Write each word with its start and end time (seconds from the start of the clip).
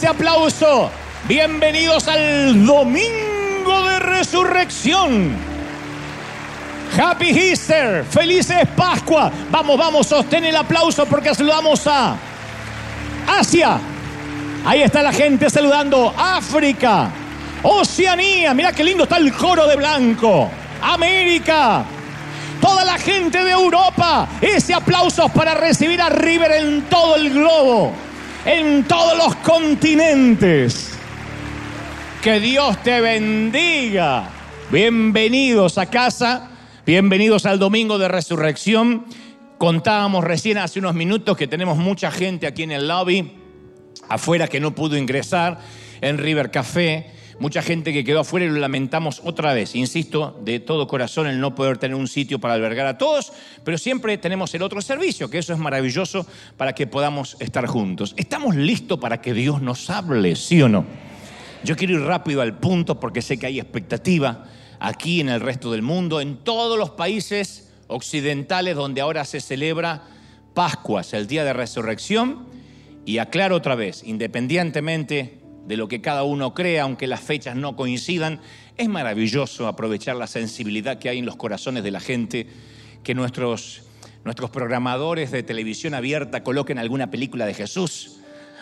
Ese 0.00 0.08
aplauso. 0.08 0.90
Bienvenidos 1.28 2.08
al 2.08 2.64
Domingo 2.64 3.84
de 3.86 3.98
Resurrección. 3.98 5.36
Happy 6.98 7.28
Easter, 7.28 8.06
felices 8.06 8.66
Pascua. 8.74 9.30
Vamos, 9.50 9.76
vamos, 9.76 10.06
sostén 10.06 10.46
el 10.46 10.56
aplauso 10.56 11.04
porque 11.04 11.34
saludamos 11.34 11.86
a 11.86 12.16
Asia. 13.28 13.78
Ahí 14.64 14.80
está 14.80 15.02
la 15.02 15.12
gente 15.12 15.50
saludando. 15.50 16.14
África, 16.16 17.10
Oceanía. 17.62 18.54
Mira 18.54 18.72
qué 18.72 18.82
lindo 18.82 19.02
está 19.02 19.18
el 19.18 19.30
coro 19.34 19.66
de 19.66 19.76
blanco. 19.76 20.50
América. 20.80 21.84
Toda 22.58 22.86
la 22.86 22.96
gente 22.96 23.44
de 23.44 23.50
Europa. 23.50 24.26
Ese 24.40 24.72
aplauso 24.72 25.28
para 25.28 25.52
recibir 25.52 26.00
a 26.00 26.08
River 26.08 26.52
en 26.52 26.88
todo 26.88 27.16
el 27.16 27.34
globo. 27.34 27.92
En 28.46 28.84
todos 28.84 29.18
los 29.18 29.36
continentes. 29.36 30.94
Que 32.22 32.40
Dios 32.40 32.82
te 32.82 33.02
bendiga. 33.02 34.30
Bienvenidos 34.70 35.76
a 35.76 35.86
casa. 35.86 36.48
Bienvenidos 36.86 37.44
al 37.44 37.58
Domingo 37.58 37.98
de 37.98 38.08
Resurrección. 38.08 39.04
Contábamos 39.58 40.24
recién 40.24 40.56
hace 40.56 40.78
unos 40.78 40.94
minutos 40.94 41.36
que 41.36 41.48
tenemos 41.48 41.76
mucha 41.76 42.10
gente 42.10 42.46
aquí 42.46 42.62
en 42.62 42.72
el 42.72 42.88
lobby, 42.88 43.30
afuera 44.08 44.48
que 44.48 44.58
no 44.58 44.74
pudo 44.74 44.96
ingresar, 44.96 45.58
en 46.00 46.16
River 46.16 46.50
Café. 46.50 47.10
Mucha 47.40 47.62
gente 47.62 47.94
que 47.94 48.04
quedó 48.04 48.20
afuera 48.20 48.44
y 48.44 48.50
lo 48.50 48.58
lamentamos 48.58 49.22
otra 49.24 49.54
vez. 49.54 49.74
Insisto, 49.74 50.38
de 50.44 50.60
todo 50.60 50.86
corazón 50.86 51.26
el 51.26 51.40
no 51.40 51.54
poder 51.54 51.78
tener 51.78 51.94
un 51.94 52.06
sitio 52.06 52.38
para 52.38 52.52
albergar 52.52 52.86
a 52.86 52.98
todos, 52.98 53.32
pero 53.64 53.78
siempre 53.78 54.18
tenemos 54.18 54.54
el 54.54 54.60
otro 54.60 54.82
servicio, 54.82 55.30
que 55.30 55.38
eso 55.38 55.54
es 55.54 55.58
maravilloso 55.58 56.26
para 56.58 56.74
que 56.74 56.86
podamos 56.86 57.38
estar 57.40 57.66
juntos. 57.66 58.14
¿Estamos 58.18 58.56
listos 58.56 59.00
para 59.00 59.22
que 59.22 59.32
Dios 59.32 59.62
nos 59.62 59.88
hable, 59.88 60.36
sí 60.36 60.60
o 60.60 60.68
no? 60.68 60.84
Yo 61.64 61.76
quiero 61.76 61.94
ir 61.94 62.02
rápido 62.02 62.42
al 62.42 62.58
punto 62.58 63.00
porque 63.00 63.22
sé 63.22 63.38
que 63.38 63.46
hay 63.46 63.58
expectativa 63.58 64.44
aquí 64.78 65.22
en 65.22 65.30
el 65.30 65.40
resto 65.40 65.72
del 65.72 65.80
mundo, 65.80 66.20
en 66.20 66.36
todos 66.44 66.78
los 66.78 66.90
países 66.90 67.72
occidentales 67.86 68.76
donde 68.76 69.00
ahora 69.00 69.24
se 69.24 69.40
celebra 69.40 70.02
Pascuas, 70.52 71.14
el 71.14 71.26
día 71.26 71.44
de 71.44 71.54
resurrección. 71.54 72.50
Y 73.06 73.16
aclaro 73.16 73.56
otra 73.56 73.76
vez, 73.76 74.02
independientemente 74.04 75.39
de 75.70 75.76
lo 75.76 75.86
que 75.86 76.00
cada 76.00 76.24
uno 76.24 76.52
crea, 76.52 76.82
aunque 76.82 77.06
las 77.06 77.20
fechas 77.20 77.54
no 77.54 77.76
coincidan, 77.76 78.40
es 78.76 78.88
maravilloso 78.88 79.68
aprovechar 79.68 80.16
la 80.16 80.26
sensibilidad 80.26 80.98
que 80.98 81.08
hay 81.08 81.18
en 81.18 81.26
los 81.26 81.36
corazones 81.36 81.84
de 81.84 81.92
la 81.92 82.00
gente, 82.00 82.48
que 83.04 83.14
nuestros, 83.14 83.84
nuestros 84.24 84.50
programadores 84.50 85.30
de 85.30 85.44
televisión 85.44 85.94
abierta 85.94 86.42
coloquen 86.42 86.78
alguna 86.78 87.12
película 87.12 87.46
de 87.46 87.54
Jesús, 87.54 88.16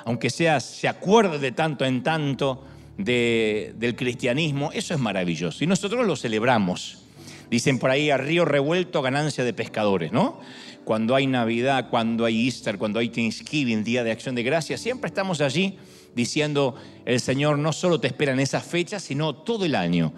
aunque 0.04 0.28
sea, 0.28 0.60
se 0.60 0.86
acuerde 0.86 1.38
de 1.38 1.50
tanto 1.50 1.86
en 1.86 2.02
tanto 2.02 2.62
de, 2.98 3.72
del 3.78 3.96
cristianismo, 3.96 4.70
eso 4.74 4.92
es 4.92 5.00
maravilloso. 5.00 5.64
Y 5.64 5.66
nosotros 5.66 6.06
lo 6.06 6.14
celebramos. 6.14 7.04
Dicen 7.50 7.78
por 7.78 7.88
ahí, 7.88 8.10
a 8.10 8.18
río 8.18 8.44
revuelto, 8.44 9.00
ganancia 9.00 9.44
de 9.44 9.54
pescadores, 9.54 10.12
¿no? 10.12 10.40
Cuando 10.84 11.14
hay 11.14 11.26
Navidad, 11.26 11.88
cuando 11.88 12.26
hay 12.26 12.44
Easter, 12.44 12.76
cuando 12.76 12.98
hay 12.98 13.08
Thanksgiving, 13.08 13.82
Día 13.82 14.04
de 14.04 14.10
Acción 14.10 14.34
de 14.34 14.42
Gracias, 14.42 14.82
siempre 14.82 15.08
estamos 15.08 15.40
allí 15.40 15.78
diciendo, 16.18 16.74
el 17.06 17.20
Señor 17.20 17.58
no 17.58 17.72
solo 17.72 18.00
te 18.00 18.08
espera 18.08 18.32
en 18.32 18.40
esas 18.40 18.64
fechas, 18.64 19.04
sino 19.04 19.36
todo 19.36 19.64
el 19.64 19.76
año. 19.76 20.12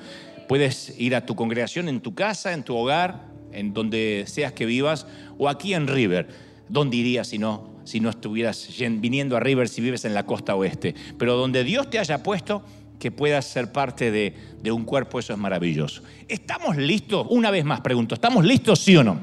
Puedes 0.48 0.98
ir 0.98 1.14
a 1.14 1.26
tu 1.26 1.36
congregación, 1.36 1.88
en 1.88 2.00
tu 2.00 2.14
casa, 2.14 2.54
en 2.54 2.64
tu 2.64 2.74
hogar, 2.74 3.26
en 3.52 3.74
donde 3.74 4.24
seas 4.26 4.52
que 4.54 4.64
vivas, 4.64 5.06
o 5.38 5.48
aquí 5.48 5.74
en 5.74 5.86
River. 5.86 6.28
¿Dónde 6.68 6.96
irías 6.96 7.28
si 7.28 7.38
no, 7.38 7.70
si 7.84 8.00
no 8.00 8.08
estuvieras 8.08 8.66
viniendo 8.78 9.36
a 9.36 9.40
River 9.40 9.68
si 9.68 9.82
vives 9.82 10.06
en 10.06 10.14
la 10.14 10.24
costa 10.24 10.56
oeste? 10.56 10.94
Pero 11.18 11.36
donde 11.36 11.64
Dios 11.64 11.90
te 11.90 11.98
haya 11.98 12.22
puesto, 12.22 12.64
que 12.98 13.10
puedas 13.10 13.44
ser 13.44 13.72
parte 13.72 14.10
de, 14.10 14.34
de 14.62 14.72
un 14.72 14.84
cuerpo, 14.84 15.18
eso 15.18 15.34
es 15.34 15.38
maravilloso. 15.38 16.02
¿Estamos 16.28 16.76
listos? 16.78 17.26
Una 17.28 17.50
vez 17.50 17.64
más 17.64 17.82
pregunto, 17.82 18.14
¿estamos 18.14 18.44
listos 18.44 18.80
sí 18.80 18.96
o 18.96 19.04
no? 19.04 19.20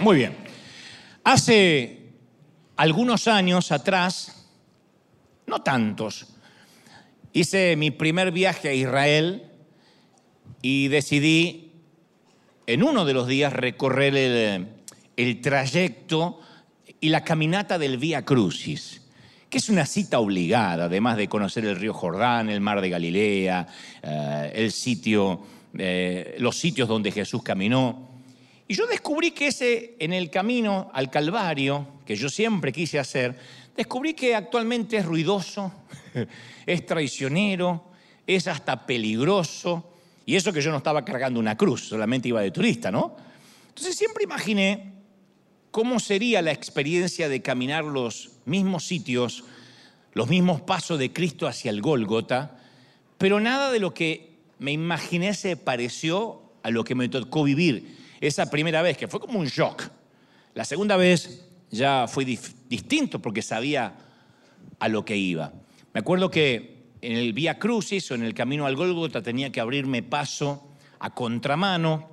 Muy 0.00 0.16
bien. 0.16 0.34
Hace 1.24 2.12
algunos 2.76 3.28
años 3.28 3.72
atrás, 3.72 4.35
no 5.46 5.62
tantos, 5.62 6.26
hice 7.32 7.76
mi 7.76 7.90
primer 7.90 8.32
viaje 8.32 8.68
a 8.68 8.72
Israel 8.72 9.42
y 10.62 10.88
decidí 10.88 11.72
en 12.66 12.82
uno 12.82 13.04
de 13.04 13.14
los 13.14 13.28
días 13.28 13.52
recorrer 13.52 14.16
el, 15.16 15.40
trayecto 15.40 16.40
y 17.00 17.10
la 17.10 17.22
caminata 17.22 17.78
del 17.78 17.98
Vía 17.98 18.24
Crucis, 18.24 19.02
que 19.48 19.58
es 19.58 19.68
una 19.68 19.86
cita 19.86 20.18
obligada, 20.18 20.86
además 20.86 21.16
de 21.16 21.28
conocer 21.28 21.64
el 21.64 21.76
río 21.76 21.94
Jordán, 21.94 22.48
el 22.50 22.60
mar 22.60 22.80
de 22.80 22.90
Galilea, 22.90 23.66
eh, 24.02 24.52
el 24.54 24.72
sitio, 24.72 25.40
eh, 25.78 26.36
los 26.40 26.56
sitios 26.56 26.88
donde 26.88 27.12
Jesús 27.12 27.42
caminó. 27.42 28.08
Y 28.66 28.74
yo 28.74 28.86
descubrí 28.86 29.30
que 29.30 29.48
ese, 29.48 29.94
en 30.00 30.12
el 30.12 30.28
camino 30.28 30.90
al 30.92 31.08
Calvario, 31.08 31.86
que 32.04 32.16
yo 32.16 32.28
siempre 32.28 32.72
quise 32.72 32.98
hacer, 32.98 33.38
descubrí 33.76 34.14
que 34.14 34.34
actualmente 34.34 34.96
es 34.96 35.04
ruidoso, 35.04 35.72
es 36.66 36.86
traicionero, 36.86 37.84
es 38.26 38.46
hasta 38.46 38.86
peligroso. 38.86 39.92
Y 40.24 40.34
eso 40.34 40.52
que 40.52 40.60
yo 40.60 40.70
no 40.70 40.78
estaba 40.78 41.04
cargando 41.04 41.38
una 41.38 41.56
cruz, 41.56 41.88
solamente 41.88 42.28
iba 42.28 42.40
de 42.40 42.50
turista, 42.50 42.90
¿no? 42.90 43.16
Entonces 43.68 43.96
siempre 43.96 44.24
imaginé 44.24 44.92
cómo 45.70 46.00
sería 46.00 46.42
la 46.42 46.52
experiencia 46.52 47.28
de 47.28 47.42
caminar 47.42 47.84
los 47.84 48.30
mismos 48.44 48.84
sitios, 48.84 49.44
los 50.14 50.28
mismos 50.28 50.62
pasos 50.62 50.98
de 50.98 51.12
Cristo 51.12 51.46
hacia 51.46 51.70
el 51.70 51.82
Gólgota, 51.82 52.56
pero 53.18 53.38
nada 53.38 53.70
de 53.70 53.78
lo 53.78 53.92
que 53.92 54.36
me 54.58 54.72
imaginé 54.72 55.34
se 55.34 55.56
pareció 55.56 56.42
a 56.62 56.70
lo 56.70 56.82
que 56.82 56.94
me 56.94 57.08
tocó 57.08 57.44
vivir 57.44 57.96
esa 58.20 58.50
primera 58.50 58.82
vez, 58.82 58.96
que 58.96 59.08
fue 59.08 59.20
como 59.20 59.38
un 59.38 59.46
shock. 59.46 59.82
La 60.54 60.64
segunda 60.64 60.96
vez 60.96 61.45
ya 61.76 62.06
fue 62.08 62.24
distinto 62.24 63.20
porque 63.20 63.42
sabía 63.42 63.94
a 64.78 64.88
lo 64.88 65.04
que 65.04 65.16
iba. 65.16 65.52
Me 65.92 66.00
acuerdo 66.00 66.30
que 66.30 66.76
en 67.00 67.16
el 67.16 67.32
Vía 67.32 67.58
Crucis 67.58 68.10
o 68.10 68.14
en 68.14 68.22
el 68.22 68.34
camino 68.34 68.66
al 68.66 68.76
Gólgota 68.76 69.22
tenía 69.22 69.50
que 69.50 69.60
abrirme 69.60 70.02
paso 70.02 70.68
a 70.98 71.14
contramano, 71.14 72.08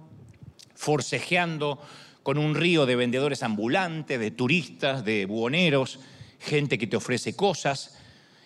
forcejeando 0.75 1.81
con 2.21 2.37
un 2.37 2.55
río 2.55 2.85
de 2.85 2.95
vendedores 2.95 3.43
ambulantes, 3.43 4.19
de 4.19 4.31
turistas, 4.31 5.03
de 5.03 5.25
buhoneros, 5.25 5.99
gente 6.39 6.77
que 6.77 6.87
te 6.87 6.97
ofrece 6.97 7.35
cosas. 7.35 7.97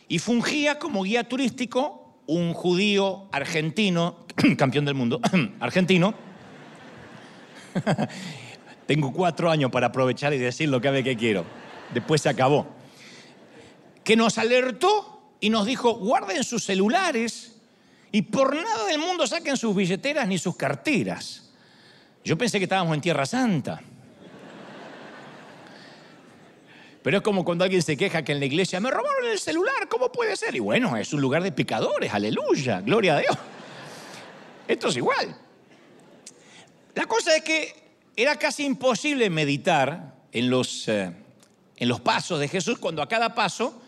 Y 0.07 0.19
fungía 0.19 0.79
como 0.79 1.03
guía 1.03 1.27
turístico 1.27 2.21
un 2.27 2.53
judío 2.53 3.29
argentino, 3.31 4.25
campeón 4.57 4.85
del 4.85 4.95
mundo, 4.95 5.21
argentino. 5.59 6.13
Tengo 8.87 9.11
cuatro 9.11 9.51
años 9.51 9.69
para 9.69 9.87
aprovechar 9.87 10.33
y 10.33 10.37
decir 10.37 10.69
lo 10.69 10.79
que 10.79 10.89
ve 10.89 11.03
que 11.03 11.17
quiero. 11.17 11.45
Después 11.93 12.21
se 12.21 12.29
acabó. 12.29 12.67
Que 14.03 14.15
nos 14.15 14.37
alertó 14.37 15.35
y 15.41 15.49
nos 15.49 15.65
dijo, 15.65 15.95
guarden 15.95 16.43
sus 16.43 16.63
celulares 16.63 17.57
y 18.11 18.21
por 18.23 18.55
nada 18.55 18.85
del 18.85 18.99
mundo 18.99 19.27
saquen 19.27 19.57
sus 19.57 19.75
billeteras 19.75 20.27
ni 20.27 20.37
sus 20.37 20.55
carteras. 20.55 21.51
Yo 22.23 22.37
pensé 22.37 22.57
que 22.57 22.63
estábamos 22.63 22.95
en 22.95 23.01
Tierra 23.01 23.25
Santa. 23.25 23.81
Pero 27.03 27.17
es 27.17 27.23
como 27.23 27.45
cuando 27.45 27.63
alguien 27.63 27.81
se 27.81 27.95
queja 27.95 28.23
que 28.23 28.31
en 28.31 28.39
la 28.39 28.45
iglesia 28.45 28.79
me 28.79 28.89
robaron 28.89 29.25
el 29.31 29.39
celular, 29.39 29.87
¿cómo 29.89 30.11
puede 30.11 30.35
ser? 30.35 30.55
Y 30.55 30.59
bueno, 30.59 30.97
es 30.97 31.13
un 31.13 31.21
lugar 31.21 31.43
de 31.43 31.51
pecadores, 31.51 32.13
aleluya, 32.13 32.81
gloria 32.81 33.17
a 33.17 33.19
Dios. 33.19 33.37
Esto 34.67 34.87
es 34.87 34.97
igual. 34.97 35.35
La 36.95 37.05
cosa 37.05 37.35
es 37.35 37.43
que 37.43 37.86
era 38.17 38.35
casi 38.35 38.65
imposible 38.65 39.29
meditar 39.29 40.15
en 40.31 40.49
los, 40.49 40.87
eh, 40.87 41.13
en 41.75 41.87
los 41.87 42.01
pasos 42.01 42.39
de 42.39 42.47
Jesús 42.47 42.79
cuando 42.79 43.03
a 43.03 43.07
cada 43.07 43.35
paso, 43.35 43.79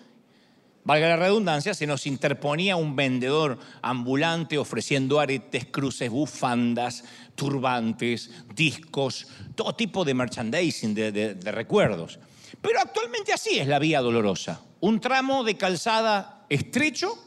valga 0.84 1.10
la 1.10 1.16
redundancia, 1.18 1.74
se 1.74 1.88
nos 1.88 2.06
interponía 2.06 2.76
un 2.76 2.96
vendedor 2.96 3.58
ambulante 3.82 4.60
ofreciendo 4.60 5.20
aretes, 5.20 5.66
cruces, 5.66 6.12
bufandas, 6.12 7.04
turbantes, 7.34 8.30
discos, 8.54 9.28
todo 9.56 9.74
tipo 9.74 10.06
de 10.06 10.14
merchandising, 10.14 10.94
de, 10.94 11.52
recuerdos. 11.52 12.20
Pero 12.62 12.80
actualmente 12.80 13.34
así 13.34 13.58
es 13.58 13.68
la 13.68 13.80
vía 13.80 14.00
dolorosa. 14.00 14.62
Un 14.80 15.00
tramo 15.00 15.44
de 15.44 15.58
calzada 15.58 16.46
estrecho, 16.50 17.18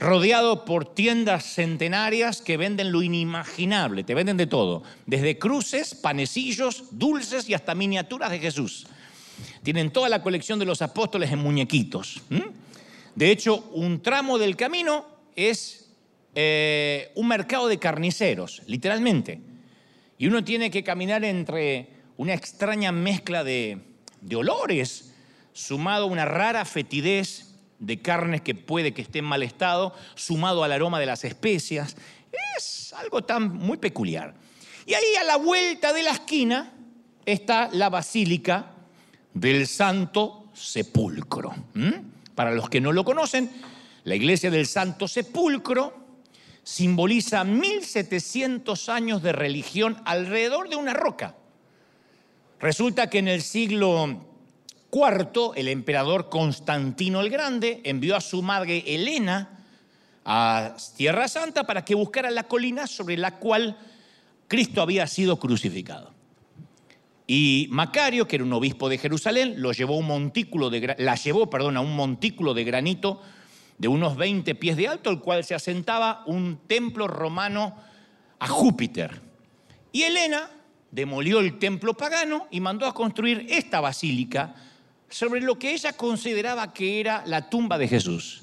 rodeado 0.00 0.64
por 0.64 0.94
tiendas 0.94 1.44
centenarias 1.44 2.40
que 2.40 2.56
venden 2.56 2.90
lo 2.90 3.02
inimaginable, 3.02 4.02
te 4.02 4.14
venden 4.14 4.38
de 4.38 4.46
todo, 4.46 4.82
desde 5.04 5.38
cruces, 5.38 5.94
panecillos, 5.94 6.84
dulces 6.90 7.48
y 7.48 7.54
hasta 7.54 7.74
miniaturas 7.74 8.30
de 8.30 8.38
Jesús. 8.38 8.86
Tienen 9.62 9.90
toda 9.90 10.08
la 10.08 10.22
colección 10.22 10.58
de 10.58 10.64
los 10.64 10.80
apóstoles 10.80 11.30
en 11.30 11.40
muñequitos. 11.40 12.22
De 13.14 13.30
hecho, 13.30 13.68
un 13.72 14.02
tramo 14.02 14.38
del 14.38 14.56
camino 14.56 15.04
es 15.36 15.90
eh, 16.34 17.12
un 17.14 17.28
mercado 17.28 17.68
de 17.68 17.78
carniceros, 17.78 18.62
literalmente. 18.66 19.40
Y 20.16 20.26
uno 20.28 20.42
tiene 20.42 20.70
que 20.70 20.82
caminar 20.82 21.24
entre 21.24 21.88
una 22.16 22.32
extraña 22.32 22.90
mezcla 22.90 23.44
de, 23.44 23.78
de 24.22 24.36
olores, 24.36 25.12
sumado 25.52 26.04
a 26.04 26.08
una 26.08 26.24
rara 26.24 26.64
fetidez 26.64 27.49
de 27.80 28.00
carnes 28.00 28.42
que 28.42 28.54
puede 28.54 28.94
que 28.94 29.02
esté 29.02 29.18
en 29.18 29.24
mal 29.24 29.42
estado, 29.42 29.94
sumado 30.14 30.62
al 30.62 30.70
aroma 30.70 31.00
de 31.00 31.06
las 31.06 31.24
especias. 31.24 31.96
Es 32.56 32.92
algo 32.92 33.24
tan 33.24 33.52
muy 33.56 33.78
peculiar. 33.78 34.34
Y 34.86 34.94
ahí 34.94 35.16
a 35.20 35.24
la 35.24 35.36
vuelta 35.36 35.92
de 35.92 36.02
la 36.02 36.10
esquina 36.10 36.72
está 37.24 37.68
la 37.72 37.88
basílica 37.88 38.72
del 39.34 39.66
Santo 39.66 40.50
Sepulcro. 40.52 41.54
Para 42.34 42.52
los 42.52 42.68
que 42.68 42.80
no 42.80 42.92
lo 42.92 43.04
conocen, 43.04 43.50
la 44.04 44.14
iglesia 44.14 44.50
del 44.50 44.66
Santo 44.66 45.08
Sepulcro 45.08 45.98
simboliza 46.62 47.44
1700 47.44 48.88
años 48.88 49.22
de 49.22 49.32
religión 49.32 50.00
alrededor 50.04 50.68
de 50.68 50.76
una 50.76 50.92
roca. 50.92 51.34
Resulta 52.60 53.08
que 53.08 53.18
en 53.18 53.28
el 53.28 53.42
siglo 53.42 54.29
IV, 54.92 55.52
el 55.56 55.68
emperador 55.68 56.28
Constantino 56.28 57.20
el 57.20 57.30
Grande 57.30 57.80
envió 57.84 58.16
a 58.16 58.20
su 58.20 58.42
madre 58.42 58.82
Helena 58.86 59.60
a 60.24 60.76
Tierra 60.96 61.28
Santa 61.28 61.64
para 61.64 61.84
que 61.84 61.94
buscara 61.94 62.30
la 62.30 62.44
colina 62.44 62.86
sobre 62.86 63.16
la 63.16 63.38
cual 63.38 63.76
Cristo 64.48 64.82
había 64.82 65.06
sido 65.06 65.38
crucificado. 65.38 66.12
Y 67.26 67.68
Macario, 67.70 68.26
que 68.26 68.36
era 68.36 68.44
un 68.44 68.52
obispo 68.52 68.88
de 68.88 68.98
Jerusalén, 68.98 69.62
lo 69.62 69.72
llevó 69.72 69.96
un 69.96 70.06
montículo 70.06 70.68
de, 70.68 70.96
la 70.98 71.14
llevó 71.14 71.48
perdón, 71.48 71.76
a 71.76 71.80
un 71.80 71.94
montículo 71.94 72.54
de 72.54 72.64
granito 72.64 73.22
de 73.78 73.86
unos 73.86 74.16
20 74.16 74.56
pies 74.56 74.76
de 74.76 74.88
alto, 74.88 75.10
el 75.10 75.20
cual 75.20 75.44
se 75.44 75.54
asentaba 75.54 76.24
un 76.26 76.58
templo 76.66 77.06
romano 77.06 77.76
a 78.40 78.48
Júpiter. 78.48 79.22
Y 79.92 80.02
Helena 80.02 80.50
demolió 80.90 81.38
el 81.38 81.58
templo 81.58 81.94
pagano 81.94 82.48
y 82.50 82.60
mandó 82.60 82.86
a 82.86 82.94
construir 82.94 83.46
esta 83.48 83.80
basílica 83.80 84.54
sobre 85.10 85.40
lo 85.40 85.58
que 85.58 85.72
ella 85.72 85.92
consideraba 85.92 86.72
que 86.72 87.00
era 87.00 87.22
la 87.26 87.50
tumba 87.50 87.76
de 87.76 87.88
Jesús. 87.88 88.42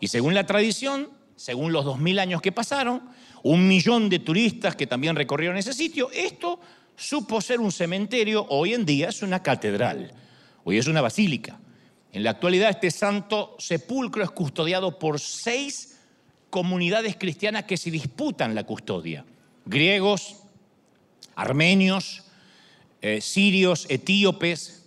Y 0.00 0.08
según 0.08 0.32
la 0.32 0.46
tradición, 0.46 1.10
según 1.36 1.72
los 1.72 1.84
dos 1.84 1.98
mil 1.98 2.18
años 2.18 2.40
que 2.40 2.52
pasaron, 2.52 3.02
un 3.42 3.68
millón 3.68 4.08
de 4.08 4.20
turistas 4.20 4.76
que 4.76 4.86
también 4.86 5.16
recorrieron 5.16 5.56
ese 5.56 5.74
sitio, 5.74 6.10
esto 6.12 6.60
supo 6.96 7.40
ser 7.40 7.60
un 7.60 7.72
cementerio, 7.72 8.46
hoy 8.48 8.72
en 8.72 8.86
día 8.86 9.08
es 9.08 9.22
una 9.22 9.42
catedral, 9.42 10.12
hoy 10.62 10.78
es 10.78 10.86
una 10.86 11.00
basílica. 11.00 11.58
En 12.12 12.22
la 12.22 12.30
actualidad 12.30 12.70
este 12.70 12.92
santo 12.92 13.56
sepulcro 13.58 14.22
es 14.22 14.30
custodiado 14.30 14.98
por 14.98 15.18
seis 15.18 15.98
comunidades 16.48 17.16
cristianas 17.16 17.64
que 17.64 17.76
se 17.76 17.90
disputan 17.90 18.54
la 18.54 18.62
custodia. 18.62 19.24
Griegos, 19.66 20.36
armenios, 21.34 22.22
eh, 23.02 23.20
sirios, 23.20 23.86
etíopes, 23.88 24.83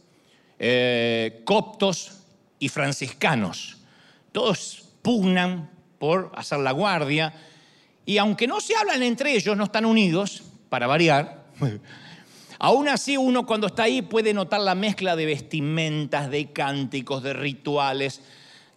eh, 0.59 1.41
coptos 1.45 2.19
y 2.59 2.69
franciscanos. 2.69 3.77
Todos 4.31 4.89
pugnan 5.01 5.69
por 5.99 6.31
hacer 6.35 6.59
la 6.59 6.71
guardia 6.71 7.33
y 8.05 8.17
aunque 8.17 8.47
no 8.47 8.59
se 8.61 8.75
hablan 8.75 9.03
entre 9.03 9.35
ellos, 9.35 9.57
no 9.57 9.65
están 9.65 9.85
unidos, 9.85 10.43
para 10.69 10.87
variar, 10.87 11.45
Aún 12.59 12.87
así 12.87 13.17
uno 13.17 13.45
cuando 13.45 13.67
está 13.67 13.83
ahí 13.83 14.01
puede 14.01 14.33
notar 14.33 14.61
la 14.61 14.73
mezcla 14.73 15.15
de 15.15 15.25
vestimentas, 15.25 16.29
de 16.31 16.51
cánticos, 16.51 17.21
de 17.21 17.33
rituales. 17.33 18.21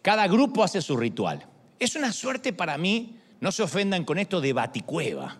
Cada 0.02 0.28
grupo 0.28 0.62
hace 0.62 0.82
su 0.82 0.96
ritual. 0.96 1.46
Es 1.78 1.96
una 1.96 2.12
suerte 2.12 2.52
para 2.52 2.76
mí, 2.76 3.16
no 3.40 3.52
se 3.52 3.62
ofendan 3.62 4.04
con 4.04 4.18
esto, 4.18 4.40
de 4.40 4.52
baticueva, 4.52 5.38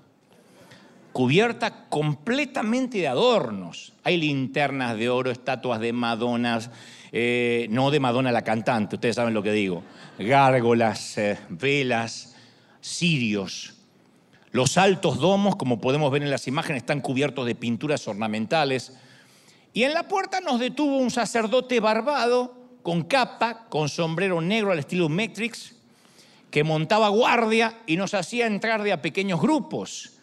cubierta 1.13 1.89
completamente 1.89 2.99
de 2.99 3.09
adornos. 3.09 3.93
Hay 4.05 4.17
linternas 4.17 4.97
de 4.97 5.09
oro, 5.09 5.31
estatuas 5.31 5.81
de 5.81 5.93
Madonas, 5.93 6.71
eh, 7.13 7.67
no 7.71 7.91
de 7.91 8.01
Madonna 8.01 8.33
la 8.33 8.43
cantante, 8.43 8.97
ustedes 8.97 9.17
saben 9.17 9.35
lo 9.35 9.43
que 9.43 9.53
digo, 9.53 9.83
gárgolas, 10.19 11.19
eh, 11.19 11.39
velas, 11.49 12.37
cirios 12.81 13.75
los 14.53 14.79
altos 14.79 15.19
domos, 15.19 15.55
como 15.55 15.81
podemos 15.81 16.11
ver 16.11 16.23
en 16.23 16.31
las 16.31 16.49
imágenes, 16.49 16.83
están 16.83 17.01
cubiertos 17.01 17.47
de 17.47 17.55
pinturas 17.55 18.07
ornamentales. 18.09 18.93
Y 19.73 19.85
en 19.85 19.95
la 19.95 20.09
puerta 20.09 20.41
nos 20.41 20.59
detuvo 20.59 20.97
un 20.97 21.11
sacerdote 21.11 21.79
barbado, 21.79 22.57
con 22.83 23.05
capa, 23.05 23.67
con 23.69 23.89
sombrero 23.89 24.41
negro 24.41 24.73
al 24.73 24.81
estilo 24.81 25.09
Matrix, 25.09 25.77
que 26.51 26.65
montaba 26.65 27.09
guardia 27.11 27.79
y 27.87 27.97
nos 27.97 28.15
hacía 28.15 28.47
entrar 28.47 28.83
de 28.83 28.93
a 28.93 29.03
pequeños 29.03 29.41
grupos. 29.41 30.15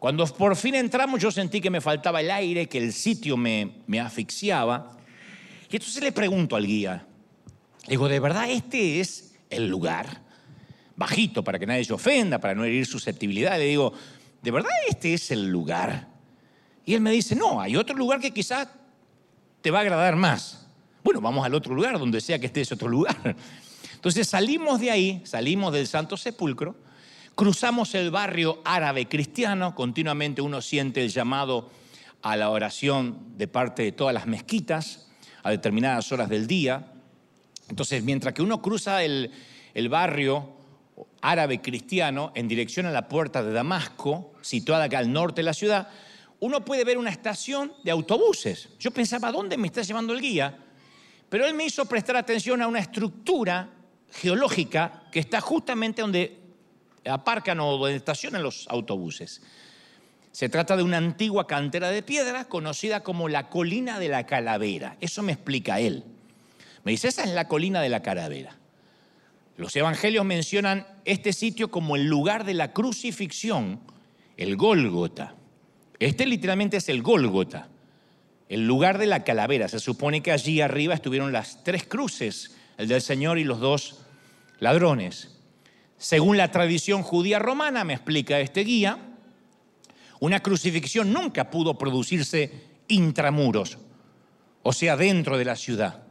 Cuando 0.00 0.26
por 0.26 0.56
fin 0.56 0.74
entramos 0.74 1.20
yo 1.20 1.30
sentí 1.30 1.60
que 1.60 1.70
me 1.70 1.80
faltaba 1.80 2.20
el 2.20 2.32
aire, 2.32 2.66
que 2.66 2.78
el 2.78 2.92
sitio 2.92 3.36
me, 3.36 3.82
me 3.86 4.00
asfixiaba. 4.00 4.96
Y 5.70 5.76
entonces 5.76 6.02
le 6.02 6.10
pregunto 6.10 6.56
al 6.56 6.66
guía, 6.66 7.06
le 7.82 7.90
digo, 7.90 8.08
¿de 8.08 8.18
verdad 8.18 8.50
este 8.50 8.98
es 8.98 9.34
el 9.48 9.68
lugar? 9.68 10.28
bajito 11.00 11.42
para 11.42 11.58
que 11.58 11.66
nadie 11.66 11.82
se 11.82 11.94
ofenda, 11.94 12.38
para 12.38 12.54
no 12.54 12.62
herir 12.62 12.84
susceptibilidad. 12.84 13.58
Le 13.58 13.64
digo, 13.64 13.94
¿de 14.42 14.50
verdad 14.50 14.70
este 14.86 15.14
es 15.14 15.30
el 15.30 15.48
lugar? 15.48 16.08
Y 16.84 16.92
él 16.92 17.00
me 17.00 17.10
dice, 17.10 17.34
no, 17.34 17.58
hay 17.58 17.74
otro 17.74 17.96
lugar 17.96 18.20
que 18.20 18.32
quizás 18.32 18.68
te 19.62 19.70
va 19.70 19.78
a 19.78 19.80
agradar 19.80 20.14
más. 20.14 20.66
Bueno, 21.02 21.22
vamos 21.22 21.46
al 21.46 21.54
otro 21.54 21.74
lugar, 21.74 21.98
donde 21.98 22.20
sea 22.20 22.38
que 22.38 22.46
esté 22.46 22.60
ese 22.60 22.74
otro 22.74 22.88
lugar. 22.88 23.16
Entonces 23.94 24.28
salimos 24.28 24.78
de 24.78 24.90
ahí, 24.90 25.22
salimos 25.24 25.72
del 25.72 25.86
Santo 25.86 26.18
Sepulcro, 26.18 26.76
cruzamos 27.40 27.94
el 27.94 28.10
barrio 28.10 28.60
árabe 28.66 29.08
cristiano, 29.08 29.74
continuamente 29.74 30.42
uno 30.42 30.60
siente 30.60 31.02
el 31.02 31.08
llamado 31.08 31.70
a 32.20 32.36
la 32.36 32.50
oración 32.50 33.38
de 33.38 33.48
parte 33.48 33.82
de 33.82 33.92
todas 33.92 34.12
las 34.12 34.26
mezquitas 34.26 35.08
a 35.42 35.48
determinadas 35.48 36.12
horas 36.12 36.28
del 36.28 36.46
día. 36.46 36.92
Entonces, 37.70 38.04
mientras 38.04 38.34
que 38.34 38.42
uno 38.42 38.60
cruza 38.60 39.02
el, 39.02 39.30
el 39.72 39.88
barrio, 39.88 40.52
árabe 41.22 41.62
cristiano 41.62 42.30
en 42.34 42.46
dirección 42.46 42.84
a 42.84 42.90
la 42.90 43.08
puerta 43.08 43.42
de 43.42 43.54
Damasco, 43.54 44.34
situada 44.42 44.84
acá 44.84 44.98
al 44.98 45.10
norte 45.10 45.36
de 45.36 45.44
la 45.44 45.54
ciudad, 45.54 45.88
uno 46.40 46.62
puede 46.62 46.84
ver 46.84 46.98
una 46.98 47.08
estación 47.08 47.72
de 47.82 47.90
autobuses. 47.90 48.68
Yo 48.78 48.90
pensaba, 48.90 49.32
¿dónde 49.32 49.56
me 49.56 49.68
está 49.68 49.80
llevando 49.80 50.12
el 50.12 50.20
guía? 50.20 50.58
Pero 51.30 51.46
él 51.46 51.54
me 51.54 51.64
hizo 51.64 51.86
prestar 51.86 52.16
atención 52.16 52.60
a 52.60 52.66
una 52.66 52.80
estructura 52.80 53.70
geológica 54.12 55.04
que 55.10 55.20
está 55.20 55.40
justamente 55.40 56.02
donde 56.02 56.39
aparcan 57.04 57.60
o 57.60 57.76
donde 57.76 57.96
estacionan 57.96 58.42
los 58.42 58.66
autobuses. 58.68 59.42
Se 60.32 60.48
trata 60.48 60.76
de 60.76 60.82
una 60.82 60.98
antigua 60.98 61.46
cantera 61.46 61.90
de 61.90 62.02
piedra 62.02 62.44
conocida 62.44 63.02
como 63.02 63.28
la 63.28 63.48
colina 63.48 63.98
de 63.98 64.08
la 64.08 64.26
calavera. 64.26 64.96
Eso 65.00 65.22
me 65.22 65.32
explica 65.32 65.80
él. 65.80 66.04
Me 66.84 66.92
dice, 66.92 67.08
esa 67.08 67.24
es 67.24 67.30
la 67.30 67.48
colina 67.48 67.82
de 67.82 67.88
la 67.88 68.02
calavera. 68.02 68.56
Los 69.56 69.74
evangelios 69.76 70.24
mencionan 70.24 70.86
este 71.04 71.32
sitio 71.32 71.70
como 71.70 71.96
el 71.96 72.06
lugar 72.06 72.44
de 72.44 72.54
la 72.54 72.72
crucifixión, 72.72 73.80
el 74.36 74.56
Gólgota. 74.56 75.34
Este 75.98 76.24
literalmente 76.24 76.78
es 76.78 76.88
el 76.88 77.02
Gólgota, 77.02 77.68
el 78.48 78.66
lugar 78.66 78.96
de 78.96 79.06
la 79.06 79.24
calavera. 79.24 79.68
Se 79.68 79.80
supone 79.80 80.22
que 80.22 80.32
allí 80.32 80.62
arriba 80.62 80.94
estuvieron 80.94 81.32
las 81.32 81.62
tres 81.62 81.84
cruces, 81.84 82.56
el 82.78 82.88
del 82.88 83.02
Señor 83.02 83.38
y 83.38 83.44
los 83.44 83.60
dos 83.60 84.06
ladrones. 84.60 85.39
Según 86.00 86.38
la 86.38 86.50
tradición 86.50 87.02
judía 87.02 87.38
romana, 87.38 87.84
me 87.84 87.92
explica 87.92 88.40
este 88.40 88.64
guía, 88.64 88.96
una 90.18 90.40
crucifixión 90.40 91.12
nunca 91.12 91.50
pudo 91.50 91.76
producirse 91.76 92.50
intramuros, 92.88 93.76
o 94.62 94.72
sea, 94.72 94.96
dentro 94.96 95.36
de 95.36 95.44
la 95.44 95.56
ciudad. 95.56 96.02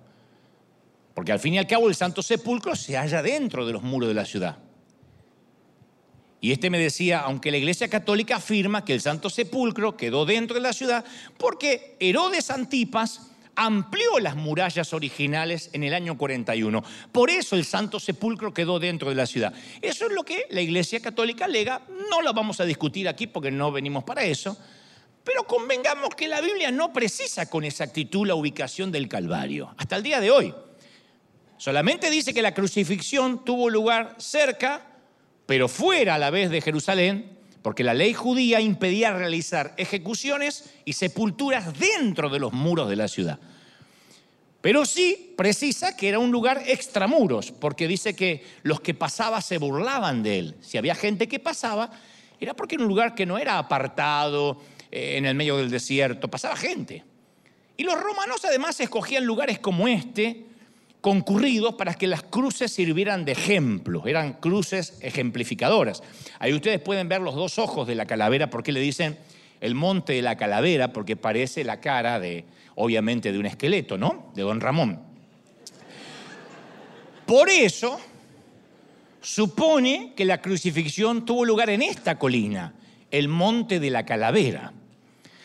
Porque 1.15 1.31
al 1.31 1.39
fin 1.39 1.55
y 1.55 1.57
al 1.57 1.65
cabo 1.65 1.89
el 1.89 1.95
Santo 1.95 2.21
Sepulcro 2.21 2.75
se 2.75 2.97
halla 2.97 3.23
dentro 3.23 3.65
de 3.65 3.73
los 3.73 3.81
muros 3.81 4.09
de 4.09 4.13
la 4.13 4.25
ciudad. 4.25 4.59
Y 6.39 6.51
este 6.51 6.69
me 6.69 6.77
decía, 6.77 7.21
aunque 7.21 7.49
la 7.49 7.57
Iglesia 7.57 7.89
Católica 7.89 8.35
afirma 8.35 8.85
que 8.85 8.93
el 8.93 9.01
Santo 9.01 9.31
Sepulcro 9.31 9.97
quedó 9.97 10.23
dentro 10.23 10.53
de 10.53 10.61
la 10.61 10.71
ciudad, 10.71 11.03
porque 11.39 11.97
Herodes 11.99 12.51
Antipas 12.51 13.28
amplió 13.61 14.19
las 14.19 14.37
murallas 14.37 14.93
originales 14.93 15.69
en 15.73 15.83
el 15.83 15.93
año 15.93 16.17
41. 16.17 16.81
Por 17.11 17.29
eso 17.29 17.57
el 17.57 17.65
Santo 17.65 17.99
Sepulcro 17.99 18.53
quedó 18.53 18.79
dentro 18.79 19.09
de 19.09 19.15
la 19.15 19.25
ciudad. 19.25 19.53
Eso 19.81 20.05
es 20.05 20.13
lo 20.13 20.23
que 20.23 20.45
la 20.49 20.61
Iglesia 20.61 21.01
Católica 21.01 21.43
alega. 21.43 21.81
No 22.09 22.21
lo 22.21 22.33
vamos 22.33 22.61
a 22.61 22.65
discutir 22.65 23.09
aquí 23.09 23.27
porque 23.27 23.51
no 23.51 23.69
venimos 23.69 24.05
para 24.05 24.23
eso. 24.23 24.57
Pero 25.25 25.43
convengamos 25.43 26.15
que 26.15 26.29
la 26.29 26.39
Biblia 26.39 26.71
no 26.71 26.93
precisa 26.93 27.49
con 27.49 27.65
exactitud 27.65 28.25
la 28.25 28.35
ubicación 28.35 28.93
del 28.93 29.09
Calvario. 29.09 29.75
Hasta 29.75 29.97
el 29.97 30.03
día 30.03 30.21
de 30.21 30.31
hoy. 30.31 30.55
Solamente 31.57 32.09
dice 32.09 32.33
que 32.33 32.41
la 32.41 32.53
crucifixión 32.53 33.43
tuvo 33.43 33.69
lugar 33.69 34.15
cerca, 34.19 34.85
pero 35.45 35.67
fuera 35.67 36.15
a 36.15 36.17
la 36.17 36.29
vez 36.29 36.49
de 36.49 36.61
Jerusalén, 36.61 37.37
porque 37.61 37.83
la 37.83 37.93
ley 37.93 38.13
judía 38.13 38.61
impedía 38.61 39.11
realizar 39.11 39.73
ejecuciones 39.75 40.73
y 40.85 40.93
sepulturas 40.93 41.77
dentro 41.77 42.29
de 42.29 42.39
los 42.39 42.53
muros 42.53 42.89
de 42.89 42.95
la 42.95 43.09
ciudad. 43.09 43.37
Pero 44.61 44.85
sí 44.85 45.33
precisa 45.37 45.95
que 45.95 46.09
era 46.09 46.19
un 46.19 46.31
lugar 46.31 46.63
extramuros, 46.67 47.51
porque 47.51 47.87
dice 47.87 48.15
que 48.15 48.43
los 48.63 48.81
que 48.81 48.93
pasaban 48.93 49.41
se 49.41 49.57
burlaban 49.57 50.21
de 50.21 50.39
él. 50.39 50.55
Si 50.61 50.77
había 50.77 50.95
gente 50.95 51.27
que 51.27 51.39
pasaba, 51.39 51.89
era 52.39 52.53
porque 52.53 52.75
era 52.75 52.83
un 52.83 52.89
lugar 52.89 53.15
que 53.15 53.25
no 53.25 53.37
era 53.37 53.57
apartado, 53.57 54.61
eh, 54.91 55.15
en 55.17 55.25
el 55.25 55.35
medio 55.35 55.57
del 55.57 55.69
desierto, 55.69 56.29
pasaba 56.29 56.55
gente. 56.57 57.03
Y 57.77 57.83
los 57.83 57.97
romanos 57.99 58.43
además 58.43 58.79
escogían 58.81 59.25
lugares 59.25 59.59
como 59.59 59.87
este, 59.87 60.45
concurridos, 60.99 61.75
para 61.75 61.93
que 61.93 62.07
las 62.07 62.23
cruces 62.23 62.73
sirvieran 62.73 63.23
de 63.23 63.31
ejemplo, 63.31 64.05
eran 64.05 64.33
cruces 64.33 64.97
ejemplificadoras. 65.01 66.03
Ahí 66.39 66.53
ustedes 66.53 66.81
pueden 66.81 67.07
ver 67.07 67.21
los 67.21 67.35
dos 67.35 67.57
ojos 67.57 67.87
de 67.87 67.95
la 67.95 68.05
calavera, 68.05 68.49
porque 68.49 68.73
le 68.73 68.81
dicen 68.81 69.17
el 69.61 69.75
monte 69.75 70.13
de 70.13 70.21
la 70.21 70.37
calavera, 70.37 70.93
porque 70.93 71.15
parece 71.15 71.63
la 71.63 71.79
cara 71.79 72.19
de, 72.19 72.45
obviamente, 72.75 73.31
de 73.31 73.39
un 73.39 73.45
esqueleto, 73.45 73.97
¿no? 73.97 74.31
De 74.35 74.41
don 74.41 74.61
Ramón. 74.61 75.01
Por 77.25 77.49
eso, 77.49 77.99
supone 79.21 80.13
que 80.15 80.25
la 80.25 80.41
crucifixión 80.41 81.25
tuvo 81.25 81.45
lugar 81.45 81.69
en 81.69 81.81
esta 81.81 82.17
colina, 82.17 82.73
el 83.11 83.27
monte 83.27 83.79
de 83.79 83.89
la 83.89 84.05
calavera. 84.05 84.73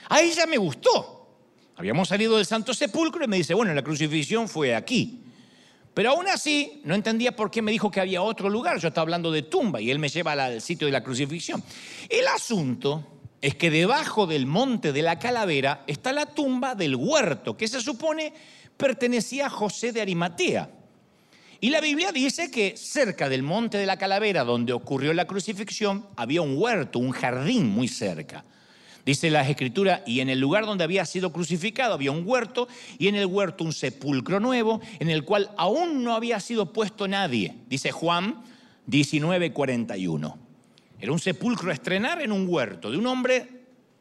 A 0.09 0.21
ella 0.21 0.47
me 0.47 0.57
gustó. 0.57 1.29
Habíamos 1.77 2.09
salido 2.09 2.37
del 2.37 2.47
Santo 2.47 2.73
Sepulcro 2.73 3.25
y 3.25 3.29
me 3.29 3.37
dice, 3.37 3.53
bueno, 3.53 3.75
la 3.75 3.83
crucifixión 3.83 4.49
fue 4.49 4.75
aquí. 4.75 5.21
Pero 5.93 6.11
aún 6.11 6.29
así, 6.29 6.81
no 6.85 6.95
entendía 6.95 7.35
por 7.35 7.51
qué 7.51 7.63
me 7.63 7.73
dijo 7.73 7.91
que 7.91 8.01
había 8.01 8.23
otro 8.23 8.49
lugar. 8.49 8.79
Yo 8.79 8.89
estaba 8.89 9.03
hablando 9.03 9.31
de 9.31 9.43
tumba 9.43 9.81
y 9.81 9.91
él 9.91 9.99
me 9.99 10.09
lleva 10.09 10.33
al 10.33 10.61
sitio 10.61 10.87
de 10.87 10.93
la 10.93 11.03
crucifixión. 11.03 11.63
El 12.09 12.27
asunto 12.29 13.14
es 13.45 13.57
que 13.57 13.71
debajo 13.71 14.27
del 14.27 14.47
monte 14.47 14.95
de 14.95 15.03
la 15.03 15.19
calavera 15.19 15.85
está 15.87 16.15
la 16.15 16.25
tumba 16.25 16.75
del 16.75 16.97
huerto, 16.97 17.59
que 17.59 17.69
se 17.69 17.83
supone 17.83 18.33
pertenecía 18.79 19.49
a 19.49 19.51
José 19.51 19.93
de 19.93 20.01
Arimatea. 20.01 20.71
Y 21.61 21.69
la 21.69 21.83
Biblia 21.83 22.11
dice 22.11 22.51
que 22.51 22.75
cerca 22.79 23.29
del 23.29 23.43
monte 23.43 23.77
de 23.77 23.85
la 23.85 23.99
calavera, 23.99 24.45
donde 24.45 24.73
ocurrió 24.73 25.13
la 25.13 25.27
crucifixión, 25.27 26.07
había 26.17 26.41
un 26.41 26.57
huerto, 26.57 26.99
un 26.99 27.11
jardín 27.11 27.69
muy 27.69 27.87
cerca. 27.87 28.47
Dice 29.05 29.29
la 29.29 29.47
escritura, 29.47 30.03
y 30.07 30.21
en 30.21 30.31
el 30.31 30.41
lugar 30.41 30.65
donde 30.65 30.85
había 30.85 31.05
sido 31.05 31.31
crucificado 31.31 31.93
había 31.93 32.13
un 32.13 32.23
huerto, 32.25 32.67
y 32.99 33.09
en 33.09 33.15
el 33.15 33.27
huerto 33.27 33.63
un 33.63 33.75
sepulcro 33.75 34.41
nuevo, 34.41 34.81
en 35.01 35.11
el 35.11 35.23
cual 35.23 35.51
aún 35.59 36.03
no 36.03 36.15
había 36.15 36.41
sido 36.41 36.73
puesto 36.73 37.09
nadie. 37.09 37.57
Dice 37.69 37.93
Juan 37.93 38.43
19:41. 38.87 40.44
Era 41.05 41.13
un 41.13 41.21
sepulcro 41.21 41.71
a 41.71 41.75
estrenar 41.75 42.23
en 42.23 42.33
un 42.33 42.49
huerto 42.49 42.91
de 42.91 42.97
un 42.97 43.07
hombre 43.07 43.47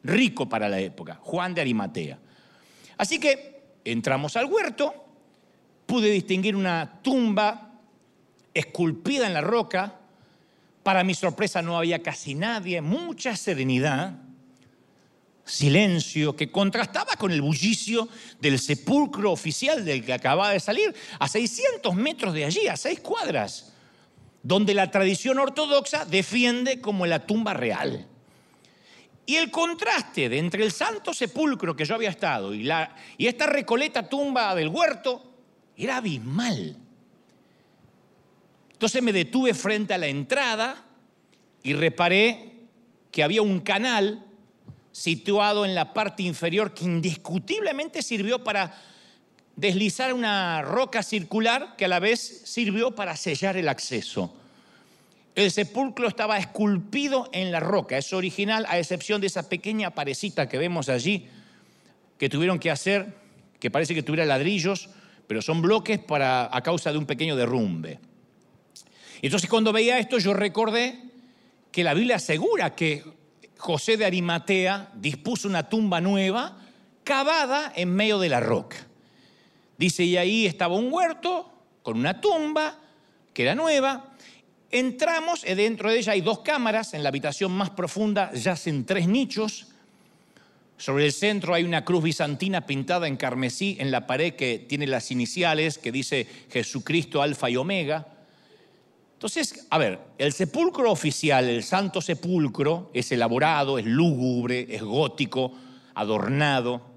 rico 0.03 0.47
para 0.47 0.69
la 0.69 0.79
época, 0.79 1.19
Juan 1.21 1.53
de 1.53 1.59
Arimatea. 1.59 2.17
Así 2.95 3.19
que 3.19 3.61
entramos 3.83 4.37
al 4.37 4.45
huerto, 4.45 4.93
pude 5.85 6.09
distinguir 6.09 6.55
una 6.55 7.01
tumba 7.01 7.73
esculpida 8.53 9.27
en 9.27 9.33
la 9.33 9.41
roca. 9.41 9.99
Para 10.81 11.03
mi 11.03 11.13
sorpresa 11.13 11.61
no 11.61 11.77
había 11.77 12.01
casi 12.01 12.35
nadie, 12.35 12.79
mucha 12.79 13.35
serenidad, 13.35 14.15
silencio 15.43 16.37
que 16.37 16.53
contrastaba 16.53 17.17
con 17.17 17.33
el 17.33 17.41
bullicio 17.41 18.07
del 18.39 18.59
sepulcro 18.59 19.33
oficial 19.33 19.83
del 19.83 20.05
que 20.05 20.13
acababa 20.13 20.51
de 20.51 20.61
salir, 20.61 20.95
a 21.19 21.27
600 21.27 21.93
metros 21.95 22.33
de 22.33 22.45
allí, 22.45 22.69
a 22.69 22.77
seis 22.77 23.01
cuadras 23.01 23.72
donde 24.43 24.73
la 24.73 24.91
tradición 24.91 25.39
ortodoxa 25.39 26.05
defiende 26.05 26.81
como 26.81 27.05
la 27.05 27.25
tumba 27.25 27.53
real. 27.53 28.05
Y 29.25 29.37
el 29.37 29.49
contraste 29.49 30.27
de 30.27 30.37
entre 30.37 30.63
el 30.65 30.73
santo 30.73 31.13
sepulcro 31.13 31.77
que 31.77 31.85
yo 31.85 31.95
había 31.95 32.09
estado 32.09 32.53
y, 32.53 32.63
la, 32.63 32.93
y 33.17 33.27
esta 33.27 33.47
recoleta 33.47 34.09
tumba 34.09 34.53
del 34.53 34.67
huerto 34.67 35.23
era 35.77 35.97
abismal. 35.97 36.77
Entonces 38.73 39.01
me 39.01 39.13
detuve 39.13 39.53
frente 39.53 39.93
a 39.93 39.97
la 39.97 40.07
entrada 40.07 40.85
y 41.63 41.73
reparé 41.73 42.51
que 43.11 43.23
había 43.23 43.41
un 43.41 43.61
canal 43.61 44.25
situado 44.91 45.63
en 45.63 45.73
la 45.73 45.93
parte 45.93 46.23
inferior 46.23 46.73
que 46.73 46.83
indiscutiblemente 46.83 48.01
sirvió 48.01 48.43
para 48.43 48.75
deslizar 49.55 50.13
una 50.13 50.61
roca 50.61 51.03
circular 51.03 51.75
que 51.77 51.85
a 51.85 51.87
la 51.87 51.99
vez 51.99 52.41
sirvió 52.45 52.91
para 52.91 53.15
sellar 53.15 53.57
el 53.57 53.69
acceso. 53.69 54.33
El 55.35 55.51
sepulcro 55.51 56.07
estaba 56.07 56.37
esculpido 56.37 57.29
en 57.33 57.51
la 57.51 57.59
roca, 57.59 57.97
es 57.97 58.13
original 58.13 58.65
a 58.69 58.77
excepción 58.77 59.19
de 59.19 59.27
esa 59.27 59.49
pequeña 59.49 59.91
parecita 59.91 60.47
que 60.47 60.57
vemos 60.57 60.89
allí, 60.89 61.27
que 62.19 62.29
tuvieron 62.29 62.59
que 62.59 62.69
hacer, 62.69 63.15
que 63.59 63.71
parece 63.71 63.95
que 63.95 64.03
tuviera 64.03 64.25
ladrillos, 64.25 64.89
pero 65.27 65.41
son 65.41 65.61
bloques 65.61 65.99
para, 65.99 66.55
a 66.55 66.61
causa 66.61 66.91
de 66.91 66.97
un 66.97 67.05
pequeño 67.05 67.35
derrumbe. 67.35 67.99
Entonces 69.21 69.49
cuando 69.49 69.73
veía 69.73 69.97
esto 69.97 70.19
yo 70.19 70.33
recordé 70.33 70.99
que 71.71 71.83
la 71.83 71.93
Biblia 71.95 72.17
asegura 72.17 72.75
que 72.75 73.03
José 73.57 73.97
de 73.97 74.05
Arimatea 74.05 74.91
dispuso 74.95 75.47
una 75.47 75.69
tumba 75.69 76.01
nueva 76.01 76.59
cavada 77.03 77.71
en 77.75 77.95
medio 77.95 78.19
de 78.19 78.29
la 78.29 78.39
roca. 78.39 78.77
Dice, 79.77 80.03
y 80.03 80.17
ahí 80.17 80.45
estaba 80.45 80.75
un 80.75 80.91
huerto 80.91 81.51
con 81.81 81.97
una 81.97 82.21
tumba 82.21 82.79
que 83.33 83.43
era 83.43 83.55
nueva. 83.55 84.13
Entramos 84.71 85.43
y 85.45 85.53
dentro 85.53 85.91
de 85.91 85.99
ella 85.99 86.13
hay 86.13 86.21
dos 86.21 86.39
cámaras. 86.39 86.93
En 86.93 87.03
la 87.03 87.09
habitación 87.09 87.51
más 87.51 87.69
profunda 87.69 88.31
yacen 88.33 88.85
tres 88.85 89.07
nichos. 89.07 89.67
Sobre 90.77 91.05
el 91.05 91.13
centro 91.13 91.53
hay 91.53 91.63
una 91.63 91.85
cruz 91.85 92.03
bizantina 92.03 92.65
pintada 92.65 93.07
en 93.07 93.17
carmesí 93.17 93.77
en 93.79 93.91
la 93.91 94.07
pared 94.07 94.33
que 94.33 94.59
tiene 94.59 94.87
las 94.87 95.11
iniciales 95.11 95.77
que 95.77 95.91
dice 95.91 96.27
Jesucristo 96.49 97.21
Alfa 97.21 97.49
y 97.49 97.57
Omega. 97.57 98.07
Entonces, 99.13 99.67
a 99.69 99.77
ver, 99.77 99.99
el 100.17 100.33
sepulcro 100.33 100.91
oficial, 100.91 101.47
el 101.47 101.63
Santo 101.63 102.01
Sepulcro, 102.01 102.91
es 102.93 103.11
elaborado, 103.11 103.79
es 103.79 103.85
lúgubre, 103.85 104.67
es 104.69 104.81
gótico, 104.81 105.53
adornado. 105.95 106.92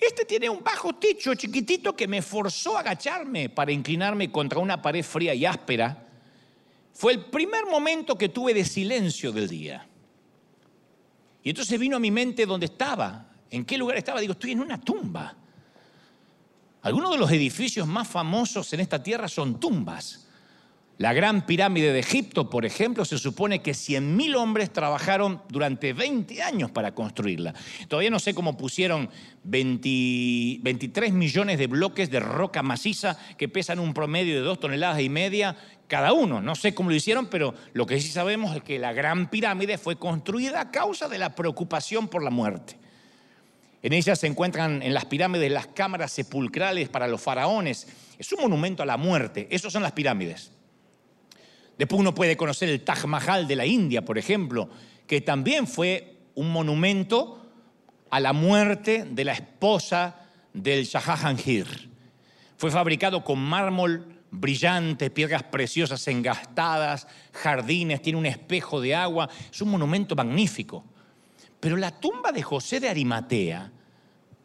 Este 0.00 0.24
tiene 0.24 0.48
un 0.48 0.64
bajo 0.64 0.94
techo 0.94 1.34
chiquitito 1.34 1.94
que 1.94 2.08
me 2.08 2.22
forzó 2.22 2.76
a 2.76 2.80
agacharme 2.80 3.50
para 3.50 3.70
inclinarme 3.70 4.32
contra 4.32 4.58
una 4.58 4.80
pared 4.80 5.04
fría 5.04 5.34
y 5.34 5.44
áspera. 5.44 6.06
Fue 6.94 7.12
el 7.12 7.26
primer 7.26 7.66
momento 7.66 8.16
que 8.16 8.30
tuve 8.30 8.54
de 8.54 8.64
silencio 8.64 9.30
del 9.30 9.48
día. 9.48 9.86
Y 11.42 11.50
entonces 11.50 11.78
vino 11.78 11.96
a 11.96 12.00
mi 12.00 12.10
mente 12.10 12.46
dónde 12.46 12.66
estaba, 12.66 13.30
en 13.50 13.64
qué 13.64 13.76
lugar 13.76 13.98
estaba. 13.98 14.20
Digo, 14.20 14.32
estoy 14.32 14.52
en 14.52 14.60
una 14.60 14.80
tumba. 14.80 15.36
Algunos 16.82 17.12
de 17.12 17.18
los 17.18 17.30
edificios 17.30 17.86
más 17.86 18.08
famosos 18.08 18.72
en 18.72 18.80
esta 18.80 19.02
tierra 19.02 19.28
son 19.28 19.60
tumbas. 19.60 20.26
La 21.00 21.14
gran 21.14 21.46
pirámide 21.46 21.94
de 21.94 22.00
Egipto, 22.00 22.50
por 22.50 22.66
ejemplo, 22.66 23.06
se 23.06 23.16
supone 23.16 23.62
que 23.62 23.70
100.000 23.70 24.36
hombres 24.36 24.70
trabajaron 24.70 25.40
durante 25.48 25.94
20 25.94 26.42
años 26.42 26.70
para 26.72 26.94
construirla. 26.94 27.54
Todavía 27.88 28.10
no 28.10 28.18
sé 28.18 28.34
cómo 28.34 28.58
pusieron 28.58 29.08
23 29.44 31.14
millones 31.14 31.58
de 31.58 31.68
bloques 31.68 32.10
de 32.10 32.20
roca 32.20 32.62
maciza 32.62 33.18
que 33.38 33.48
pesan 33.48 33.78
un 33.78 33.94
promedio 33.94 34.34
de 34.34 34.42
dos 34.42 34.60
toneladas 34.60 35.00
y 35.00 35.08
media 35.08 35.56
cada 35.88 36.12
uno. 36.12 36.42
No 36.42 36.54
sé 36.54 36.74
cómo 36.74 36.90
lo 36.90 36.96
hicieron, 36.96 37.28
pero 37.28 37.54
lo 37.72 37.86
que 37.86 37.98
sí 37.98 38.08
sabemos 38.08 38.54
es 38.54 38.62
que 38.62 38.78
la 38.78 38.92
gran 38.92 39.30
pirámide 39.30 39.78
fue 39.78 39.96
construida 39.96 40.60
a 40.60 40.70
causa 40.70 41.08
de 41.08 41.16
la 41.16 41.34
preocupación 41.34 42.08
por 42.08 42.22
la 42.22 42.28
muerte. 42.28 42.76
En 43.82 43.94
ella 43.94 44.14
se 44.16 44.26
encuentran 44.26 44.82
en 44.82 44.92
las 44.92 45.06
pirámides 45.06 45.50
las 45.50 45.68
cámaras 45.68 46.12
sepulcrales 46.12 46.90
para 46.90 47.08
los 47.08 47.22
faraones. 47.22 47.88
Es 48.18 48.30
un 48.34 48.42
monumento 48.42 48.82
a 48.82 48.86
la 48.86 48.98
muerte. 48.98 49.48
Esas 49.50 49.72
son 49.72 49.82
las 49.82 49.92
pirámides. 49.92 50.59
Después 51.80 51.98
uno 51.98 52.14
puede 52.14 52.36
conocer 52.36 52.68
el 52.68 52.82
Taj 52.82 53.06
Mahal 53.06 53.48
de 53.48 53.56
la 53.56 53.64
India, 53.64 54.04
por 54.04 54.18
ejemplo, 54.18 54.68
que 55.06 55.22
también 55.22 55.66
fue 55.66 56.18
un 56.34 56.52
monumento 56.52 57.40
a 58.10 58.20
la 58.20 58.34
muerte 58.34 59.06
de 59.10 59.24
la 59.24 59.32
esposa 59.32 60.26
del 60.52 60.84
Shah 60.84 61.00
Jahangir. 61.00 61.88
Fue 62.58 62.70
fabricado 62.70 63.24
con 63.24 63.38
mármol 63.38 64.20
brillante, 64.30 65.08
piedras 65.08 65.44
preciosas 65.44 66.06
engastadas, 66.08 67.06
jardines, 67.32 68.02
tiene 68.02 68.18
un 68.18 68.26
espejo 68.26 68.78
de 68.82 68.94
agua, 68.94 69.30
es 69.50 69.62
un 69.62 69.70
monumento 69.70 70.14
magnífico. 70.14 70.84
Pero 71.60 71.78
la 71.78 71.98
tumba 71.98 72.30
de 72.30 72.42
José 72.42 72.80
de 72.80 72.90
Arimatea, 72.90 73.72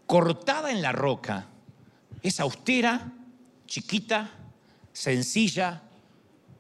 cortada 0.06 0.72
en 0.72 0.82
la 0.82 0.94
roca, 0.94 1.48
es 2.22 2.40
austera, 2.40 3.12
chiquita, 3.68 4.32
sencilla, 4.94 5.82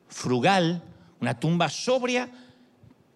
frugal, 0.07 0.83
una 1.19 1.39
tumba 1.39 1.69
sobria 1.69 2.29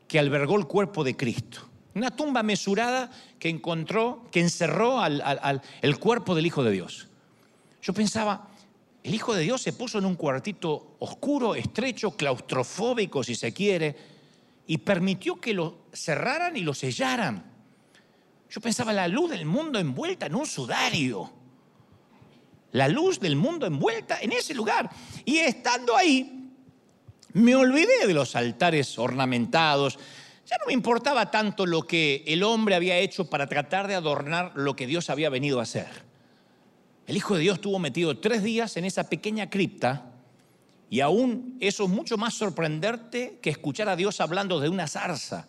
que 0.07 0.19
albergó 0.19 0.57
el 0.57 0.65
cuerpo 0.65 1.03
de 1.03 1.15
Cristo. 1.15 1.61
Una 1.95 2.11
tumba 2.11 2.43
mesurada 2.43 3.09
que 3.39 3.49
encontró, 3.49 4.27
que 4.31 4.39
encerró 4.39 4.99
al, 4.99 5.61
el 5.81 5.99
cuerpo 5.99 6.35
del 6.35 6.45
Hijo 6.45 6.63
de 6.63 6.71
Dios. 6.71 7.07
Yo 7.81 7.93
pensaba, 7.93 8.47
el 9.03 9.13
Hijo 9.13 9.33
de 9.33 9.43
Dios 9.43 9.61
se 9.61 9.73
puso 9.73 9.97
en 9.99 10.05
un 10.05 10.15
cuartito 10.15 10.95
oscuro, 10.99 11.55
estrecho, 11.55 12.11
claustrofóbico, 12.11 13.23
si 13.23 13.35
se 13.35 13.53
quiere, 13.53 13.95
y 14.67 14.77
permitió 14.77 15.39
que 15.39 15.53
lo 15.53 15.77
cerraran 15.91 16.55
y 16.57 16.61
lo 16.61 16.73
sellaran. 16.73 17.43
Yo 18.49 18.61
pensaba, 18.61 18.93
la 18.93 19.07
luz 19.07 19.31
del 19.31 19.45
mundo 19.45 19.79
envuelta 19.79 20.25
en 20.25 20.35
un 20.35 20.45
sudario. 20.45 21.31
La 22.71 22.87
luz 22.87 23.19
del 23.19 23.35
mundo 23.35 23.65
envuelta 23.65 24.19
en 24.21 24.31
ese 24.31 24.53
lugar. 24.53 24.89
Y 25.25 25.37
estando 25.37 25.95
ahí, 25.95 26.38
me 27.33 27.55
olvidé 27.55 28.07
de 28.07 28.13
los 28.13 28.35
altares 28.35 28.97
ornamentados. 28.97 29.99
Ya 30.45 30.57
no 30.57 30.65
me 30.67 30.73
importaba 30.73 31.29
tanto 31.29 31.65
lo 31.65 31.83
que 31.83 32.23
el 32.27 32.43
hombre 32.43 32.75
había 32.75 32.97
hecho 32.97 33.29
para 33.29 33.47
tratar 33.47 33.87
de 33.87 33.95
adornar 33.95 34.53
lo 34.55 34.75
que 34.75 34.87
Dios 34.87 35.09
había 35.09 35.29
venido 35.29 35.59
a 35.59 35.63
hacer. 35.63 35.87
El 37.05 37.17
Hijo 37.17 37.35
de 37.35 37.41
Dios 37.41 37.55
estuvo 37.55 37.79
metido 37.79 38.17
tres 38.17 38.43
días 38.43 38.77
en 38.77 38.85
esa 38.85 39.09
pequeña 39.09 39.49
cripta 39.49 40.05
y 40.89 41.01
aún 41.01 41.57
eso 41.59 41.83
es 41.83 41.89
mucho 41.89 42.17
más 42.17 42.33
sorprendente 42.33 43.39
que 43.41 43.49
escuchar 43.51 43.89
a 43.89 43.95
Dios 43.95 44.21
hablando 44.21 44.59
de 44.59 44.69
una 44.69 44.87
zarza. 44.87 45.47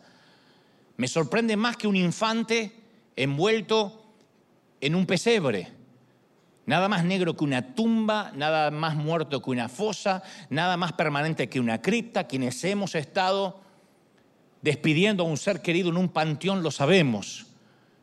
Me 0.96 1.08
sorprende 1.08 1.56
más 1.56 1.78
que 1.78 1.86
un 1.86 1.96
infante 1.96 2.72
envuelto 3.16 4.04
en 4.80 4.94
un 4.94 5.06
pesebre. 5.06 5.79
Nada 6.70 6.88
más 6.88 7.04
negro 7.04 7.34
que 7.34 7.42
una 7.42 7.74
tumba, 7.74 8.30
nada 8.36 8.70
más 8.70 8.94
muerto 8.94 9.42
que 9.42 9.50
una 9.50 9.68
fosa, 9.68 10.22
nada 10.50 10.76
más 10.76 10.92
permanente 10.92 11.48
que 11.48 11.58
una 11.58 11.82
cripta. 11.82 12.28
Quienes 12.28 12.62
hemos 12.62 12.94
estado 12.94 13.60
despidiendo 14.62 15.24
a 15.24 15.26
un 15.26 15.36
ser 15.36 15.62
querido 15.62 15.88
en 15.88 15.96
un 15.96 16.10
panteón 16.10 16.62
lo 16.62 16.70
sabemos. 16.70 17.46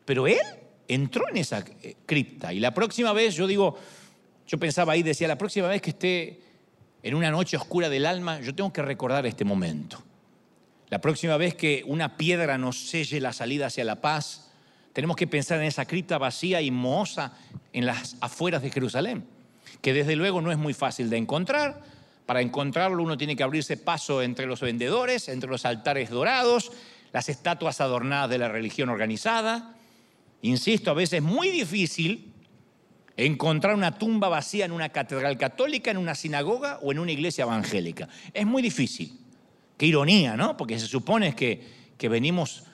Pero 0.04 0.26
él 0.26 0.42
entró 0.86 1.26
en 1.30 1.38
esa 1.38 1.64
eh, 1.80 1.96
cripta. 2.04 2.52
Y 2.52 2.60
la 2.60 2.74
próxima 2.74 3.14
vez, 3.14 3.34
yo 3.36 3.46
digo, 3.46 3.78
yo 4.46 4.58
pensaba 4.58 4.92
ahí, 4.92 5.02
decía, 5.02 5.28
la 5.28 5.38
próxima 5.38 5.66
vez 5.68 5.80
que 5.80 5.88
esté 5.88 6.42
en 7.02 7.14
una 7.14 7.30
noche 7.30 7.56
oscura 7.56 7.88
del 7.88 8.04
alma, 8.04 8.38
yo 8.40 8.54
tengo 8.54 8.70
que 8.70 8.82
recordar 8.82 9.24
este 9.24 9.46
momento. 9.46 10.02
La 10.90 11.00
próxima 11.00 11.38
vez 11.38 11.54
que 11.54 11.84
una 11.86 12.18
piedra 12.18 12.58
nos 12.58 12.90
selle 12.90 13.18
la 13.18 13.32
salida 13.32 13.68
hacia 13.68 13.84
la 13.84 14.02
paz, 14.02 14.47
tenemos 14.98 15.14
que 15.14 15.28
pensar 15.28 15.60
en 15.60 15.66
esa 15.66 15.86
cripta 15.86 16.18
vacía 16.18 16.60
y 16.60 16.72
mohosa 16.72 17.32
en 17.72 17.86
las 17.86 18.16
afueras 18.20 18.62
de 18.62 18.70
Jerusalén, 18.72 19.24
que 19.80 19.92
desde 19.92 20.16
luego 20.16 20.40
no 20.40 20.50
es 20.50 20.58
muy 20.58 20.74
fácil 20.74 21.08
de 21.08 21.16
encontrar. 21.16 21.80
Para 22.26 22.40
encontrarlo 22.40 23.04
uno 23.04 23.16
tiene 23.16 23.36
que 23.36 23.44
abrirse 23.44 23.76
paso 23.76 24.22
entre 24.22 24.46
los 24.46 24.60
vendedores, 24.60 25.28
entre 25.28 25.48
los 25.48 25.64
altares 25.64 26.10
dorados, 26.10 26.72
las 27.12 27.28
estatuas 27.28 27.80
adornadas 27.80 28.28
de 28.28 28.38
la 28.38 28.48
religión 28.48 28.88
organizada. 28.88 29.76
Insisto, 30.42 30.90
a 30.90 30.94
veces 30.94 31.18
es 31.18 31.22
muy 31.22 31.50
difícil 31.50 32.32
encontrar 33.16 33.76
una 33.76 33.98
tumba 33.98 34.28
vacía 34.28 34.64
en 34.64 34.72
una 34.72 34.88
catedral 34.88 35.38
católica, 35.38 35.92
en 35.92 35.98
una 35.98 36.16
sinagoga 36.16 36.80
o 36.82 36.90
en 36.90 36.98
una 36.98 37.12
iglesia 37.12 37.44
evangélica. 37.44 38.08
Es 38.34 38.46
muy 38.46 38.62
difícil. 38.62 39.16
Qué 39.76 39.86
ironía, 39.86 40.36
¿no? 40.36 40.56
Porque 40.56 40.76
se 40.76 40.88
supone 40.88 41.36
que, 41.36 41.92
que 41.96 42.08
venimos 42.08 42.64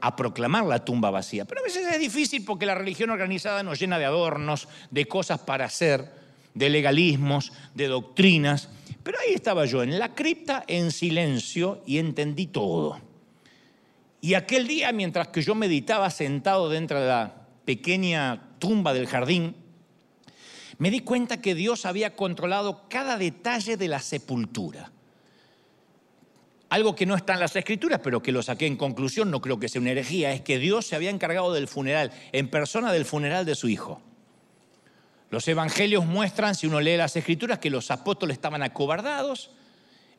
a 0.00 0.16
proclamar 0.16 0.64
la 0.64 0.84
tumba 0.84 1.10
vacía. 1.10 1.44
Pero 1.44 1.60
a 1.60 1.64
veces 1.64 1.86
es 1.86 2.00
difícil 2.00 2.44
porque 2.44 2.66
la 2.66 2.74
religión 2.74 3.10
organizada 3.10 3.62
nos 3.62 3.78
llena 3.78 3.98
de 3.98 4.04
adornos, 4.04 4.68
de 4.90 5.06
cosas 5.06 5.40
para 5.40 5.64
hacer, 5.64 6.10
de 6.54 6.70
legalismos, 6.70 7.52
de 7.74 7.88
doctrinas. 7.88 8.68
Pero 9.02 9.18
ahí 9.18 9.34
estaba 9.34 9.64
yo, 9.64 9.82
en 9.82 9.98
la 9.98 10.14
cripta, 10.14 10.64
en 10.66 10.90
silencio, 10.90 11.82
y 11.86 11.98
entendí 11.98 12.46
todo. 12.46 13.00
Y 14.20 14.34
aquel 14.34 14.66
día, 14.66 14.92
mientras 14.92 15.28
que 15.28 15.42
yo 15.42 15.54
meditaba 15.54 16.10
sentado 16.10 16.68
dentro 16.68 17.00
de 17.00 17.08
la 17.08 17.34
pequeña 17.64 18.56
tumba 18.58 18.92
del 18.92 19.06
jardín, 19.06 19.56
me 20.78 20.90
di 20.90 21.00
cuenta 21.00 21.40
que 21.40 21.54
Dios 21.54 21.86
había 21.86 22.16
controlado 22.16 22.88
cada 22.88 23.16
detalle 23.16 23.76
de 23.76 23.88
la 23.88 24.00
sepultura 24.00 24.90
algo 26.70 26.94
que 26.94 27.04
no 27.04 27.16
está 27.16 27.34
en 27.34 27.40
las 27.40 27.54
escrituras, 27.56 28.00
pero 28.02 28.22
que 28.22 28.30
lo 28.32 28.42
saqué 28.42 28.66
en 28.66 28.76
conclusión, 28.76 29.30
no 29.30 29.40
creo 29.40 29.58
que 29.58 29.68
sea 29.68 29.80
una 29.80 29.90
herejía, 29.90 30.32
es 30.32 30.40
que 30.40 30.58
Dios 30.58 30.86
se 30.86 30.94
había 30.94 31.10
encargado 31.10 31.52
del 31.52 31.66
funeral, 31.66 32.12
en 32.32 32.48
persona 32.48 32.92
del 32.92 33.04
funeral 33.04 33.44
de 33.44 33.56
su 33.56 33.68
hijo. 33.68 34.00
Los 35.30 35.46
evangelios 35.48 36.06
muestran, 36.06 36.54
si 36.54 36.68
uno 36.68 36.80
lee 36.80 36.96
las 36.96 37.16
escrituras, 37.16 37.58
que 37.58 37.70
los 37.70 37.90
apóstoles 37.90 38.34
estaban 38.34 38.62
acobardados, 38.62 39.50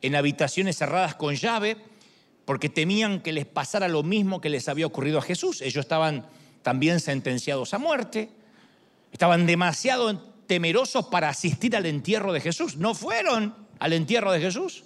en 0.02 0.14
habitaciones 0.14 0.76
cerradas 0.76 1.14
con 1.14 1.34
llave, 1.36 1.78
porque 2.44 2.68
temían 2.68 3.20
que 3.20 3.32
les 3.32 3.46
pasara 3.46 3.88
lo 3.88 4.02
mismo 4.02 4.40
que 4.40 4.50
les 4.50 4.68
había 4.68 4.86
ocurrido 4.86 5.18
a 5.18 5.22
Jesús. 5.22 5.62
Ellos 5.62 5.84
estaban 5.84 6.26
también 6.62 7.00
sentenciados 7.00 7.72
a 7.72 7.78
muerte, 7.78 8.28
estaban 9.10 9.46
demasiado 9.46 10.18
temerosos 10.46 11.06
para 11.06 11.30
asistir 11.30 11.76
al 11.76 11.86
entierro 11.86 12.32
de 12.32 12.40
Jesús. 12.40 12.76
No 12.76 12.94
fueron 12.94 13.54
al 13.78 13.92
entierro 13.94 14.32
de 14.32 14.40
Jesús. 14.40 14.84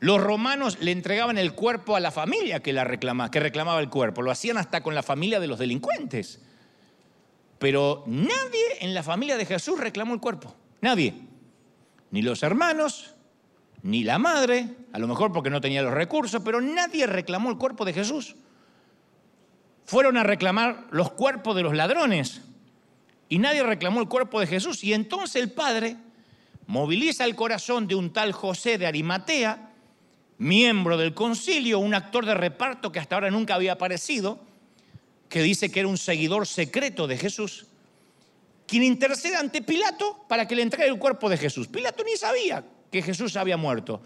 Los 0.00 0.20
romanos 0.20 0.78
le 0.80 0.92
entregaban 0.92 1.38
el 1.38 1.54
cuerpo 1.54 1.96
a 1.96 2.00
la 2.00 2.10
familia 2.10 2.60
que, 2.60 2.72
la 2.72 2.86
que 3.30 3.40
reclamaba 3.40 3.80
el 3.80 3.88
cuerpo. 3.88 4.22
Lo 4.22 4.30
hacían 4.30 4.58
hasta 4.58 4.82
con 4.82 4.94
la 4.94 5.02
familia 5.02 5.40
de 5.40 5.48
los 5.48 5.58
delincuentes. 5.58 6.40
Pero 7.58 8.04
nadie 8.06 8.78
en 8.80 8.94
la 8.94 9.02
familia 9.02 9.36
de 9.36 9.44
Jesús 9.44 9.78
reclamó 9.78 10.14
el 10.14 10.20
cuerpo. 10.20 10.54
Nadie. 10.80 11.14
Ni 12.10 12.22
los 12.22 12.42
hermanos, 12.42 13.14
ni 13.82 14.04
la 14.04 14.18
madre, 14.18 14.68
a 14.92 14.98
lo 14.98 15.08
mejor 15.08 15.32
porque 15.32 15.50
no 15.50 15.60
tenía 15.60 15.82
los 15.82 15.92
recursos, 15.92 16.42
pero 16.44 16.60
nadie 16.60 17.06
reclamó 17.06 17.50
el 17.50 17.58
cuerpo 17.58 17.84
de 17.84 17.92
Jesús. 17.92 18.36
Fueron 19.84 20.16
a 20.16 20.22
reclamar 20.22 20.86
los 20.90 21.10
cuerpos 21.10 21.56
de 21.56 21.62
los 21.62 21.74
ladrones 21.74 22.42
y 23.28 23.38
nadie 23.38 23.62
reclamó 23.62 24.00
el 24.00 24.08
cuerpo 24.08 24.38
de 24.38 24.46
Jesús. 24.46 24.84
Y 24.84 24.92
entonces 24.92 25.42
el 25.42 25.50
Padre 25.50 25.96
moviliza 26.66 27.24
el 27.24 27.34
corazón 27.34 27.88
de 27.88 27.94
un 27.94 28.12
tal 28.12 28.32
José 28.32 28.78
de 28.78 28.86
Arimatea, 28.86 29.67
miembro 30.38 30.96
del 30.96 31.14
concilio, 31.14 31.80
un 31.80 31.94
actor 31.94 32.24
de 32.24 32.34
reparto 32.34 32.90
que 32.92 33.00
hasta 33.00 33.16
ahora 33.16 33.30
nunca 33.30 33.54
había 33.54 33.72
aparecido, 33.72 34.40
que 35.28 35.42
dice 35.42 35.70
que 35.70 35.80
era 35.80 35.88
un 35.88 35.98
seguidor 35.98 36.46
secreto 36.46 37.06
de 37.06 37.18
Jesús, 37.18 37.66
quien 38.66 38.82
intercede 38.82 39.36
ante 39.36 39.62
Pilato 39.62 40.24
para 40.28 40.46
que 40.46 40.54
le 40.54 40.62
entregue 40.62 40.88
el 40.88 40.98
cuerpo 40.98 41.28
de 41.28 41.36
Jesús. 41.36 41.68
Pilato 41.68 42.04
ni 42.04 42.16
sabía 42.16 42.64
que 42.90 43.02
Jesús 43.02 43.36
había 43.36 43.56
muerto. 43.56 44.00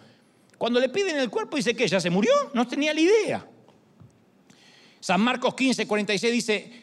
Cuando 0.58 0.80
le 0.80 0.88
piden 0.88 1.16
el 1.16 1.30
cuerpo 1.30 1.56
dice 1.56 1.74
que 1.74 1.86
ya 1.86 2.00
se 2.00 2.10
murió, 2.10 2.32
no 2.54 2.66
tenía 2.66 2.94
la 2.94 3.00
idea. 3.00 3.46
San 5.00 5.20
Marcos 5.20 5.54
15, 5.54 5.86
46 5.86 6.32
dice 6.32 6.82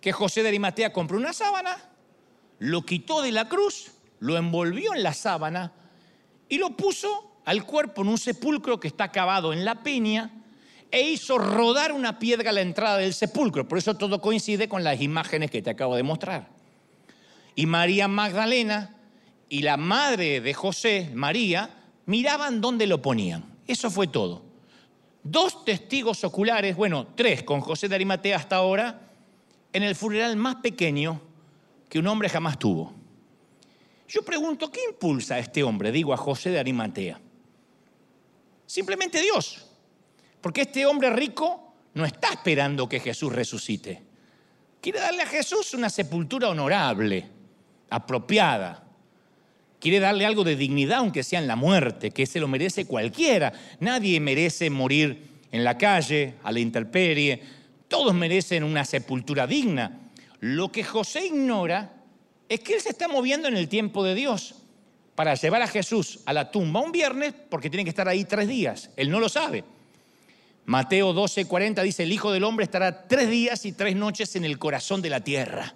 que 0.00 0.12
José 0.12 0.42
de 0.42 0.48
Arimatea 0.48 0.92
compró 0.92 1.18
una 1.18 1.32
sábana, 1.32 1.76
lo 2.60 2.86
quitó 2.86 3.22
de 3.22 3.32
la 3.32 3.48
cruz, 3.48 3.90
lo 4.20 4.36
envolvió 4.36 4.94
en 4.94 5.02
la 5.02 5.12
sábana 5.12 5.72
y 6.48 6.58
lo 6.58 6.76
puso 6.76 7.35
al 7.46 7.64
cuerpo 7.64 8.02
en 8.02 8.08
un 8.08 8.18
sepulcro 8.18 8.78
que 8.78 8.88
está 8.88 9.10
cavado 9.10 9.52
en 9.52 9.64
la 9.64 9.82
peña 9.82 10.30
e 10.90 11.00
hizo 11.00 11.38
rodar 11.38 11.92
una 11.92 12.18
piedra 12.18 12.50
a 12.50 12.52
la 12.52 12.60
entrada 12.60 12.98
del 12.98 13.14
sepulcro. 13.14 13.66
Por 13.66 13.78
eso 13.78 13.96
todo 13.96 14.20
coincide 14.20 14.68
con 14.68 14.84
las 14.84 15.00
imágenes 15.00 15.50
que 15.50 15.62
te 15.62 15.70
acabo 15.70 15.96
de 15.96 16.02
mostrar. 16.02 16.48
Y 17.54 17.66
María 17.66 18.08
Magdalena 18.08 18.96
y 19.48 19.62
la 19.62 19.76
madre 19.76 20.40
de 20.40 20.54
José, 20.54 21.10
María, 21.14 21.70
miraban 22.06 22.60
dónde 22.60 22.86
lo 22.88 23.00
ponían. 23.00 23.44
Eso 23.66 23.90
fue 23.90 24.08
todo. 24.08 24.42
Dos 25.22 25.64
testigos 25.64 26.24
oculares, 26.24 26.74
bueno, 26.76 27.06
tres 27.14 27.44
con 27.44 27.60
José 27.60 27.88
de 27.88 27.94
Arimatea 27.94 28.36
hasta 28.36 28.56
ahora, 28.56 29.08
en 29.72 29.84
el 29.84 29.94
funeral 29.94 30.36
más 30.36 30.56
pequeño 30.56 31.20
que 31.88 32.00
un 32.00 32.08
hombre 32.08 32.28
jamás 32.28 32.58
tuvo. 32.58 32.92
Yo 34.08 34.22
pregunto, 34.22 34.70
¿qué 34.70 34.80
impulsa 34.88 35.36
a 35.36 35.38
este 35.38 35.62
hombre? 35.62 35.92
Digo 35.92 36.12
a 36.12 36.16
José 36.16 36.50
de 36.50 36.58
Arimatea. 36.58 37.20
Simplemente 38.66 39.20
Dios. 39.20 39.66
Porque 40.40 40.62
este 40.62 40.86
hombre 40.86 41.10
rico 41.10 41.74
no 41.94 42.04
está 42.04 42.30
esperando 42.30 42.88
que 42.88 43.00
Jesús 43.00 43.32
resucite. 43.32 44.02
Quiere 44.80 45.00
darle 45.00 45.22
a 45.22 45.26
Jesús 45.26 45.74
una 45.74 45.88
sepultura 45.88 46.48
honorable, 46.48 47.26
apropiada. 47.90 48.84
Quiere 49.80 50.00
darle 50.00 50.26
algo 50.26 50.44
de 50.44 50.56
dignidad, 50.56 50.98
aunque 50.98 51.22
sea 51.22 51.38
en 51.38 51.46
la 51.46 51.56
muerte, 51.56 52.10
que 52.10 52.26
se 52.26 52.40
lo 52.40 52.48
merece 52.48 52.86
cualquiera. 52.86 53.52
Nadie 53.80 54.20
merece 54.20 54.68
morir 54.70 55.40
en 55.50 55.64
la 55.64 55.78
calle, 55.78 56.34
a 56.42 56.52
la 56.52 56.60
intemperie. 56.60 57.40
Todos 57.88 58.14
merecen 58.14 58.64
una 58.64 58.84
sepultura 58.84 59.46
digna. 59.46 60.10
Lo 60.40 60.70
que 60.70 60.84
José 60.84 61.26
ignora 61.26 61.94
es 62.48 62.60
que 62.60 62.74
él 62.74 62.80
se 62.80 62.90
está 62.90 63.08
moviendo 63.08 63.48
en 63.48 63.56
el 63.56 63.68
tiempo 63.68 64.04
de 64.04 64.14
Dios 64.14 64.65
para 65.16 65.34
llevar 65.34 65.62
a 65.62 65.66
Jesús 65.66 66.20
a 66.26 66.32
la 66.32 66.50
tumba 66.50 66.80
un 66.80 66.92
viernes 66.92 67.34
porque 67.48 67.70
tiene 67.70 67.84
que 67.84 67.90
estar 67.90 68.06
ahí 68.06 68.24
tres 68.24 68.46
días. 68.46 68.90
Él 68.96 69.10
no 69.10 69.18
lo 69.18 69.28
sabe. 69.28 69.64
Mateo 70.66 71.12
12, 71.12 71.46
40 71.46 71.82
dice, 71.82 72.02
el 72.02 72.12
Hijo 72.12 72.30
del 72.32 72.44
Hombre 72.44 72.64
estará 72.64 73.08
tres 73.08 73.30
días 73.30 73.64
y 73.64 73.72
tres 73.72 73.96
noches 73.96 74.36
en 74.36 74.44
el 74.44 74.58
corazón 74.58 75.00
de 75.00 75.10
la 75.10 75.20
tierra. 75.20 75.74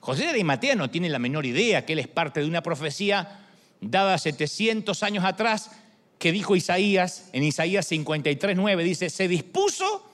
José 0.00 0.24
de 0.24 0.30
Arimatea 0.30 0.74
no 0.74 0.90
tiene 0.90 1.08
la 1.08 1.18
menor 1.18 1.46
idea 1.46 1.86
que 1.86 1.94
él 1.94 2.00
es 2.00 2.08
parte 2.08 2.40
de 2.40 2.46
una 2.46 2.62
profecía 2.62 3.40
dada 3.80 4.18
700 4.18 5.02
años 5.02 5.24
atrás 5.24 5.70
que 6.18 6.30
dijo 6.30 6.54
Isaías, 6.54 7.30
en 7.32 7.44
Isaías 7.44 7.86
53, 7.86 8.56
9, 8.56 8.84
dice, 8.84 9.10
se 9.10 9.28
dispuso 9.28 10.08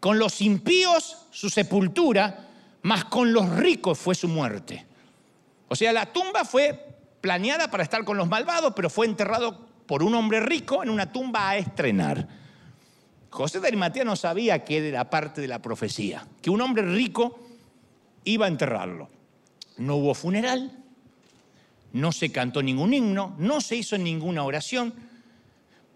con 0.00 0.18
los 0.18 0.40
impíos 0.40 1.18
su 1.30 1.50
sepultura, 1.50 2.48
mas 2.82 3.04
con 3.04 3.32
los 3.32 3.48
ricos 3.50 3.98
fue 3.98 4.14
su 4.14 4.28
muerte. 4.28 4.86
O 5.68 5.76
sea, 5.76 5.92
la 5.92 6.06
tumba 6.06 6.44
fue 6.44 6.85
planeada 7.20 7.70
para 7.70 7.82
estar 7.82 8.04
con 8.04 8.16
los 8.16 8.28
malvados, 8.28 8.72
pero 8.74 8.90
fue 8.90 9.06
enterrado 9.06 9.66
por 9.86 10.02
un 10.02 10.14
hombre 10.14 10.40
rico 10.40 10.82
en 10.82 10.90
una 10.90 11.12
tumba 11.12 11.50
a 11.50 11.56
estrenar. 11.56 12.28
José 13.30 13.60
de 13.60 13.68
Arimatea 13.68 14.04
no 14.04 14.16
sabía 14.16 14.64
que 14.64 14.88
era 14.88 15.10
parte 15.10 15.40
de 15.40 15.48
la 15.48 15.60
profecía, 15.60 16.26
que 16.40 16.50
un 16.50 16.60
hombre 16.60 16.82
rico 16.82 17.38
iba 18.24 18.46
a 18.46 18.48
enterrarlo. 18.48 19.08
No 19.76 19.96
hubo 19.96 20.14
funeral, 20.14 20.72
no 21.92 22.12
se 22.12 22.32
cantó 22.32 22.62
ningún 22.62 22.94
himno, 22.94 23.34
no 23.38 23.60
se 23.60 23.76
hizo 23.76 23.98
ninguna 23.98 24.42
oración. 24.44 24.94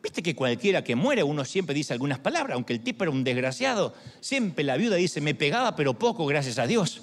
Viste 0.02 0.22
que 0.22 0.34
cualquiera 0.34 0.82
que 0.82 0.96
muere 0.96 1.22
uno 1.22 1.44
siempre 1.44 1.74
dice 1.74 1.92
algunas 1.92 2.18
palabras, 2.18 2.54
aunque 2.54 2.72
el 2.72 2.80
tipo 2.80 3.04
era 3.04 3.10
un 3.10 3.24
desgraciado, 3.24 3.94
siempre 4.20 4.64
la 4.64 4.76
viuda 4.76 4.96
dice, 4.96 5.20
me 5.20 5.34
pegaba 5.34 5.76
pero 5.76 5.98
poco, 5.98 6.26
gracias 6.26 6.58
a 6.58 6.66
Dios. 6.66 7.02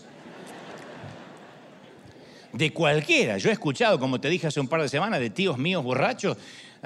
De 2.57 2.73
cualquiera. 2.73 3.37
Yo 3.37 3.49
he 3.49 3.53
escuchado, 3.53 3.99
como 3.99 4.19
te 4.19 4.29
dije 4.29 4.47
hace 4.47 4.59
un 4.59 4.67
par 4.67 4.81
de 4.81 4.89
semanas, 4.89 5.19
de 5.19 5.29
tíos 5.29 5.57
míos 5.57 5.83
borrachos 5.83 6.37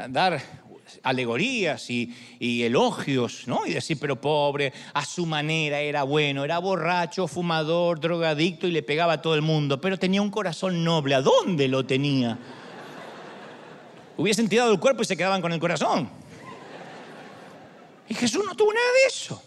dar 0.10 0.42
alegorías 1.04 1.90
y, 1.90 2.14
elogios, 2.40 3.48
¿no? 3.48 3.66
Y 3.66 3.74
decir, 3.74 3.98
pero 4.00 4.20
pobre, 4.20 4.74
a 4.94 5.06
su 5.06 5.26
manera 5.26 5.80
era 5.80 6.04
bueno, 6.04 6.44
era 6.44 6.60
borracho, 6.60 7.28
fumador, 7.28 8.00
drogadicto 8.00 8.68
y 8.68 8.72
le 8.72 8.84
pegaba 8.84 9.14
a 9.14 9.22
todo 9.22 9.36
el 9.36 9.42
mundo, 9.42 9.80
pero 9.80 9.98
tenía 9.98 10.22
un 10.22 10.30
corazón 10.30 10.84
noble. 10.84 11.16
¿A 11.16 11.22
dónde 11.22 11.68
lo 11.68 11.86
tenía? 11.86 12.38
Hubiesen 14.18 14.50
tirado 14.50 14.72
el 14.72 14.80
cuerpo 14.80 15.02
y 15.02 15.06
se 15.06 15.18
quedaban 15.18 15.42
con 15.42 15.52
el 15.52 15.60
corazón. 15.60 16.10
Y 18.10 18.14
Jesús 18.14 18.44
no 18.46 18.56
tuvo 18.56 18.74
nada 18.74 18.86
de 19.02 19.08
eso. 19.08 19.42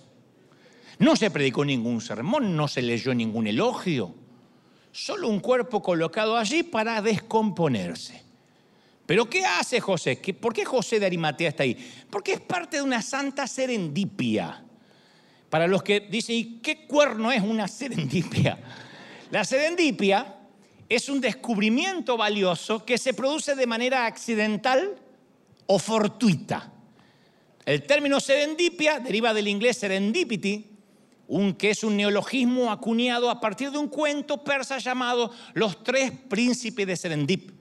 No 0.99 1.17
se 1.17 1.31
predicó 1.31 1.65
ningún 1.65 2.01
sermón, 2.01 2.57
no 2.57 2.67
se 2.69 2.81
leyó 2.81 3.15
ningún 3.15 3.47
elogio. 3.47 4.15
Solo 4.95 5.29
un 5.29 5.41
cuerpo 5.41 5.83
colocado 5.83 6.37
allí 6.37 6.63
para 6.63 7.03
descomponerse. 7.03 8.23
Pero 9.05 9.29
¿qué 9.29 9.45
hace 9.45 9.81
José? 9.81 10.17
¿Por 10.41 10.55
qué 10.55 10.65
José 10.65 11.01
de 11.01 11.07
Arimatea 11.07 11.49
está 11.49 11.65
ahí? 11.65 11.77
Porque 12.09 12.35
es 12.35 12.41
parte 12.41 12.77
de 12.77 12.85
una 12.85 13.03
santa 13.03 13.49
serendipia. 13.49 14.63
Para 15.51 15.67
los 15.67 15.83
que 15.83 15.99
dicen, 15.99 16.37
¿y 16.37 16.45
qué 16.61 16.87
cuerno 16.87 17.33
es 17.33 17.43
una 17.43 17.67
serendipia? 17.67 18.57
La 19.33 19.45
serendipia 19.45 20.37
es 20.89 21.09
un 21.09 21.21
descubrimiento 21.21 22.17
valioso 22.17 22.85
que 22.85 22.97
se 22.97 23.15
produce 23.15 23.57
de 23.57 23.67
manera 23.67 24.07
accidental 24.07 24.97
o 25.67 25.81
fortuita. 25.81 26.71
El 27.67 27.83
término 27.83 28.21
serendipia 28.21 29.01
deriva 29.01 29.35
del 29.35 29.49
inglés 29.49 29.77
serendipity, 29.77 30.74
un, 31.29 31.55
que 31.55 31.71
es 31.71 31.85
un 31.85 31.97
neologismo 31.97 32.71
acuñado 32.71 33.31
a 33.31 33.41
partir 33.41 33.71
de 33.71 33.79
un 33.79 33.89
cuento 33.89 34.45
persa 34.45 34.79
llamado 34.79 35.31
Los 35.55 35.83
tres 35.83 36.13
príncipes 36.29 36.87
de 36.87 36.97
Serendip 36.97 37.55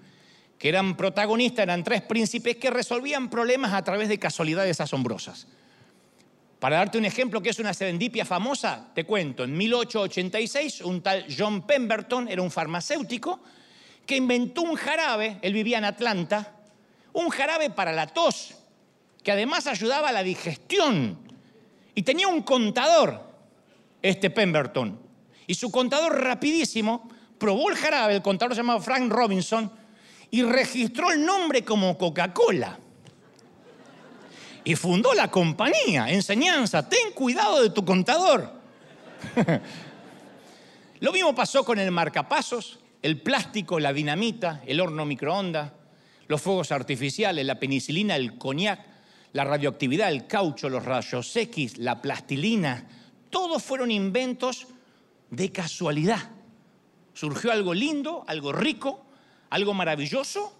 que 0.64 0.70
eran 0.70 0.96
protagonistas, 0.96 1.64
eran 1.64 1.84
tres 1.84 2.04
príncipes 2.04 2.56
que 2.56 2.70
resolvían 2.70 3.30
problemas 3.30 3.74
a 3.74 3.84
través 3.84 4.08
de 4.08 4.18
casualidades 4.18 4.80
asombrosas. 4.80 5.46
Para 6.58 6.78
darte 6.78 6.98
un 6.98 7.04
ejemplo 7.04 7.42
que 7.42 7.50
es 7.50 7.60
una 7.60 7.74
serendipia 7.74 8.24
famosa, 8.24 8.88
te 8.96 9.04
cuento, 9.04 9.44
en 9.44 9.58
1886 9.58 10.80
un 10.84 11.02
tal 11.02 11.26
John 11.38 11.68
Pemberton 11.68 12.30
era 12.30 12.42
un 12.42 12.50
farmacéutico 12.50 13.42
que 14.06 14.16
inventó 14.16 14.62
un 14.62 14.76
jarabe, 14.76 15.38
él 15.42 15.52
vivía 15.52 15.80
en 15.80 15.84
Atlanta, 15.84 16.56
un 17.12 17.28
jarabe 17.28 17.70
para 17.70 17.92
la 17.92 18.08
tos, 18.08 18.56
que 19.22 19.34
además 19.34 19.68
ayudaba 19.68 20.08
a 20.08 20.14
la 20.14 20.24
digestión. 20.24 21.18
Y 21.94 22.04
tenía 22.04 22.30
un 22.30 22.42
contador, 22.42 23.33
este 24.04 24.30
Pemberton. 24.30 25.00
Y 25.48 25.56
su 25.56 25.72
contador 25.72 26.22
rapidísimo 26.22 27.10
probó 27.40 27.72
el 27.72 27.76
jarabe, 27.76 28.16
el 28.16 28.22
contador 28.22 28.54
se 28.54 28.62
llamaba 28.62 28.82
Frank 28.82 29.12
Robinson, 29.12 29.72
y 30.30 30.44
registró 30.44 31.12
el 31.12 31.26
nombre 31.26 31.64
como 31.64 31.98
Coca-Cola. 31.98 32.80
Y 34.64 34.76
fundó 34.76 35.14
la 35.14 35.30
compañía, 35.30 36.10
enseñanza, 36.10 36.88
ten 36.88 37.12
cuidado 37.14 37.62
de 37.62 37.70
tu 37.70 37.84
contador. 37.84 38.52
Lo 41.00 41.12
mismo 41.12 41.36
pasó 41.36 41.66
con 41.66 41.80
el 41.80 41.92
marcapasos, 41.92 42.80
el 43.02 43.22
plástico, 43.22 43.80
la 43.80 43.92
dinamita, 43.92 44.62
el 44.66 44.80
horno 44.80 45.06
microondas, 45.06 45.72
los 46.28 46.42
fuegos 46.42 46.72
artificiales, 46.72 47.46
la 47.46 47.60
penicilina, 47.60 48.16
el 48.16 48.38
coñac, 48.38 48.80
la 49.34 49.44
radioactividad, 49.44 50.10
el 50.10 50.28
caucho, 50.28 50.70
los 50.70 50.86
rayos 50.86 51.36
X, 51.36 51.78
la 51.78 52.02
plastilina, 52.02 52.88
todos 53.34 53.62
fueron 53.64 53.92
inventos 53.92 54.68
de 55.32 55.52
casualidad. 55.52 56.30
Surgió 57.14 57.52
algo 57.52 57.74
lindo, 57.74 58.24
algo 58.28 58.54
rico, 58.54 59.04
algo 59.50 59.74
maravilloso 59.74 60.56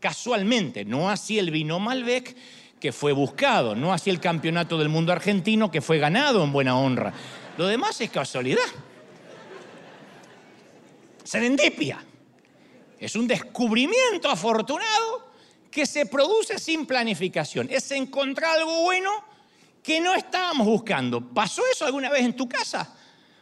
casualmente, 0.00 0.84
no 0.84 1.10
así 1.10 1.38
el 1.38 1.50
vino 1.50 1.78
Malbec 1.78 2.34
que 2.80 2.92
fue 2.92 3.12
buscado, 3.12 3.76
no 3.76 3.92
así 3.92 4.08
el 4.08 4.18
campeonato 4.18 4.78
del 4.78 4.88
mundo 4.88 5.12
argentino 5.12 5.70
que 5.70 5.80
fue 5.80 5.98
ganado 5.98 6.42
en 6.42 6.52
buena 6.52 6.78
honra. 6.78 7.12
Lo 7.58 7.66
demás 7.66 8.00
es 8.00 8.10
casualidad. 8.10 8.64
Serendipia. 11.22 12.04
Es 12.98 13.16
un 13.16 13.26
descubrimiento 13.26 14.30
afortunado 14.30 15.32
que 15.70 15.86
se 15.86 16.06
produce 16.06 16.58
sin 16.58 16.86
planificación. 16.86 17.68
Es 17.70 17.90
encontrar 17.90 18.58
algo 18.58 18.82
bueno 18.82 19.31
que 19.82 20.00
no 20.00 20.14
estábamos 20.14 20.66
buscando. 20.66 21.20
¿Pasó 21.20 21.62
eso 21.72 21.84
alguna 21.84 22.08
vez 22.08 22.22
en 22.22 22.36
tu 22.36 22.48
casa? 22.48 22.94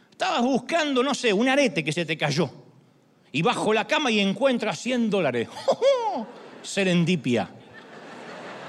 Estabas 0.09 0.41
buscando, 0.41 1.03
no 1.03 1.13
sé, 1.13 1.31
un 1.33 1.47
arete 1.47 1.83
que 1.83 1.91
se 1.91 2.05
te 2.05 2.17
cayó 2.17 2.49
y 3.31 3.41
bajo 3.41 3.73
la 3.73 3.87
cama 3.87 4.11
y 4.11 4.19
encuentra 4.19 4.75
100 4.75 5.09
dólares. 5.09 5.47
Serendipia. 6.63 7.49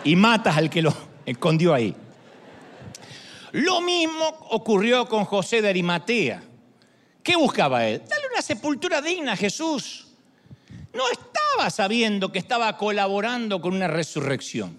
Y 0.05 0.17
matas 0.17 0.57
al 0.57 0.71
que 0.71 0.83
lo 0.83 0.95
escondió 1.27 1.75
ahí. 1.75 1.95
Lo 3.53 3.81
mismo 3.81 4.25
ocurrió 4.51 5.07
con 5.07 5.25
José 5.25 5.61
de 5.61 5.69
Arimatea. 5.69 6.43
¿Qué 7.23 7.37
buscaba 7.37 7.87
él? 7.87 8.03
Dale 8.09 8.23
una 8.33 8.43
sepultura 8.43 9.01
digna 9.01 9.33
a 9.33 9.37
Jesús. 9.37 10.09
No 10.95 11.05
estaba 11.11 11.71
sabiendo 11.71 12.33
que 12.33 12.39
estaba 12.39 12.77
colaborando 12.77 13.61
con 13.61 13.75
una 13.75 13.89
resurrección. 13.89 14.79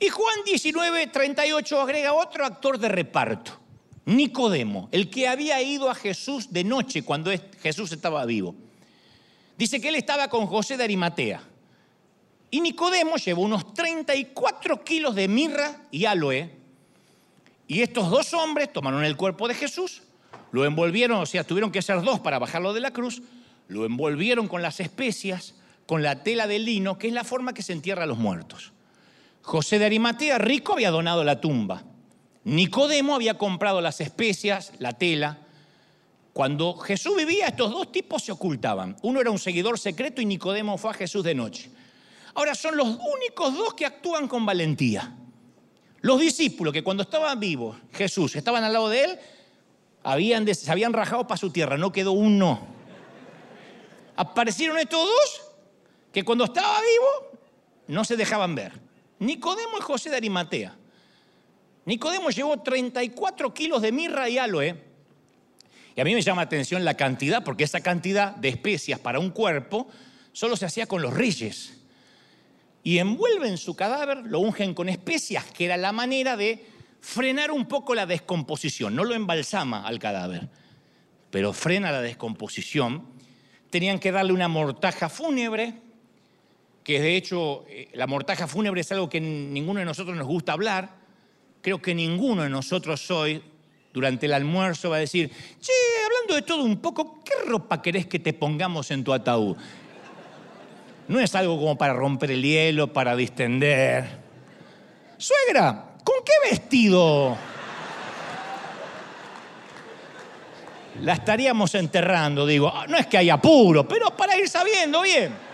Y 0.00 0.08
Juan 0.08 0.36
19, 0.44 1.08
38 1.08 1.80
agrega 1.80 2.12
otro 2.12 2.46
actor 2.46 2.78
de 2.78 2.88
reparto, 2.88 3.58
Nicodemo, 4.04 4.88
el 4.92 5.10
que 5.10 5.26
había 5.26 5.60
ido 5.60 5.90
a 5.90 5.94
Jesús 5.94 6.52
de 6.52 6.62
noche 6.62 7.02
cuando 7.02 7.32
Jesús 7.60 7.90
estaba 7.90 8.24
vivo. 8.24 8.54
Dice 9.56 9.80
que 9.80 9.88
él 9.88 9.96
estaba 9.96 10.28
con 10.28 10.46
José 10.46 10.76
de 10.76 10.84
Arimatea. 10.84 11.42
Y 12.50 12.60
Nicodemo 12.60 13.16
llevó 13.16 13.42
unos 13.42 13.74
34 13.74 14.84
kilos 14.84 15.14
de 15.16 15.26
mirra 15.26 15.82
y 15.90 16.04
aloe. 16.04 16.50
Y 17.66 17.82
estos 17.82 18.08
dos 18.08 18.32
hombres 18.34 18.72
tomaron 18.72 19.04
el 19.04 19.16
cuerpo 19.16 19.48
de 19.48 19.54
Jesús, 19.54 20.02
lo 20.52 20.64
envolvieron, 20.64 21.18
o 21.20 21.26
sea, 21.26 21.44
tuvieron 21.44 21.72
que 21.72 21.82
ser 21.82 22.00
dos 22.02 22.20
para 22.20 22.38
bajarlo 22.38 22.72
de 22.72 22.80
la 22.80 22.92
cruz, 22.92 23.20
lo 23.66 23.84
envolvieron 23.84 24.48
con 24.48 24.62
las 24.62 24.80
especias, 24.80 25.54
con 25.86 26.02
la 26.02 26.22
tela 26.22 26.46
de 26.46 26.60
lino, 26.60 26.98
que 26.98 27.08
es 27.08 27.12
la 27.12 27.24
forma 27.24 27.52
que 27.52 27.62
se 27.62 27.74
entierra 27.74 28.04
a 28.04 28.06
los 28.06 28.16
muertos. 28.16 28.72
José 29.42 29.78
de 29.78 29.86
Arimatea, 29.86 30.38
rico, 30.38 30.74
había 30.74 30.90
donado 30.90 31.24
la 31.24 31.40
tumba. 31.40 31.84
Nicodemo 32.44 33.14
había 33.14 33.38
comprado 33.38 33.80
las 33.80 34.00
especias, 34.00 34.72
la 34.78 34.92
tela, 34.92 35.38
cuando 36.38 36.74
Jesús 36.74 37.16
vivía, 37.16 37.48
estos 37.48 37.72
dos 37.72 37.90
tipos 37.90 38.22
se 38.22 38.30
ocultaban. 38.30 38.96
Uno 39.02 39.20
era 39.20 39.28
un 39.28 39.40
seguidor 39.40 39.76
secreto 39.76 40.22
y 40.22 40.24
Nicodemo 40.24 40.78
fue 40.78 40.92
a 40.92 40.94
Jesús 40.94 41.24
de 41.24 41.34
noche. 41.34 41.68
Ahora 42.34 42.54
son 42.54 42.76
los 42.76 42.86
únicos 42.86 43.54
dos 43.56 43.74
que 43.74 43.84
actúan 43.84 44.28
con 44.28 44.46
valentía. 44.46 45.16
Los 46.00 46.20
discípulos 46.20 46.72
que 46.72 46.84
cuando 46.84 47.02
estaban 47.02 47.40
vivos, 47.40 47.76
Jesús, 47.92 48.36
estaban 48.36 48.62
al 48.62 48.72
lado 48.72 48.88
de 48.88 49.02
él, 49.02 49.18
habían, 50.04 50.46
se 50.54 50.70
habían 50.70 50.92
rajado 50.92 51.26
para 51.26 51.38
su 51.38 51.50
tierra, 51.50 51.76
no 51.76 51.90
quedó 51.90 52.12
uno. 52.12 52.68
Aparecieron 54.14 54.78
estos 54.78 55.04
dos 55.04 55.42
que 56.12 56.24
cuando 56.24 56.44
estaba 56.44 56.78
vivo 56.80 57.40
no 57.88 58.04
se 58.04 58.16
dejaban 58.16 58.54
ver. 58.54 58.87
Nicodemo 59.18 59.78
y 59.78 59.82
José 59.82 60.10
de 60.10 60.16
Arimatea. 60.16 60.76
Nicodemo 61.84 62.30
llevó 62.30 62.60
34 62.60 63.54
kilos 63.54 63.82
de 63.82 63.92
mirra 63.92 64.28
y 64.28 64.38
aloe 64.38 64.88
y 65.98 66.00
a 66.00 66.04
mí 66.04 66.14
me 66.14 66.22
llama 66.22 66.42
la 66.42 66.46
atención 66.46 66.84
la 66.84 66.94
cantidad, 66.94 67.42
porque 67.42 67.64
esa 67.64 67.80
cantidad 67.80 68.36
de 68.36 68.50
especias 68.50 69.00
para 69.00 69.18
un 69.18 69.30
cuerpo 69.30 69.88
solo 70.30 70.54
se 70.54 70.64
hacía 70.64 70.86
con 70.86 71.02
los 71.02 71.12
reyes. 71.12 71.80
Y 72.84 72.98
envuelven 72.98 73.58
su 73.58 73.74
cadáver, 73.74 74.18
lo 74.18 74.38
ungen 74.38 74.74
con 74.74 74.88
especias, 74.88 75.46
que 75.46 75.64
era 75.64 75.76
la 75.76 75.90
manera 75.90 76.36
de 76.36 76.64
frenar 77.00 77.50
un 77.50 77.66
poco 77.66 77.96
la 77.96 78.06
descomposición. 78.06 78.94
No 78.94 79.02
lo 79.02 79.16
embalsama 79.16 79.84
al 79.84 79.98
cadáver, 79.98 80.48
pero 81.32 81.52
frena 81.52 81.90
la 81.90 82.00
descomposición. 82.00 83.04
Tenían 83.68 83.98
que 83.98 84.12
darle 84.12 84.32
una 84.32 84.46
mortaja 84.46 85.08
fúnebre, 85.08 85.74
que 86.88 87.02
de 87.02 87.16
hecho 87.16 87.66
eh, 87.68 87.90
la 87.92 88.06
mortaja 88.06 88.46
fúnebre 88.46 88.80
es 88.80 88.90
algo 88.92 89.10
que 89.10 89.20
ninguno 89.20 89.78
de 89.78 89.84
nosotros 89.84 90.16
nos 90.16 90.26
gusta 90.26 90.54
hablar. 90.54 90.88
Creo 91.60 91.82
que 91.82 91.94
ninguno 91.94 92.44
de 92.44 92.48
nosotros 92.48 93.10
hoy 93.10 93.42
durante 93.92 94.24
el 94.24 94.32
almuerzo 94.32 94.88
va 94.88 94.96
a 94.96 95.00
decir, 95.00 95.30
che, 95.60 95.70
hablando 96.06 96.34
de 96.36 96.40
todo 96.40 96.62
un 96.62 96.78
poco, 96.78 97.22
¿qué 97.22 97.46
ropa 97.46 97.82
querés 97.82 98.06
que 98.06 98.18
te 98.18 98.32
pongamos 98.32 98.90
en 98.90 99.04
tu 99.04 99.12
ataúd? 99.12 99.54
No 101.08 101.20
es 101.20 101.34
algo 101.34 101.58
como 101.58 101.76
para 101.76 101.92
romper 101.92 102.30
el 102.30 102.42
hielo, 102.42 102.90
para 102.90 103.14
distender. 103.14 104.06
Suegra, 105.18 105.90
¿con 106.02 106.16
qué 106.24 106.50
vestido? 106.50 107.36
La 111.02 111.12
estaríamos 111.12 111.74
enterrando, 111.74 112.46
digo. 112.46 112.72
No 112.88 112.96
es 112.96 113.06
que 113.08 113.18
haya 113.18 113.34
apuro, 113.34 113.86
pero 113.86 114.16
para 114.16 114.38
ir 114.38 114.48
sabiendo 114.48 115.02
bien. 115.02 115.47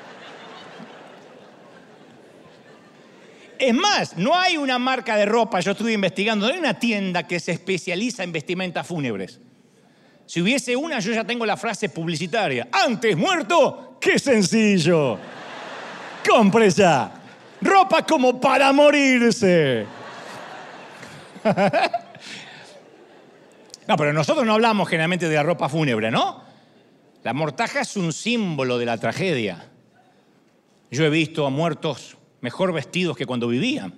Es 3.59 3.75
más, 3.75 4.17
no 4.17 4.35
hay 4.35 4.57
una 4.57 4.79
marca 4.79 5.17
de 5.17 5.27
ropa, 5.27 5.61
yo 5.61 5.73
estuve 5.73 5.93
investigando, 5.93 6.47
no 6.47 6.53
hay 6.53 6.59
una 6.59 6.79
tienda 6.79 7.27
que 7.27 7.39
se 7.41 7.53
especializa 7.53 8.23
en 8.25 8.33
vestimentas 8.33 8.87
fúnebres. 8.87 9.41
Si 10.27 10.41
hubiese 10.41 10.75
una, 10.75 11.01
yo 11.01 11.13
ya 11.13 11.25
tengo 11.25 11.45
la 11.45 11.57
frase 11.57 11.89
publicitaria. 11.89 12.69
Antes 12.73 13.17
muerto, 13.17 13.99
qué 14.01 14.19
sencillo. 14.19 15.19
Compre 16.29 16.71
ya. 16.71 17.13
Ropa 17.61 18.05
como 18.05 18.41
para 18.41 18.73
morirse. 18.73 19.87
No, 23.87 23.97
pero 23.97 24.15
nosotros 24.15 24.47
no 24.47 24.55
hablamos 24.55 24.89
generalmente 24.89 25.29
de 25.29 25.35
la 25.35 25.43
ropa 25.43 25.69
fúnebre, 25.69 26.11
¿no? 26.11 26.43
La 27.23 27.35
mortaja 27.35 27.81
es 27.81 27.99
un 27.99 28.15
símbolo 28.15 28.79
de 28.79 28.87
la 28.87 28.97
tragedia. 28.97 29.69
Yo 30.91 31.05
he 31.05 31.11
visto 31.11 31.47
a 31.47 31.51
muertos 31.51 32.17
mejor 32.45 32.75
vestidos 32.75 33.17
que 33.17 33.25
cuando 33.25 33.49
vivían. 33.49 33.95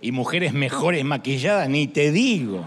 Y 0.00 0.10
mujeres 0.10 0.54
mejores 0.54 1.04
maquilladas, 1.04 1.68
ni 1.68 1.86
te 1.86 2.10
digo. 2.10 2.66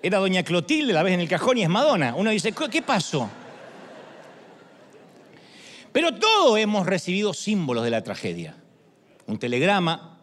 Era 0.00 0.18
doña 0.18 0.44
Clotilde, 0.44 0.92
la 0.92 1.02
ves 1.02 1.14
en 1.14 1.20
el 1.20 1.28
cajón 1.28 1.58
y 1.58 1.64
es 1.64 1.68
Madonna. 1.68 2.14
Uno 2.14 2.30
dice, 2.30 2.54
¿qué 2.70 2.82
pasó? 2.82 3.28
Pero 5.90 6.14
todos 6.14 6.56
hemos 6.60 6.86
recibido 6.86 7.34
símbolos 7.34 7.82
de 7.82 7.90
la 7.90 8.04
tragedia. 8.04 8.54
Un 9.26 9.40
telegrama, 9.40 10.20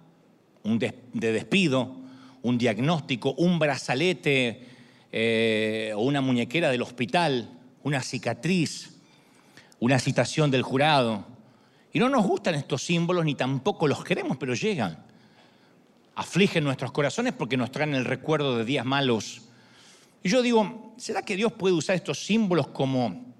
un 0.64 0.80
de 0.80 1.32
despido, 1.34 1.94
un 2.42 2.58
diagnóstico, 2.58 3.34
un 3.34 3.60
brazalete 3.60 4.62
eh, 5.12 5.92
o 5.94 6.04
una 6.04 6.22
muñequera 6.22 6.70
del 6.70 6.84
hospital, 6.84 7.60
una 7.84 8.02
cicatriz, 8.02 8.96
una 9.80 10.00
citación 10.00 10.50
del 10.50 10.64
jurado. 10.64 11.26
Y 11.92 12.00
no 12.00 12.10
nos 12.10 12.26
gustan 12.26 12.56
estos 12.56 12.84
símbolos 12.84 13.26
ni 13.26 13.36
tampoco 13.36 13.88
los 13.88 14.04
queremos, 14.04 14.38
pero 14.38 14.54
llegan. 14.56 15.06
Afligen 16.16 16.64
nuestros 16.64 16.92
corazones 16.92 17.34
porque 17.34 17.58
nos 17.58 17.72
traen 17.72 17.94
el 17.94 18.06
recuerdo 18.06 18.58
de 18.58 18.66
días 18.66 18.86
malos. 18.86 19.44
Y 20.24 20.30
yo 20.30 20.42
digo, 20.42 20.94
¿será 20.98 21.22
que 21.22 21.36
Dios 21.36 21.52
puede 21.54 21.76
usar 21.76 21.96
estos 21.96 22.26
símbolos 22.26 22.68
como, 22.68 23.34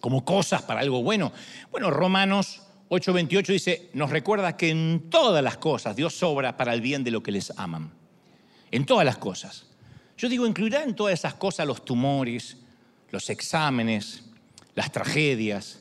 como 0.00 0.24
cosas 0.24 0.62
para 0.62 0.80
algo 0.80 1.02
bueno? 1.02 1.32
Bueno, 1.70 1.90
Romanos 1.90 2.62
8:28 2.88 3.46
dice, 3.46 3.90
nos 3.92 4.10
recuerda 4.10 4.56
que 4.56 4.70
en 4.70 5.10
todas 5.10 5.42
las 5.44 5.58
cosas 5.58 5.96
Dios 5.96 6.14
sobra 6.14 6.56
para 6.56 6.72
el 6.72 6.80
bien 6.80 7.04
de 7.04 7.10
lo 7.10 7.22
que 7.22 7.32
les 7.32 7.52
aman. 7.58 7.92
En 8.70 8.86
todas 8.86 9.04
las 9.04 9.18
cosas. 9.18 9.66
Yo 10.16 10.28
digo, 10.28 10.46
incluirá 10.46 10.82
en 10.82 10.94
todas 10.94 11.14
esas 11.14 11.34
cosas 11.34 11.66
los 11.66 11.84
tumores, 11.84 12.56
los 13.14 13.30
exámenes, 13.30 14.24
las 14.74 14.90
tragedias. 14.90 15.80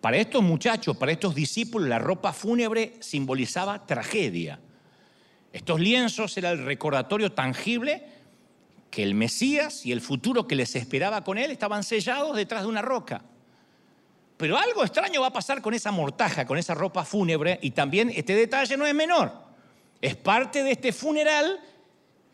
Para 0.00 0.18
estos 0.18 0.42
muchachos, 0.42 0.96
para 0.96 1.10
estos 1.10 1.34
discípulos, 1.34 1.88
la 1.88 1.98
ropa 1.98 2.32
fúnebre 2.32 2.92
simbolizaba 3.00 3.86
tragedia. 3.86 4.60
Estos 5.52 5.80
lienzos 5.80 6.36
era 6.36 6.50
el 6.50 6.64
recordatorio 6.64 7.32
tangible 7.32 8.04
que 8.90 9.02
el 9.02 9.14
Mesías 9.14 9.86
y 9.86 9.92
el 9.92 10.02
futuro 10.02 10.46
que 10.46 10.54
les 10.54 10.76
esperaba 10.76 11.24
con 11.24 11.38
él 11.38 11.50
estaban 11.50 11.82
sellados 11.82 12.36
detrás 12.36 12.62
de 12.62 12.68
una 12.68 12.82
roca. 12.82 13.22
Pero 14.36 14.56
algo 14.56 14.84
extraño 14.84 15.22
va 15.22 15.28
a 15.28 15.32
pasar 15.32 15.62
con 15.62 15.72
esa 15.72 15.90
mortaja, 15.90 16.46
con 16.46 16.58
esa 16.58 16.74
ropa 16.74 17.04
fúnebre, 17.04 17.58
y 17.62 17.70
también 17.70 18.12
este 18.14 18.34
detalle 18.34 18.76
no 18.76 18.86
es 18.86 18.94
menor. 18.94 19.32
Es 20.00 20.14
parte 20.14 20.62
de 20.62 20.72
este 20.72 20.92
funeral 20.92 21.58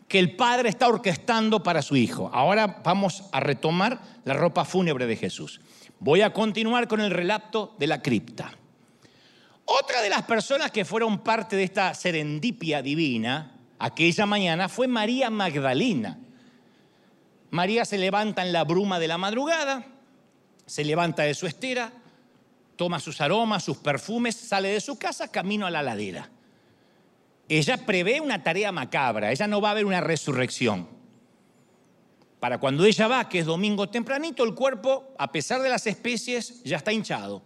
que 0.09 0.19
el 0.19 0.37
Padre 0.37 0.69
está 0.69 0.89
orquestando 0.89 1.63
para 1.63 1.83
su 1.83 1.97
Hijo. 1.97 2.31
Ahora 2.33 2.83
vamos 2.85 3.25
a 3.33 3.41
retomar 3.41 4.01
la 4.25 4.35
ropa 4.35 4.65
fúnebre 4.65 5.07
de 5.07 5.17
Jesús. 5.17 5.61
Voy 5.99 6.21
a 6.21 6.33
continuar 6.33 6.89
con 6.89 7.01
el 7.01 7.11
relato 7.11 7.75
de 7.79 7.87
la 7.87 8.03
cripta. 8.03 8.53
Otra 9.65 10.03
de 10.03 10.11
las 10.11 10.23
personas 10.23 10.71
que 10.71 10.85
fueron 10.85 11.21
parte 11.21 11.57
de 11.57 11.65
esta 11.65 11.95
serendipia 11.95 12.83
divina 12.83 13.53
aquella 13.79 14.27
mañana 14.27 14.69
fue 14.69 14.89
María 14.89 15.31
Magdalena. 15.31 16.19
María 17.51 17.85
se 17.85 17.99
levanta 17.99 18.43
en 18.43 18.53
la 18.53 18.65
bruma 18.65 18.99
de 18.99 19.09
la 19.09 19.17
madrugada, 19.17 19.87
se 20.67 20.85
levanta 20.85 21.23
de 21.23 21.35
su 21.35 21.47
estera, 21.47 21.93
toma 22.77 23.01
sus 23.01 23.21
aromas, 23.21 23.65
sus 23.65 23.77
perfumes, 23.79 24.35
sale 24.35 24.69
de 24.69 24.81
su 24.81 24.99
casa, 24.99 25.29
camino 25.29 25.67
a 25.67 25.71
la 25.71 25.83
ladera. 25.83 26.31
Ella 27.49 27.77
prevé 27.85 28.21
una 28.21 28.43
tarea 28.43 28.73
macabra, 28.73 29.31
ella 29.31 29.47
no 29.47 29.61
va 29.61 29.71
a 29.71 29.75
ver 29.75 29.85
una 29.85 30.01
resurrección. 30.01 30.89
Para 32.41 32.59
cuando 32.59 32.85
ella 32.85 33.09
va, 33.09 33.29
que 33.29 33.39
es 33.39 33.47
domingo 33.47 33.89
tempranito, 33.89 34.45
el 34.45 34.55
cuerpo, 34.55 35.15
a 35.19 35.33
pesar 35.33 35.63
de 35.63 35.71
las 35.71 35.87
especies, 35.87 36.63
ya 36.63 36.77
está 36.77 36.93
hinchado. 36.93 37.43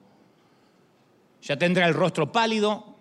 Ya 1.43 1.57
tendrá 1.57 1.87
el 1.87 1.95
rostro 1.95 2.33
pálido, 2.33 2.99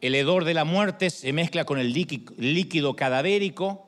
el 0.00 0.14
hedor 0.14 0.44
de 0.44 0.54
la 0.54 0.64
muerte 0.64 1.10
se 1.10 1.32
mezcla 1.32 1.64
con 1.64 1.78
el 1.78 1.92
líquido 1.92 2.96
cadavérico 2.96 3.86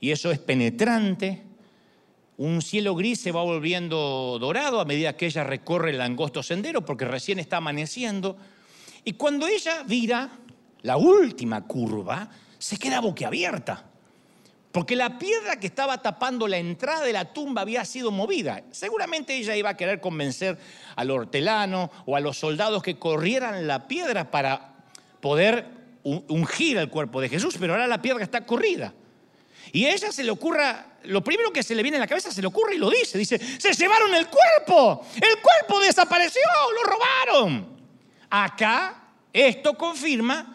y 0.00 0.10
eso 0.10 0.32
es 0.32 0.38
penetrante. 0.40 1.42
Un 2.36 2.60
cielo 2.60 2.96
gris 2.96 3.20
se 3.20 3.30
va 3.30 3.42
volviendo 3.42 4.38
dorado 4.40 4.80
a 4.80 4.84
medida 4.84 5.16
que 5.16 5.26
ella 5.26 5.44
recorre 5.44 5.90
el 5.90 6.00
angosto 6.00 6.42
sendero 6.42 6.84
porque 6.84 7.04
recién 7.04 7.38
está 7.38 7.58
amaneciendo. 7.58 8.36
Y 9.04 9.12
cuando 9.12 9.46
ella 9.46 9.84
vira 9.84 10.40
la 10.84 10.98
última 10.98 11.66
curva, 11.66 12.28
se 12.58 12.76
queda 12.76 13.00
boquiabierta. 13.00 13.84
Porque 14.70 14.96
la 14.96 15.18
piedra 15.18 15.58
que 15.58 15.66
estaba 15.66 16.02
tapando 16.02 16.46
la 16.46 16.58
entrada 16.58 17.04
de 17.04 17.12
la 17.12 17.32
tumba 17.32 17.62
había 17.62 17.84
sido 17.84 18.10
movida. 18.10 18.62
Seguramente 18.70 19.34
ella 19.34 19.56
iba 19.56 19.70
a 19.70 19.76
querer 19.76 20.00
convencer 20.00 20.58
al 20.94 21.10
hortelano 21.10 21.90
o 22.04 22.16
a 22.16 22.20
los 22.20 22.38
soldados 22.38 22.82
que 22.82 22.98
corrieran 22.98 23.66
la 23.66 23.88
piedra 23.88 24.30
para 24.30 24.74
poder 25.20 25.66
ungir 26.02 26.78
al 26.78 26.90
cuerpo 26.90 27.20
de 27.20 27.30
Jesús, 27.30 27.56
pero 27.58 27.72
ahora 27.72 27.86
la 27.86 28.02
piedra 28.02 28.22
está 28.22 28.44
corrida. 28.44 28.92
Y 29.72 29.86
a 29.86 29.94
ella 29.94 30.12
se 30.12 30.22
le 30.22 30.30
ocurra, 30.30 30.98
lo 31.04 31.24
primero 31.24 31.50
que 31.50 31.62
se 31.62 31.74
le 31.74 31.82
viene 31.82 31.96
a 31.96 32.00
la 32.00 32.06
cabeza 32.06 32.30
se 32.30 32.42
le 32.42 32.48
ocurre 32.48 32.74
y 32.74 32.78
lo 32.78 32.90
dice, 32.90 33.16
dice, 33.16 33.38
se 33.38 33.72
llevaron 33.72 34.14
el 34.14 34.26
cuerpo, 34.26 35.06
el 35.14 35.40
cuerpo 35.40 35.80
desapareció, 35.80 36.42
lo 36.74 36.90
robaron. 36.90 37.74
Acá 38.28 39.02
esto 39.32 39.74
confirma 39.74 40.53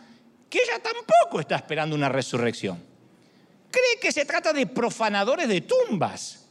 que 0.50 0.60
ella 0.60 0.80
tampoco 0.82 1.40
está 1.40 1.56
esperando 1.56 1.96
una 1.96 2.10
resurrección. 2.10 2.84
Cree 3.70 4.00
que 4.02 4.12
se 4.12 4.26
trata 4.26 4.52
de 4.52 4.66
profanadores 4.66 5.48
de 5.48 5.62
tumbas. 5.62 6.48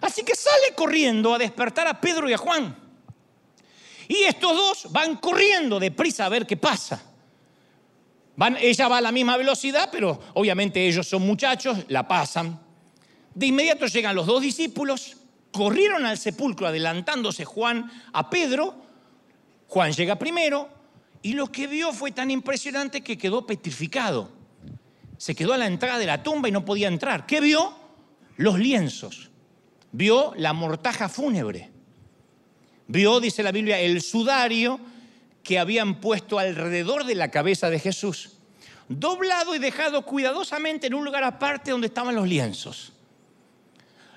Así 0.00 0.22
que 0.22 0.34
sale 0.34 0.74
corriendo 0.74 1.34
a 1.34 1.38
despertar 1.38 1.88
a 1.88 2.00
Pedro 2.00 2.28
y 2.28 2.32
a 2.32 2.38
Juan. 2.38 2.76
Y 4.08 4.22
estos 4.24 4.54
dos 4.54 4.92
van 4.92 5.16
corriendo 5.16 5.80
deprisa 5.80 6.26
a 6.26 6.28
ver 6.28 6.46
qué 6.46 6.56
pasa. 6.56 7.02
Ella 8.60 8.88
va 8.88 8.98
a 8.98 9.00
la 9.00 9.12
misma 9.12 9.36
velocidad, 9.36 9.88
pero 9.90 10.20
obviamente 10.34 10.86
ellos 10.86 11.08
son 11.08 11.22
muchachos, 11.22 11.78
la 11.88 12.06
pasan. 12.06 12.60
De 13.34 13.46
inmediato 13.46 13.86
llegan 13.86 14.14
los 14.14 14.26
dos 14.26 14.42
discípulos, 14.42 15.16
corrieron 15.50 16.04
al 16.06 16.18
sepulcro 16.18 16.66
adelantándose 16.66 17.44
Juan 17.44 17.90
a 18.12 18.30
Pedro. 18.30 18.74
Juan 19.66 19.92
llega 19.92 20.16
primero, 20.16 20.68
y 21.26 21.32
lo 21.32 21.50
que 21.50 21.66
vio 21.66 21.92
fue 21.92 22.12
tan 22.12 22.30
impresionante 22.30 23.00
que 23.00 23.18
quedó 23.18 23.44
petrificado. 23.44 24.30
Se 25.18 25.34
quedó 25.34 25.54
a 25.54 25.56
la 25.56 25.66
entrada 25.66 25.98
de 25.98 26.06
la 26.06 26.22
tumba 26.22 26.48
y 26.48 26.52
no 26.52 26.64
podía 26.64 26.86
entrar. 26.86 27.26
¿Qué 27.26 27.40
vio? 27.40 27.74
Los 28.36 28.60
lienzos. 28.60 29.28
Vio 29.90 30.34
la 30.36 30.52
mortaja 30.52 31.08
fúnebre. 31.08 31.72
Vio, 32.86 33.18
dice 33.18 33.42
la 33.42 33.50
Biblia, 33.50 33.80
el 33.80 34.02
sudario 34.02 34.78
que 35.42 35.58
habían 35.58 36.00
puesto 36.00 36.38
alrededor 36.38 37.02
de 37.02 37.16
la 37.16 37.32
cabeza 37.32 37.70
de 37.70 37.80
Jesús, 37.80 38.34
doblado 38.88 39.56
y 39.56 39.58
dejado 39.58 40.02
cuidadosamente 40.02 40.86
en 40.86 40.94
un 40.94 41.04
lugar 41.04 41.24
aparte 41.24 41.72
donde 41.72 41.88
estaban 41.88 42.14
los 42.14 42.28
lienzos. 42.28 42.92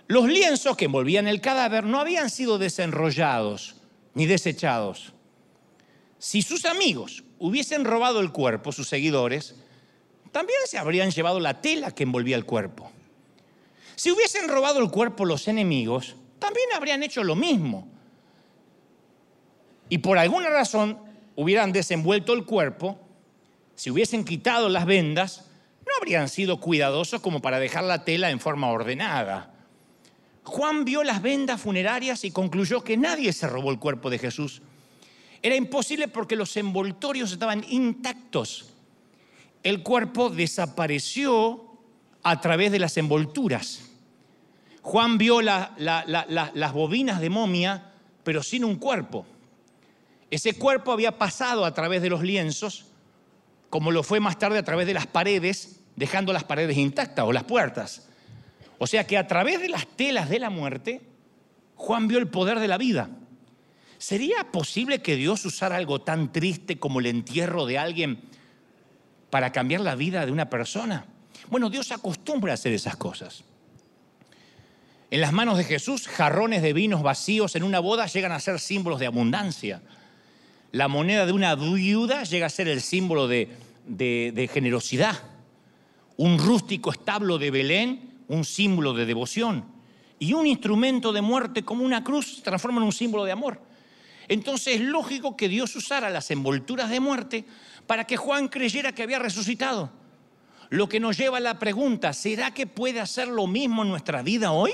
Los 0.05 0.27
lienzos 0.27 0.77
que 0.77 0.85
envolvían 0.85 1.27
el 1.27 1.41
cadáver 1.41 1.85
no 1.85 1.99
habían 1.99 2.29
sido 2.29 2.59
desenrollados 2.59 3.77
ni 4.13 4.27
desechados. 4.27 5.13
Si 6.19 6.41
sus 6.41 6.65
amigos 6.65 7.23
hubiesen 7.39 7.85
robado 7.85 8.19
el 8.19 8.31
cuerpo, 8.31 8.73
sus 8.73 8.89
seguidores, 8.89 9.55
también 10.31 10.59
se 10.65 10.77
habrían 10.77 11.11
llevado 11.11 11.39
la 11.39 11.61
tela 11.61 11.91
que 11.91 12.03
envolvía 12.03 12.35
el 12.35 12.45
cuerpo. 12.45 12.91
Si 13.95 14.11
hubiesen 14.11 14.49
robado 14.49 14.79
el 14.81 14.91
cuerpo 14.91 15.25
los 15.25 15.47
enemigos, 15.47 16.15
también 16.37 16.67
habrían 16.75 17.03
hecho 17.03 17.23
lo 17.23 17.35
mismo. 17.35 17.87
Y 19.87 19.99
por 19.99 20.17
alguna 20.17 20.49
razón 20.49 20.99
hubieran 21.35 21.71
desenvuelto 21.71 22.33
el 22.33 22.45
cuerpo, 22.45 22.99
si 23.75 23.89
hubiesen 23.89 24.25
quitado 24.25 24.67
las 24.67 24.85
vendas, 24.85 25.45
no 25.85 25.93
habrían 25.97 26.27
sido 26.27 26.59
cuidadosos 26.59 27.21
como 27.21 27.41
para 27.41 27.59
dejar 27.59 27.85
la 27.85 28.03
tela 28.03 28.29
en 28.29 28.41
forma 28.41 28.69
ordenada. 28.69 29.53
Juan 30.43 30.83
vio 30.83 31.03
las 31.03 31.21
vendas 31.21 31.61
funerarias 31.61 32.25
y 32.25 32.31
concluyó 32.31 32.83
que 32.83 32.97
nadie 32.97 33.31
se 33.31 33.47
robó 33.47 33.71
el 33.71 33.79
cuerpo 33.79 34.09
de 34.09 34.19
Jesús, 34.19 34.61
era 35.41 35.55
imposible 35.55 36.07
porque 36.07 36.35
los 36.35 36.55
envoltorios 36.57 37.31
estaban 37.31 37.65
intactos. 37.69 38.73
El 39.63 39.83
cuerpo 39.83 40.29
desapareció 40.29 41.65
a 42.23 42.41
través 42.41 42.71
de 42.71 42.79
las 42.79 42.97
envolturas. 42.97 43.81
Juan 44.81 45.17
vio 45.17 45.41
las 45.41 46.73
bobinas 46.73 47.21
de 47.21 47.29
momia, 47.29 47.91
pero 48.23 48.43
sin 48.43 48.63
un 48.63 48.75
cuerpo. 48.75 49.25
Ese 50.31 50.53
cuerpo 50.53 50.91
había 50.91 51.17
pasado 51.17 51.65
a 51.65 51.73
través 51.73 52.01
de 52.01 52.09
los 52.09 52.21
lienzos, 52.21 52.85
como 53.69 53.91
lo 53.91 54.03
fue 54.03 54.19
más 54.19 54.37
tarde 54.39 54.59
a 54.59 54.63
través 54.63 54.87
de 54.87 54.93
las 54.93 55.07
paredes, 55.07 55.81
dejando 55.95 56.33
las 56.33 56.43
paredes 56.43 56.77
intactas 56.77 57.25
o 57.25 57.33
las 57.33 57.43
puertas. 57.43 58.07
O 58.77 58.87
sea 58.87 59.05
que 59.05 59.17
a 59.17 59.27
través 59.27 59.59
de 59.59 59.69
las 59.69 59.85
telas 59.87 60.29
de 60.29 60.39
la 60.39 60.49
muerte, 60.49 61.01
Juan 61.75 62.07
vio 62.07 62.19
el 62.19 62.29
poder 62.29 62.59
de 62.59 62.67
la 62.67 62.77
vida. 62.77 63.09
¿Sería 63.99 64.45
posible 64.49 65.01
que 65.01 65.17
Dios 65.17 65.43
usara 65.45 65.75
algo 65.75 65.99
tan 65.99 66.31
triste 66.31 66.79
como 66.79 67.01
el 67.01 67.05
entierro 67.05 67.65
de 67.65 67.77
alguien 67.77 68.21
para 69.29 69.51
cambiar 69.51 69.81
la 69.81 69.95
vida 69.95 70.25
de 70.25 70.31
una 70.31 70.49
persona? 70.49 71.05
Bueno, 71.49 71.69
Dios 71.69 71.91
acostumbra 71.91 72.53
a 72.53 72.55
hacer 72.55 72.71
esas 72.71 72.95
cosas. 72.95 73.43
En 75.11 75.19
las 75.19 75.33
manos 75.33 75.57
de 75.57 75.65
Jesús, 75.65 76.07
jarrones 76.07 76.61
de 76.61 76.71
vinos 76.71 77.03
vacíos 77.03 77.57
en 77.57 77.63
una 77.63 77.81
boda 77.81 78.05
llegan 78.05 78.31
a 78.31 78.39
ser 78.39 78.61
símbolos 78.61 79.01
de 79.01 79.07
abundancia. 79.07 79.81
La 80.71 80.87
moneda 80.87 81.25
de 81.25 81.33
una 81.33 81.55
viuda 81.55 82.23
llega 82.23 82.45
a 82.45 82.49
ser 82.49 82.69
el 82.69 82.79
símbolo 82.79 83.27
de, 83.27 84.49
generosidad. 84.53 85.21
Un 86.15 86.39
rústico 86.39 86.91
establo 86.91 87.37
de 87.37 87.51
Belén, 87.51 88.23
un 88.29 88.45
símbolo 88.45 88.93
de 88.93 89.05
devoción. 89.05 89.65
Y 90.19 90.31
un 90.31 90.47
instrumento 90.47 91.11
de 91.11 91.21
muerte 91.21 91.63
como 91.63 91.83
una 91.83 92.01
cruz 92.01 92.37
se 92.37 92.41
transforma 92.43 92.79
en 92.79 92.85
un 92.85 92.93
símbolo 92.93 93.25
de 93.25 93.33
amor. 93.33 93.67
Entonces 94.29 94.75
es 94.75 94.81
lógico 94.81 95.35
que 95.35 95.49
Dios 95.49 95.75
usara 95.75 96.09
las 96.09 96.31
envolturas 96.31 96.89
de 96.89 96.99
muerte 96.99 97.45
para 97.87 98.05
que 98.05 98.15
Juan 98.15 98.47
creyera 98.47 98.93
que 98.93 99.03
había 99.03 99.19
resucitado. 99.19 99.91
Lo 100.69 100.87
que 100.87 100.99
nos 100.99 101.17
lleva 101.17 101.37
a 101.37 101.41
la 101.41 101.57
pregunta, 101.57 102.13
¿será 102.13 102.53
que 102.53 102.67
puede 102.67 102.99
hacer 102.99 103.27
lo 103.27 103.47
mismo 103.47 103.81
en 103.81 103.89
nuestra 103.89 104.21
vida 104.21 104.51
hoy? 104.51 104.71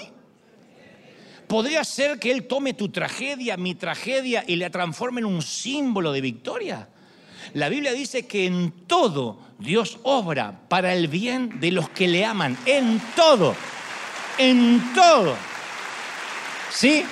¿Podría 1.48 1.84
ser 1.86 2.20
que 2.20 2.32
Él 2.32 2.48
tome 2.48 2.74
tu 2.74 2.90
tragedia, 2.90 3.56
mi 3.56 3.76
tragedia, 3.76 4.44
y 4.46 4.58
la 4.58 4.70
transforme 4.70 5.22
en 5.22 5.26
un 5.26 5.42
símbolo 5.42 6.12
de 6.12 6.20
victoria? 6.20 6.90
La 7.54 7.70
Biblia 7.70 7.94
dice 7.94 8.28
que 8.28 8.46
en 8.46 8.72
todo 8.88 9.40
Dios 9.60 10.00
obra 10.04 10.68
para 10.68 10.94
el 10.94 11.08
bien 11.08 11.62
de 11.62 11.72
los 11.72 11.88
que 11.90 12.10
le 12.10 12.26
aman. 12.26 12.58
En 12.66 13.02
todo. 13.16 13.56
En 14.38 14.94
todo. 14.94 15.36
¿Sí? 16.72 17.06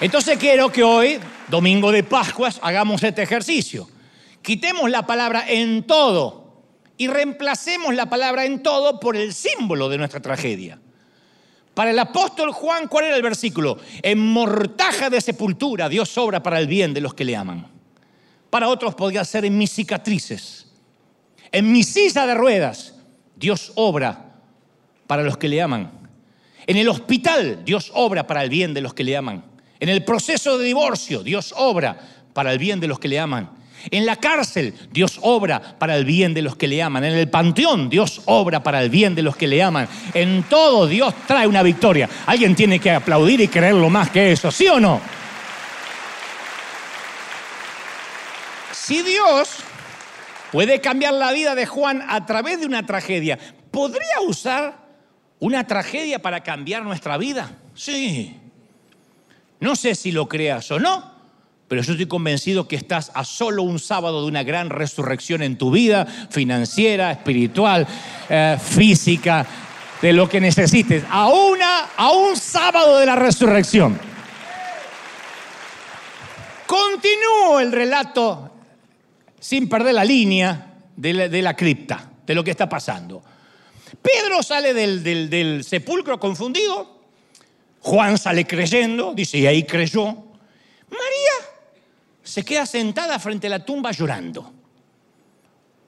Entonces 0.00 0.38
quiero 0.38 0.70
que 0.70 0.82
hoy, 0.82 1.18
domingo 1.48 1.92
de 1.92 2.02
Pascuas, 2.02 2.58
hagamos 2.62 3.02
este 3.02 3.22
ejercicio. 3.22 3.88
Quitemos 4.42 4.90
la 4.90 5.06
palabra 5.06 5.44
en 5.48 5.84
todo 5.84 6.62
y 6.96 7.06
reemplacemos 7.06 7.94
la 7.94 8.10
palabra 8.10 8.44
en 8.44 8.62
todo 8.62 8.98
por 8.98 9.16
el 9.16 9.32
símbolo 9.32 9.88
de 9.88 9.98
nuestra 9.98 10.20
tragedia. 10.20 10.80
Para 11.74 11.90
el 11.90 11.98
apóstol 11.98 12.52
Juan, 12.52 12.88
¿cuál 12.88 13.06
era 13.06 13.16
el 13.16 13.22
versículo? 13.22 13.78
En 14.02 14.18
mortaja 14.18 15.10
de 15.10 15.20
sepultura 15.20 15.88
Dios 15.88 16.16
obra 16.18 16.42
para 16.42 16.58
el 16.58 16.66
bien 16.66 16.92
de 16.92 17.00
los 17.00 17.14
que 17.14 17.24
le 17.24 17.36
aman. 17.36 17.66
Para 18.50 18.68
otros 18.68 18.94
podría 18.94 19.24
ser 19.24 19.44
en 19.44 19.56
mis 19.56 19.72
cicatrices. 19.72 20.72
En 21.50 21.70
mi 21.72 21.84
silla 21.84 22.26
de 22.26 22.34
ruedas 22.34 22.94
Dios 23.36 23.72
obra 23.76 24.34
para 25.06 25.22
los 25.22 25.36
que 25.36 25.48
le 25.48 25.62
aman. 25.62 25.90
En 26.66 26.76
el 26.76 26.88
hospital 26.88 27.64
Dios 27.64 27.92
obra 27.94 28.26
para 28.26 28.42
el 28.42 28.50
bien 28.50 28.74
de 28.74 28.80
los 28.80 28.92
que 28.92 29.04
le 29.04 29.16
aman. 29.16 29.53
En 29.84 29.90
el 29.90 30.02
proceso 30.02 30.56
de 30.56 30.64
divorcio 30.64 31.22
Dios 31.22 31.52
obra 31.58 31.98
para 32.32 32.52
el 32.52 32.58
bien 32.58 32.80
de 32.80 32.86
los 32.86 32.98
que 32.98 33.06
le 33.06 33.18
aman. 33.18 33.50
En 33.90 34.06
la 34.06 34.16
cárcel, 34.16 34.72
Dios 34.90 35.18
obra 35.20 35.78
para 35.78 35.94
el 35.94 36.06
bien 36.06 36.32
de 36.32 36.40
los 36.40 36.56
que 36.56 36.66
le 36.66 36.82
aman. 36.82 37.04
En 37.04 37.12
el 37.12 37.28
panteón, 37.28 37.90
Dios 37.90 38.22
obra 38.24 38.62
para 38.62 38.82
el 38.82 38.88
bien 38.88 39.14
de 39.14 39.20
los 39.20 39.36
que 39.36 39.46
le 39.46 39.62
aman. 39.62 39.86
En 40.14 40.44
todo, 40.44 40.86
Dios 40.86 41.12
trae 41.26 41.46
una 41.46 41.62
victoria. 41.62 42.08
Alguien 42.24 42.54
tiene 42.54 42.78
que 42.78 42.92
aplaudir 42.92 43.42
y 43.42 43.48
creerlo 43.48 43.90
más 43.90 44.08
que 44.08 44.32
eso, 44.32 44.50
¿sí 44.50 44.66
o 44.68 44.80
no? 44.80 45.02
Si 48.72 49.02
Dios 49.02 49.50
puede 50.50 50.80
cambiar 50.80 51.12
la 51.12 51.30
vida 51.30 51.54
de 51.54 51.66
Juan 51.66 52.02
a 52.08 52.24
través 52.24 52.58
de 52.58 52.64
una 52.64 52.86
tragedia, 52.86 53.38
¿podría 53.70 54.22
usar 54.26 54.78
una 55.40 55.66
tragedia 55.66 56.22
para 56.22 56.42
cambiar 56.42 56.84
nuestra 56.84 57.18
vida? 57.18 57.50
Sí. 57.74 58.40
No 59.64 59.76
sé 59.76 59.94
si 59.94 60.12
lo 60.12 60.28
creas 60.28 60.70
o 60.72 60.78
no, 60.78 61.10
pero 61.68 61.80
yo 61.80 61.92
estoy 61.92 62.04
convencido 62.04 62.68
que 62.68 62.76
estás 62.76 63.10
a 63.14 63.24
solo 63.24 63.62
un 63.62 63.78
sábado 63.78 64.20
de 64.20 64.28
una 64.28 64.42
gran 64.42 64.68
resurrección 64.68 65.42
en 65.42 65.56
tu 65.56 65.70
vida, 65.70 66.04
financiera, 66.04 67.10
espiritual, 67.10 67.86
eh, 68.28 68.58
física, 68.62 69.46
de 70.02 70.12
lo 70.12 70.28
que 70.28 70.38
necesites, 70.38 71.02
a, 71.08 71.28
una, 71.28 71.78
a 71.96 72.10
un 72.10 72.36
sábado 72.36 72.98
de 72.98 73.06
la 73.06 73.16
resurrección. 73.16 73.98
Continúo 76.66 77.58
el 77.58 77.72
relato 77.72 78.50
sin 79.40 79.66
perder 79.66 79.94
la 79.94 80.04
línea 80.04 80.74
de 80.94 81.40
la, 81.40 81.56
cripta, 81.56 82.10
de 82.26 82.34
lo 82.34 82.44
que 82.44 82.50
está 82.50 82.68
pasando. 82.68 83.22
Pedro 84.02 84.42
sale 84.42 84.74
del, 84.74 85.02
del 85.02 85.64
sepulcro 85.64 86.20
confundido, 86.20 86.93
Juan 87.84 88.16
sale 88.16 88.46
creyendo, 88.46 89.12
dice, 89.12 89.36
y 89.36 89.46
ahí 89.46 89.64
creyó. 89.64 90.06
María 90.06 91.36
se 92.22 92.42
queda 92.42 92.64
sentada 92.64 93.18
frente 93.18 93.46
a 93.46 93.50
la 93.50 93.62
tumba 93.62 93.90
llorando. 93.90 94.50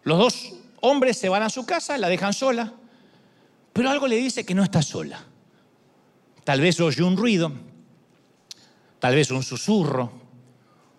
Los 0.03 0.19
dos 0.19 0.53
hombres 0.83 1.17
se 1.17 1.31
van 1.31 1.43
a 1.43 1.49
su 1.49 1.65
casa, 1.65 1.97
la 1.97 2.11
dejan 2.11 2.35
sola, 2.35 2.75
pero 3.73 3.89
algo 3.89 4.07
le 4.07 4.17
dice 4.17 4.45
que 4.45 4.55
no 4.55 4.63
está 4.63 4.83
sola. 4.83 5.25
Tal 6.45 6.61
vez 6.61 6.79
oye 6.81 7.03
un 7.03 7.17
ruido, 7.17 7.51
tal 8.99 9.15
vez 9.15 9.31
un 9.31 9.43
susurro, 9.43 10.13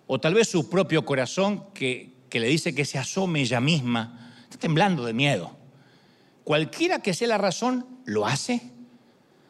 o 0.07 0.19
tal 0.19 0.33
vez 0.33 0.49
su 0.49 0.67
propio 0.67 1.05
corazón 1.05 1.65
que, 1.75 2.11
que 2.27 2.39
le 2.39 2.47
dice 2.47 2.73
que 2.73 2.85
se 2.85 2.97
asome 2.97 3.41
ella 3.41 3.61
misma. 3.61 4.33
Está 4.45 4.57
temblando 4.57 5.05
de 5.05 5.13
miedo. 5.13 5.55
Cualquiera 6.43 7.03
que 7.03 7.13
sea 7.13 7.27
la 7.27 7.37
razón, 7.37 7.85
lo 8.05 8.25
hace. 8.25 8.76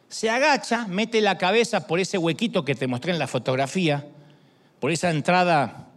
Se 0.10 0.30
agacha, 0.30 0.88
mete 0.88 1.22
la 1.22 1.38
cabeza 1.38 1.86
por 1.88 2.00
ese 2.00 2.18
huequito 2.18 2.64
que 2.64 2.76
te 2.76 2.88
mostré 2.88 3.12
en 3.12 3.20
la 3.20 3.28
fotografía 3.28 4.08
por 4.80 4.92
esa 4.92 5.10
entrada 5.10 5.90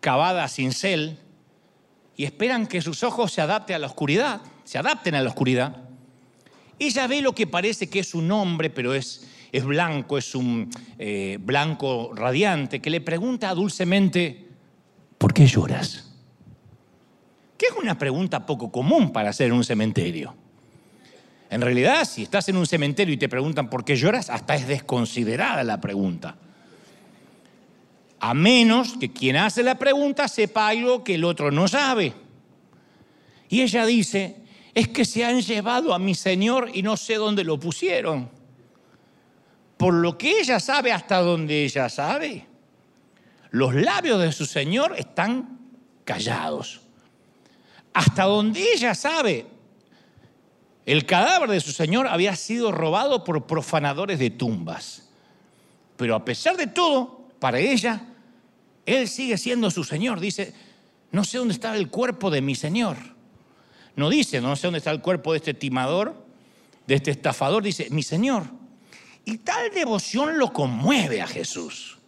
cavada 0.00 0.46
sin 0.48 0.72
cel 0.72 1.18
y 2.16 2.24
esperan 2.24 2.66
que 2.66 2.82
sus 2.82 3.02
ojos 3.02 3.32
se 3.32 3.40
adapten 3.40 3.76
a 3.76 3.78
la 3.78 3.86
oscuridad, 3.86 4.42
se 4.64 4.78
adapten 4.78 5.14
a 5.14 5.22
la 5.22 5.30
oscuridad. 5.30 5.84
Ella 6.78 7.06
ve 7.06 7.22
lo 7.22 7.34
que 7.34 7.46
parece 7.46 7.88
que 7.88 8.00
es 8.00 8.14
un 8.14 8.30
hombre, 8.30 8.70
pero 8.70 8.94
es, 8.94 9.26
es 9.52 9.64
blanco, 9.64 10.18
es 10.18 10.34
un 10.34 10.70
eh, 10.98 11.38
blanco 11.40 12.12
radiante, 12.14 12.80
que 12.80 12.90
le 12.90 13.00
pregunta 13.00 13.54
dulcemente, 13.54 14.48
¿por 15.18 15.34
qué 15.34 15.46
lloras? 15.46 16.12
Que 17.56 17.66
es 17.66 17.72
una 17.72 17.98
pregunta 17.98 18.46
poco 18.46 18.70
común 18.70 19.12
para 19.12 19.30
hacer 19.30 19.48
en 19.48 19.54
un 19.54 19.64
cementerio. 19.64 20.34
En 21.50 21.60
realidad, 21.60 22.04
si 22.04 22.22
estás 22.22 22.48
en 22.48 22.56
un 22.56 22.66
cementerio 22.66 23.12
y 23.12 23.18
te 23.18 23.28
preguntan 23.28 23.68
por 23.68 23.84
qué 23.84 23.96
lloras, 23.96 24.30
hasta 24.30 24.54
es 24.54 24.66
desconsiderada 24.66 25.62
la 25.64 25.80
pregunta 25.80 26.36
a 28.20 28.34
menos 28.34 28.96
que 29.00 29.10
quien 29.10 29.36
hace 29.36 29.62
la 29.62 29.76
pregunta 29.76 30.28
sepa 30.28 30.68
algo 30.68 31.02
que 31.02 31.14
el 31.14 31.24
otro 31.24 31.50
no 31.50 31.66
sabe. 31.66 32.12
Y 33.48 33.62
ella 33.62 33.86
dice, 33.86 34.36
es 34.74 34.88
que 34.88 35.06
se 35.06 35.24
han 35.24 35.40
llevado 35.40 35.94
a 35.94 35.98
mi 35.98 36.14
Señor 36.14 36.70
y 36.72 36.82
no 36.82 36.98
sé 36.98 37.14
dónde 37.14 37.42
lo 37.44 37.58
pusieron. 37.58 38.30
Por 39.78 39.94
lo 39.94 40.18
que 40.18 40.38
ella 40.38 40.60
sabe 40.60 40.92
hasta 40.92 41.18
donde 41.20 41.64
ella 41.64 41.88
sabe, 41.88 42.46
los 43.50 43.74
labios 43.74 44.20
de 44.20 44.32
su 44.32 44.44
Señor 44.44 44.94
están 44.98 45.58
callados. 46.04 46.82
Hasta 47.94 48.24
donde 48.24 48.62
ella 48.74 48.94
sabe, 48.94 49.46
el 50.90 51.06
cadáver 51.06 51.48
de 51.50 51.60
su 51.60 51.70
Señor 51.70 52.08
había 52.08 52.34
sido 52.34 52.72
robado 52.72 53.22
por 53.22 53.46
profanadores 53.46 54.18
de 54.18 54.30
tumbas. 54.30 55.08
Pero 55.96 56.16
a 56.16 56.24
pesar 56.24 56.56
de 56.56 56.66
todo, 56.66 57.28
para 57.38 57.60
ella, 57.60 58.08
él 58.86 59.06
sigue 59.06 59.38
siendo 59.38 59.70
su 59.70 59.84
Señor. 59.84 60.18
Dice, 60.18 60.52
no 61.12 61.22
sé 61.22 61.38
dónde 61.38 61.54
está 61.54 61.76
el 61.76 61.90
cuerpo 61.90 62.28
de 62.28 62.42
mi 62.42 62.56
Señor. 62.56 62.96
No 63.94 64.10
dice, 64.10 64.40
no 64.40 64.56
sé 64.56 64.66
dónde 64.66 64.78
está 64.78 64.90
el 64.90 65.00
cuerpo 65.00 65.30
de 65.30 65.38
este 65.38 65.54
timador, 65.54 66.26
de 66.88 66.96
este 66.96 67.12
estafador. 67.12 67.62
Dice, 67.62 67.86
mi 67.90 68.02
Señor. 68.02 68.46
Y 69.24 69.38
tal 69.38 69.70
devoción 69.72 70.38
lo 70.38 70.52
conmueve 70.52 71.22
a 71.22 71.28
Jesús. 71.28 71.98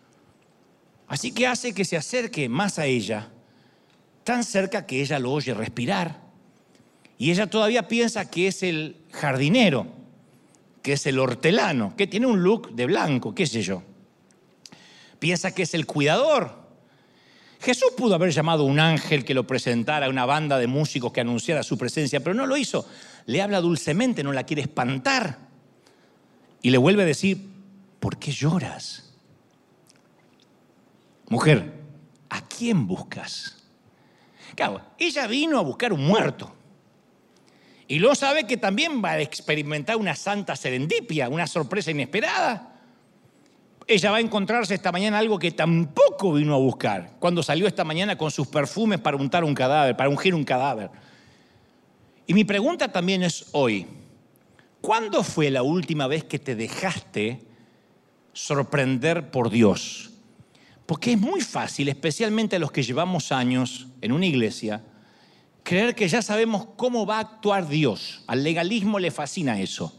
Así 1.06 1.30
que 1.30 1.46
hace 1.46 1.72
que 1.72 1.84
se 1.84 1.96
acerque 1.96 2.48
más 2.48 2.80
a 2.80 2.86
ella, 2.86 3.30
tan 4.24 4.42
cerca 4.42 4.86
que 4.86 5.02
ella 5.02 5.20
lo 5.20 5.30
oye 5.30 5.54
respirar. 5.54 6.21
Y 7.18 7.30
ella 7.30 7.48
todavía 7.48 7.88
piensa 7.88 8.30
que 8.30 8.48
es 8.48 8.62
el 8.62 8.96
jardinero, 9.12 9.86
que 10.82 10.94
es 10.94 11.06
el 11.06 11.18
hortelano, 11.18 11.94
que 11.96 12.06
tiene 12.06 12.26
un 12.26 12.42
look 12.42 12.74
de 12.74 12.86
blanco, 12.86 13.34
qué 13.34 13.46
sé 13.46 13.62
yo. 13.62 13.82
Piensa 15.18 15.54
que 15.54 15.62
es 15.62 15.74
el 15.74 15.86
cuidador, 15.86 16.62
Jesús 17.62 17.92
pudo 17.96 18.16
haber 18.16 18.32
llamado 18.32 18.64
a 18.64 18.66
un 18.66 18.80
ángel 18.80 19.24
que 19.24 19.34
lo 19.34 19.46
presentara, 19.46 20.06
a 20.06 20.10
una 20.10 20.26
banda 20.26 20.58
de 20.58 20.66
músicos 20.66 21.12
que 21.12 21.20
anunciara 21.20 21.62
su 21.62 21.78
presencia, 21.78 22.18
pero 22.18 22.34
no 22.34 22.44
lo 22.44 22.56
hizo. 22.56 22.84
Le 23.26 23.40
habla 23.40 23.60
dulcemente, 23.60 24.24
no 24.24 24.32
la 24.32 24.42
quiere 24.42 24.62
espantar. 24.62 25.38
Y 26.60 26.70
le 26.70 26.78
vuelve 26.78 27.04
a 27.04 27.06
decir, 27.06 27.38
¿por 28.00 28.18
qué 28.18 28.32
lloras? 28.32 29.14
Mujer, 31.28 31.72
¿a 32.30 32.40
quién 32.48 32.88
buscas? 32.88 33.62
Claro, 34.56 34.80
ella 34.98 35.28
vino 35.28 35.56
a 35.56 35.62
buscar 35.62 35.92
un 35.92 36.04
muerto. 36.04 36.52
Y 37.92 37.98
luego 37.98 38.14
sabe 38.14 38.46
que 38.46 38.56
también 38.56 39.04
va 39.04 39.10
a 39.10 39.20
experimentar 39.20 39.96
una 39.98 40.16
santa 40.16 40.56
serendipia, 40.56 41.28
una 41.28 41.46
sorpresa 41.46 41.90
inesperada. 41.90 42.72
Ella 43.86 44.10
va 44.10 44.16
a 44.16 44.20
encontrarse 44.20 44.72
esta 44.72 44.90
mañana 44.90 45.18
algo 45.18 45.38
que 45.38 45.50
tampoco 45.50 46.32
vino 46.32 46.54
a 46.54 46.56
buscar 46.56 47.16
cuando 47.18 47.42
salió 47.42 47.66
esta 47.66 47.84
mañana 47.84 48.16
con 48.16 48.30
sus 48.30 48.46
perfumes 48.46 48.98
para 48.98 49.18
untar 49.18 49.44
un 49.44 49.54
cadáver, 49.54 49.94
para 49.94 50.08
ungir 50.08 50.34
un 50.34 50.42
cadáver. 50.42 50.88
Y 52.26 52.32
mi 52.32 52.44
pregunta 52.44 52.90
también 52.90 53.24
es 53.24 53.50
hoy, 53.52 53.86
¿cuándo 54.80 55.22
fue 55.22 55.50
la 55.50 55.62
última 55.62 56.06
vez 56.06 56.24
que 56.24 56.38
te 56.38 56.56
dejaste 56.56 57.42
sorprender 58.32 59.30
por 59.30 59.50
Dios? 59.50 60.12
Porque 60.86 61.12
es 61.12 61.20
muy 61.20 61.42
fácil, 61.42 61.90
especialmente 61.90 62.56
a 62.56 62.58
los 62.58 62.72
que 62.72 62.84
llevamos 62.84 63.32
años 63.32 63.88
en 64.00 64.12
una 64.12 64.24
iglesia, 64.24 64.82
creer 65.62 65.94
que 65.94 66.08
ya 66.08 66.22
sabemos 66.22 66.66
cómo 66.76 67.06
va 67.06 67.16
a 67.16 67.20
actuar 67.20 67.68
Dios. 67.68 68.22
Al 68.26 68.42
legalismo 68.42 68.98
le 68.98 69.10
fascina 69.10 69.60
eso. 69.60 69.92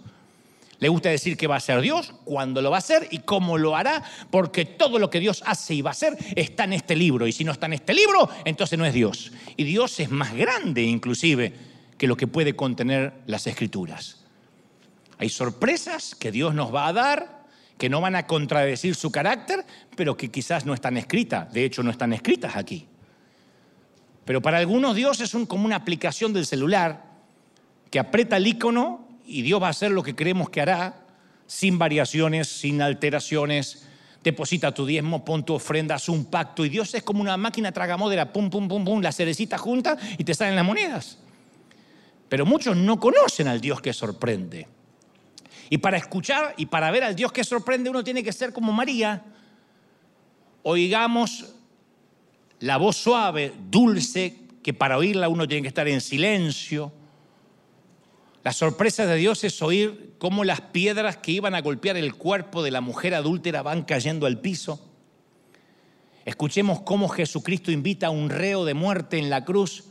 Le 0.79 0.89
gusta 0.89 1.09
decir 1.09 1.37
que 1.37 1.47
va 1.47 1.55
a 1.55 1.61
ser 1.61 1.79
Dios, 1.79 2.13
cuándo 2.25 2.61
lo 2.61 2.69
va 2.69 2.75
a 2.75 2.79
hacer 2.79 3.07
y 3.09 3.19
cómo 3.19 3.57
lo 3.57 3.75
hará, 3.75 4.03
porque 4.29 4.65
todo 4.65 4.99
lo 4.99 5.09
que 5.09 5.21
Dios 5.21 5.41
hace 5.45 5.75
y 5.75 5.81
va 5.81 5.91
a 5.91 5.93
hacer 5.93 6.17
está 6.35 6.65
en 6.65 6.73
este 6.73 6.95
libro. 6.95 7.25
Y 7.25 7.31
si 7.31 7.45
no 7.45 7.53
está 7.53 7.67
en 7.67 7.73
este 7.73 7.93
libro, 7.93 8.29
entonces 8.43 8.77
no 8.77 8.85
es 8.85 8.93
Dios. 8.93 9.31
Y 9.55 9.63
Dios 9.63 9.97
es 10.01 10.11
más 10.11 10.33
grande 10.33 10.83
inclusive 10.83 11.53
que 11.97 12.05
lo 12.05 12.17
que 12.17 12.27
puede 12.27 12.55
contener 12.55 13.13
las 13.27 13.47
escrituras. 13.47 14.25
Hay 15.19 15.29
sorpresas 15.29 16.15
que 16.15 16.33
Dios 16.33 16.53
nos 16.53 16.75
va 16.75 16.87
a 16.87 16.91
dar, 16.91 17.45
que 17.77 17.87
no 17.87 18.01
van 18.01 18.17
a 18.17 18.27
contradecir 18.27 18.95
su 18.95 19.09
carácter, 19.09 19.65
pero 19.95 20.17
que 20.17 20.31
quizás 20.31 20.65
no 20.65 20.73
están 20.73 20.97
escritas. 20.97 21.53
De 21.53 21.63
hecho, 21.63 21.81
no 21.81 21.91
están 21.91 22.11
escritas 22.11 22.57
aquí. 22.57 22.87
Pero 24.25 24.41
para 24.41 24.57
algunos 24.57 24.95
Dios 24.95 25.19
es 25.19 25.31
como 25.47 25.65
una 25.65 25.75
aplicación 25.75 26.33
del 26.33 26.45
celular 26.45 27.03
que 27.91 27.99
aprieta 27.99 28.37
el 28.37 28.47
icono 28.47 29.07
y 29.25 29.41
Dios 29.41 29.61
va 29.61 29.67
a 29.67 29.71
hacer 29.71 29.91
lo 29.91 30.03
que 30.03 30.15
creemos 30.15 30.49
que 30.49 30.61
hará, 30.61 31.05
sin 31.45 31.77
variaciones, 31.77 32.47
sin 32.47 32.81
alteraciones. 32.81 33.87
Deposita 34.23 34.73
tu 34.73 34.85
diezmo, 34.85 35.25
pon 35.25 35.45
tu 35.45 35.53
ofrenda, 35.53 35.95
haz 35.95 36.07
un 36.09 36.25
pacto. 36.25 36.65
Y 36.65 36.69
Dios 36.69 36.93
es 36.93 37.03
como 37.03 37.21
una 37.21 37.35
máquina 37.35 37.71
tragamodera, 37.71 38.31
pum, 38.31 38.49
pum, 38.49 38.67
pum, 38.67 38.85
pum, 38.85 39.01
la 39.01 39.11
cerecita 39.11 39.57
junta 39.57 39.97
y 40.17 40.23
te 40.23 40.33
salen 40.33 40.55
las 40.55 40.65
monedas. 40.65 41.17
Pero 42.29 42.45
muchos 42.45 42.75
no 42.75 42.99
conocen 42.99 43.47
al 43.47 43.61
Dios 43.61 43.81
que 43.81 43.93
sorprende. 43.93 44.67
Y 45.69 45.77
para 45.77 45.97
escuchar 45.97 46.53
y 46.57 46.67
para 46.67 46.89
ver 46.91 47.03
al 47.03 47.15
Dios 47.15 47.31
que 47.31 47.43
sorprende, 47.43 47.89
uno 47.89 48.03
tiene 48.03 48.23
que 48.23 48.31
ser 48.31 48.53
como 48.53 48.71
María. 48.71 49.23
Oigamos 50.63 51.52
la 52.63 52.77
voz 52.77 52.97
suave, 52.97 53.53
dulce, 53.69 54.47
que 54.61 54.73
para 54.73 54.97
oírla 54.97 55.29
uno 55.29 55.47
tiene 55.47 55.61
que 55.61 55.67
estar 55.69 55.87
en 55.87 56.01
silencio 56.01 56.91
la 58.43 58.51
sorpresa 58.51 59.05
de 59.05 59.15
Dios 59.15 59.45
es 59.45 59.61
oír 59.61 60.15
cómo 60.17 60.43
las 60.43 60.59
piedras 60.59 61.15
que 61.15 61.31
iban 61.31 61.55
a 61.55 61.61
golpear 61.61 61.95
el 61.95 62.15
cuerpo 62.15 62.61
de 62.61 62.71
la 62.71 62.81
mujer 62.81 63.15
adúltera 63.15 63.61
van 63.61 63.83
cayendo 63.83 64.25
al 64.25 64.41
piso. 64.41 64.85
Escuchemos 66.25 66.81
cómo 66.81 67.07
Jesucristo 67.07 67.71
invita 67.71 68.07
a 68.07 68.09
un 68.09 68.29
reo 68.29 68.65
de 68.65 68.73
muerte 68.73 69.17
en 69.17 69.29
la 69.29 69.45
cruz 69.45 69.85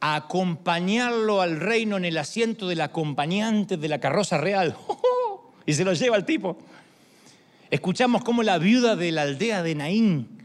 a 0.00 0.14
acompañarlo 0.16 1.42
al 1.42 1.60
reino 1.60 1.98
en 1.98 2.06
el 2.06 2.16
asiento 2.16 2.66
del 2.66 2.80
acompañante 2.80 3.76
de 3.76 3.88
la 3.88 4.00
carroza 4.00 4.38
real. 4.38 4.74
y 5.66 5.74
se 5.74 5.84
lo 5.84 5.92
lleva 5.92 6.16
al 6.16 6.24
tipo. 6.24 6.56
Escuchamos 7.70 8.24
cómo 8.24 8.42
la 8.42 8.56
viuda 8.56 8.96
de 8.96 9.12
la 9.12 9.22
aldea 9.22 9.62
de 9.62 9.74
Naín 9.74 10.41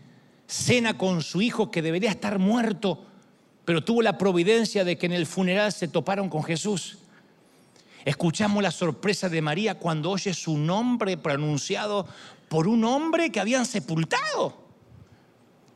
cena 0.48 0.98
con 0.98 1.22
su 1.22 1.42
hijo 1.42 1.70
que 1.70 1.82
debería 1.82 2.10
estar 2.10 2.40
muerto, 2.40 3.06
pero 3.66 3.84
tuvo 3.84 4.02
la 4.02 4.18
providencia 4.18 4.84
de 4.84 4.98
que 4.98 5.06
en 5.06 5.12
el 5.12 5.26
funeral 5.26 5.72
se 5.74 5.88
toparon 5.88 6.30
con 6.30 6.44
Jesús. 6.44 7.00
Escuchamos 8.06 8.64
la 8.64 8.72
sorpresa 8.72 9.28
de 9.28 9.42
María 9.42 9.76
cuando 9.76 10.10
oye 10.12 10.34
su 10.34 10.58
nombre 10.58 11.18
pronunciado 11.18 12.08
por 12.48 12.70
un 12.70 12.86
hombre 12.86 13.30
que 13.30 13.42
habían 13.42 13.66
sepultado. 13.66 14.66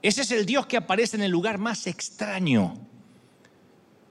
Ese 0.01 0.21
es 0.21 0.31
el 0.31 0.45
Dios 0.45 0.65
que 0.65 0.77
aparece 0.77 1.17
en 1.17 1.23
el 1.23 1.31
lugar 1.31 1.57
más 1.57 1.85
extraño. 1.85 2.75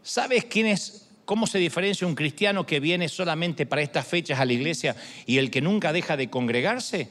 ¿Sabes 0.02 0.44
quién 0.44 0.66
es? 0.66 1.08
¿Cómo 1.24 1.46
se 1.46 1.58
diferencia 1.58 2.06
un 2.06 2.14
cristiano 2.14 2.66
que 2.66 2.80
viene 2.80 3.08
solamente 3.08 3.64
para 3.64 3.82
estas 3.82 4.06
fechas 4.06 4.38
a 4.38 4.44
la 4.44 4.52
iglesia 4.52 4.96
y 5.26 5.38
el 5.38 5.50
que 5.50 5.62
nunca 5.62 5.92
deja 5.92 6.16
de 6.16 6.28
congregarse? 6.28 7.08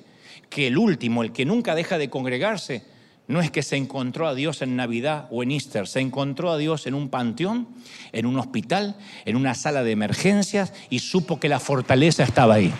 Que 0.50 0.68
el 0.68 0.78
último, 0.78 1.24
el 1.24 1.32
que 1.32 1.46
nunca 1.46 1.74
deja 1.74 1.98
de 1.98 2.10
congregarse, 2.10 2.84
no 3.30 3.42
es 3.42 3.52
que 3.52 3.62
se 3.62 3.76
encontró 3.76 4.28
a 4.28 4.34
Dios 4.34 4.64
en 4.64 4.76
Navidad 4.76 5.28
o 5.30 5.44
en 5.44 5.52
Easter, 5.52 5.88
se 5.88 6.00
encontró 6.00 6.52
a 6.52 6.58
Dios 6.58 6.88
en 6.88 6.96
un 6.96 7.10
panteón, 7.10 7.68
en 8.12 8.26
un 8.26 8.40
hospital, 8.40 8.98
en 9.24 9.36
una 9.36 9.54
sala 9.54 9.84
de 9.84 9.92
emergencias 9.92 10.74
y 10.90 10.98
supo 10.98 11.40
que 11.40 11.48
la 11.48 11.60
fortaleza 11.60 12.24
estaba 12.24 12.56
ahí. 12.56 12.74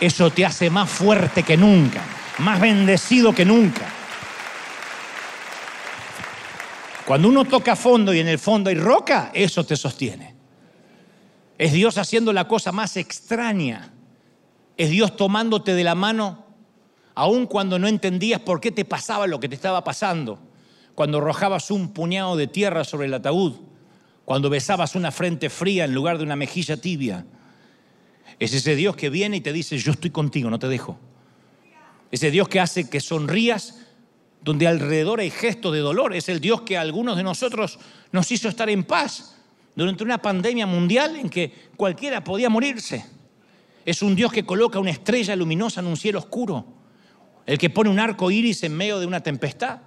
Eso 0.00 0.30
te 0.30 0.44
hace 0.44 0.68
más 0.68 0.90
fuerte 0.90 1.44
que 1.44 1.56
nunca, 1.56 2.02
más 2.38 2.60
bendecido 2.60 3.32
que 3.32 3.44
nunca. 3.44 3.86
Cuando 7.06 7.28
uno 7.28 7.44
toca 7.44 7.76
fondo 7.76 8.12
y 8.12 8.18
en 8.18 8.26
el 8.26 8.40
fondo 8.40 8.70
hay 8.70 8.76
roca, 8.76 9.30
eso 9.32 9.64
te 9.64 9.76
sostiene. 9.76 10.34
Es 11.56 11.72
Dios 11.72 11.98
haciendo 11.98 12.32
la 12.32 12.48
cosa 12.48 12.72
más 12.72 12.96
extraña. 12.96 13.92
Es 14.76 14.90
Dios 14.90 15.14
tomándote 15.16 15.72
de 15.72 15.84
la 15.84 15.94
mano 15.94 16.43
aun 17.14 17.46
cuando 17.46 17.78
no 17.78 17.88
entendías 17.88 18.40
por 18.40 18.60
qué 18.60 18.70
te 18.70 18.84
pasaba 18.84 19.26
lo 19.26 19.40
que 19.40 19.48
te 19.48 19.54
estaba 19.54 19.84
pasando, 19.84 20.38
cuando 20.94 21.18
arrojabas 21.18 21.70
un 21.70 21.92
puñado 21.92 22.36
de 22.36 22.46
tierra 22.46 22.84
sobre 22.84 23.06
el 23.06 23.14
ataúd, 23.14 23.54
cuando 24.24 24.50
besabas 24.50 24.94
una 24.94 25.10
frente 25.10 25.50
fría 25.50 25.84
en 25.84 25.94
lugar 25.94 26.18
de 26.18 26.24
una 26.24 26.36
mejilla 26.36 26.76
tibia. 26.76 27.26
Es 28.38 28.52
ese 28.52 28.74
Dios 28.74 28.96
que 28.96 29.10
viene 29.10 29.36
y 29.36 29.40
te 29.40 29.52
dice, 29.52 29.78
yo 29.78 29.92
estoy 29.92 30.10
contigo, 30.10 30.50
no 30.50 30.58
te 30.58 30.68
dejo. 30.68 30.98
Ese 32.10 32.30
Dios 32.30 32.48
que 32.48 32.60
hace 32.60 32.88
que 32.88 33.00
sonrías 33.00 33.80
donde 34.42 34.66
alrededor 34.66 35.20
hay 35.20 35.30
gestos 35.30 35.72
de 35.72 35.80
dolor. 35.80 36.14
Es 36.14 36.28
el 36.28 36.40
Dios 36.40 36.62
que 36.62 36.76
a 36.76 36.80
algunos 36.80 37.16
de 37.16 37.22
nosotros 37.22 37.78
nos 38.12 38.30
hizo 38.30 38.48
estar 38.48 38.68
en 38.68 38.84
paz 38.84 39.36
durante 39.74 40.04
una 40.04 40.18
pandemia 40.18 40.66
mundial 40.66 41.16
en 41.16 41.28
que 41.28 41.52
cualquiera 41.76 42.22
podía 42.22 42.48
morirse. 42.48 43.04
Es 43.84 44.02
un 44.02 44.14
Dios 44.14 44.32
que 44.32 44.44
coloca 44.44 44.78
una 44.78 44.90
estrella 44.90 45.36
luminosa 45.36 45.80
en 45.80 45.86
un 45.86 45.96
cielo 45.96 46.18
oscuro 46.18 46.83
el 47.46 47.58
que 47.58 47.70
pone 47.70 47.90
un 47.90 47.98
arco 47.98 48.30
iris 48.30 48.62
en 48.62 48.76
medio 48.76 48.98
de 48.98 49.06
una 49.06 49.20
tempestad. 49.20 49.80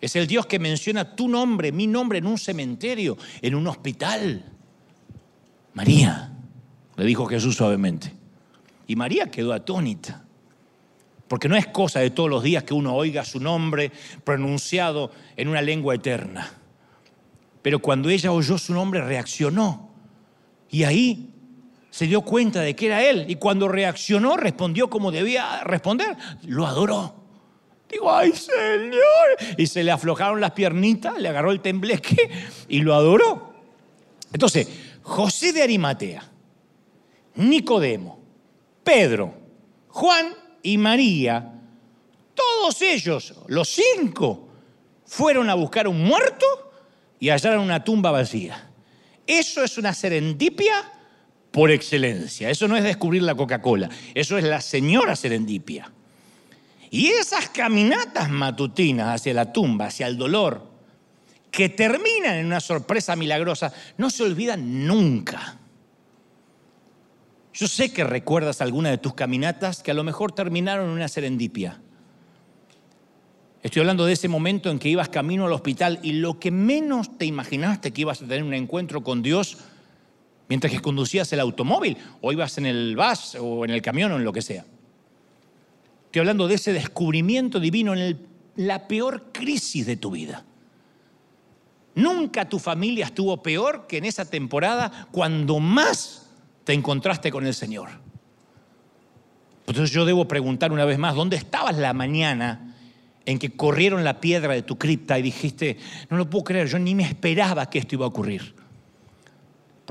Es 0.00 0.16
el 0.16 0.26
Dios 0.26 0.46
que 0.46 0.58
menciona 0.58 1.14
tu 1.14 1.28
nombre, 1.28 1.72
mi 1.72 1.86
nombre 1.86 2.18
en 2.18 2.26
un 2.26 2.38
cementerio, 2.38 3.18
en 3.42 3.54
un 3.54 3.66
hospital. 3.66 4.44
María, 5.74 6.32
le 6.96 7.04
dijo 7.04 7.26
Jesús 7.26 7.56
suavemente. 7.56 8.12
Y 8.86 8.96
María 8.96 9.30
quedó 9.30 9.52
atónita. 9.52 10.24
Porque 11.28 11.48
no 11.48 11.56
es 11.56 11.66
cosa 11.68 12.00
de 12.00 12.10
todos 12.10 12.28
los 12.28 12.42
días 12.42 12.64
que 12.64 12.74
uno 12.74 12.94
oiga 12.94 13.24
su 13.24 13.38
nombre 13.38 13.92
pronunciado 14.24 15.12
en 15.36 15.48
una 15.48 15.62
lengua 15.62 15.94
eterna. 15.94 16.52
Pero 17.62 17.78
cuando 17.78 18.10
ella 18.10 18.32
oyó 18.32 18.58
su 18.58 18.74
nombre 18.74 19.00
reaccionó. 19.00 19.90
Y 20.70 20.84
ahí 20.84 21.29
se 21.90 22.06
dio 22.06 22.22
cuenta 22.22 22.60
de 22.60 22.74
que 22.74 22.86
era 22.86 23.04
él 23.04 23.26
y 23.28 23.36
cuando 23.36 23.68
reaccionó 23.68 24.36
respondió 24.36 24.88
como 24.88 25.10
debía 25.10 25.62
responder, 25.64 26.16
lo 26.44 26.66
adoró. 26.66 27.14
Digo, 27.90 28.12
ay 28.12 28.32
Señor. 28.32 29.56
Y 29.56 29.66
se 29.66 29.82
le 29.82 29.90
aflojaron 29.90 30.40
las 30.40 30.52
piernitas, 30.52 31.18
le 31.18 31.28
agarró 31.28 31.50
el 31.50 31.60
tembleque 31.60 32.30
y 32.68 32.80
lo 32.80 32.94
adoró. 32.94 33.54
Entonces, 34.32 34.68
José 35.02 35.52
de 35.52 35.62
Arimatea, 35.62 36.22
Nicodemo, 37.34 38.20
Pedro, 38.84 39.34
Juan 39.88 40.34
y 40.62 40.78
María, 40.78 41.52
todos 42.34 42.80
ellos, 42.82 43.34
los 43.48 43.68
cinco, 43.68 44.48
fueron 45.04 45.50
a 45.50 45.54
buscar 45.54 45.88
un 45.88 46.04
muerto 46.04 46.46
y 47.18 47.30
hallaron 47.30 47.64
una 47.64 47.82
tumba 47.82 48.12
vacía. 48.12 48.70
Eso 49.26 49.64
es 49.64 49.76
una 49.76 49.92
serendipia 49.92 50.99
por 51.50 51.70
excelencia. 51.70 52.50
Eso 52.50 52.68
no 52.68 52.76
es 52.76 52.84
descubrir 52.84 53.22
la 53.22 53.34
Coca-Cola, 53.34 53.88
eso 54.14 54.38
es 54.38 54.44
la 54.44 54.60
señora 54.60 55.16
serendipia. 55.16 55.90
Y 56.90 57.06
esas 57.08 57.48
caminatas 57.50 58.30
matutinas 58.30 59.14
hacia 59.14 59.34
la 59.34 59.52
tumba, 59.52 59.86
hacia 59.86 60.06
el 60.06 60.16
dolor, 60.16 60.68
que 61.50 61.68
terminan 61.68 62.36
en 62.36 62.46
una 62.46 62.60
sorpresa 62.60 63.16
milagrosa, 63.16 63.72
no 63.98 64.10
se 64.10 64.22
olvidan 64.22 64.86
nunca. 64.86 65.58
Yo 67.52 67.68
sé 67.68 67.92
que 67.92 68.04
recuerdas 68.04 68.60
alguna 68.60 68.90
de 68.90 68.98
tus 68.98 69.14
caminatas 69.14 69.82
que 69.82 69.90
a 69.90 69.94
lo 69.94 70.04
mejor 70.04 70.32
terminaron 70.32 70.86
en 70.86 70.92
una 70.92 71.08
serendipia. 71.08 71.80
Estoy 73.62 73.80
hablando 73.80 74.06
de 74.06 74.14
ese 74.14 74.28
momento 74.28 74.70
en 74.70 74.78
que 74.78 74.88
ibas 74.88 75.10
camino 75.10 75.46
al 75.46 75.52
hospital 75.52 75.98
y 76.02 76.14
lo 76.14 76.38
que 76.38 76.50
menos 76.50 77.18
te 77.18 77.26
imaginaste 77.26 77.92
que 77.92 78.00
ibas 78.00 78.22
a 78.22 78.26
tener 78.26 78.42
un 78.42 78.54
encuentro 78.54 79.02
con 79.02 79.22
Dios 79.22 79.58
mientras 80.50 80.72
que 80.72 80.80
conducías 80.80 81.32
el 81.32 81.40
automóvil 81.40 81.96
o 82.20 82.32
ibas 82.32 82.58
en 82.58 82.66
el 82.66 82.96
bus 82.96 83.36
o 83.40 83.64
en 83.64 83.70
el 83.70 83.80
camión 83.80 84.12
o 84.12 84.16
en 84.16 84.24
lo 84.24 84.32
que 84.32 84.42
sea. 84.42 84.66
Estoy 86.06 86.20
hablando 86.20 86.48
de 86.48 86.56
ese 86.56 86.72
descubrimiento 86.72 87.60
divino 87.60 87.94
en 87.94 88.18
la 88.56 88.88
peor 88.88 89.30
crisis 89.32 89.86
de 89.86 89.96
tu 89.96 90.10
vida. 90.10 90.44
Nunca 91.94 92.48
tu 92.48 92.58
familia 92.58 93.06
estuvo 93.06 93.40
peor 93.40 93.86
que 93.86 93.98
en 93.98 94.04
esa 94.04 94.24
temporada 94.24 95.08
cuando 95.12 95.60
más 95.60 96.30
te 96.64 96.72
encontraste 96.72 97.30
con 97.30 97.46
el 97.46 97.54
Señor. 97.54 97.88
Entonces 99.68 99.94
yo 99.94 100.04
debo 100.04 100.26
preguntar 100.26 100.72
una 100.72 100.84
vez 100.84 100.98
más, 100.98 101.14
¿dónde 101.14 101.36
estabas 101.36 101.78
la 101.78 101.92
mañana 101.92 102.74
en 103.24 103.38
que 103.38 103.50
corrieron 103.50 104.02
la 104.02 104.20
piedra 104.20 104.54
de 104.54 104.62
tu 104.62 104.78
cripta 104.78 105.16
y 105.16 105.22
dijiste, 105.22 105.78
no 106.08 106.16
lo 106.16 106.28
puedo 106.28 106.42
creer, 106.42 106.66
yo 106.66 106.80
ni 106.80 106.96
me 106.96 107.04
esperaba 107.04 107.70
que 107.70 107.78
esto 107.78 107.94
iba 107.94 108.04
a 108.04 108.08
ocurrir? 108.08 108.59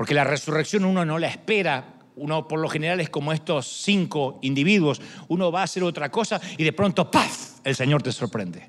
Porque 0.00 0.14
la 0.14 0.24
resurrección 0.24 0.86
uno 0.86 1.04
no 1.04 1.18
la 1.18 1.26
espera, 1.26 1.92
uno 2.16 2.48
por 2.48 2.58
lo 2.58 2.70
general 2.70 3.02
es 3.02 3.10
como 3.10 3.34
estos 3.34 3.66
cinco 3.66 4.38
individuos, 4.40 4.98
uno 5.28 5.52
va 5.52 5.60
a 5.60 5.64
hacer 5.64 5.82
otra 5.82 6.10
cosa 6.10 6.40
y 6.56 6.64
de 6.64 6.72
pronto, 6.72 7.10
¡paf!, 7.10 7.58
el 7.64 7.76
Señor 7.76 8.02
te 8.02 8.10
sorprende. 8.10 8.66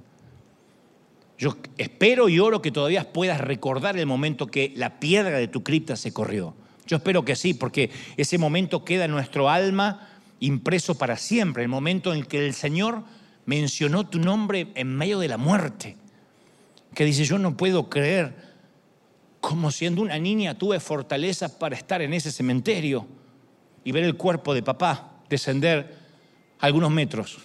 Yo 1.38 1.56
espero 1.78 2.28
y 2.28 2.38
oro 2.38 2.62
que 2.62 2.74
todavía 2.74 3.14
puedas 3.14 3.40
recordar 3.40 3.96
el 3.96 4.08
momento 4.08 4.48
que 4.48 4.74
la 4.76 5.00
piedra 5.00 5.38
de 5.38 5.48
tu 5.48 5.64
cripta 5.64 5.96
se 5.96 6.12
corrió. 6.12 6.54
Yo 6.86 6.98
espero 6.98 7.24
que 7.24 7.38
sí, 7.38 7.54
porque 7.54 7.92
ese 8.18 8.38
momento 8.38 8.84
queda 8.84 9.06
en 9.06 9.12
nuestro 9.12 9.50
alma 9.50 10.10
impreso 10.42 10.98
para 10.98 11.16
siempre, 11.16 11.64
el 11.64 11.70
momento 11.70 12.14
en 12.14 12.26
que 12.26 12.46
el 12.46 12.54
Señor 12.54 13.06
mencionó 13.46 14.06
tu 14.06 14.20
nombre 14.20 14.68
en 14.76 14.98
medio 14.98 15.18
de 15.20 15.30
la 15.30 15.38
muerte, 15.38 15.96
que 16.94 17.06
dice, 17.06 17.24
yo 17.24 17.40
no 17.40 17.56
puedo 17.56 17.90
creer 17.90 18.51
cómo 19.42 19.72
siendo 19.72 20.02
una 20.02 20.18
niña 20.20 20.58
tuve 20.58 20.80
fortaleza 20.80 21.60
para 21.60 21.76
estar 21.76 22.02
en 22.02 22.14
ese 22.14 22.32
cementerio 22.32 23.06
y 23.84 23.92
ver 23.92 24.04
el 24.04 24.16
cuerpo 24.16 24.54
de 24.54 24.64
papá 24.64 25.24
descender 25.30 25.98
algunos 26.60 26.92
metros. 26.92 27.40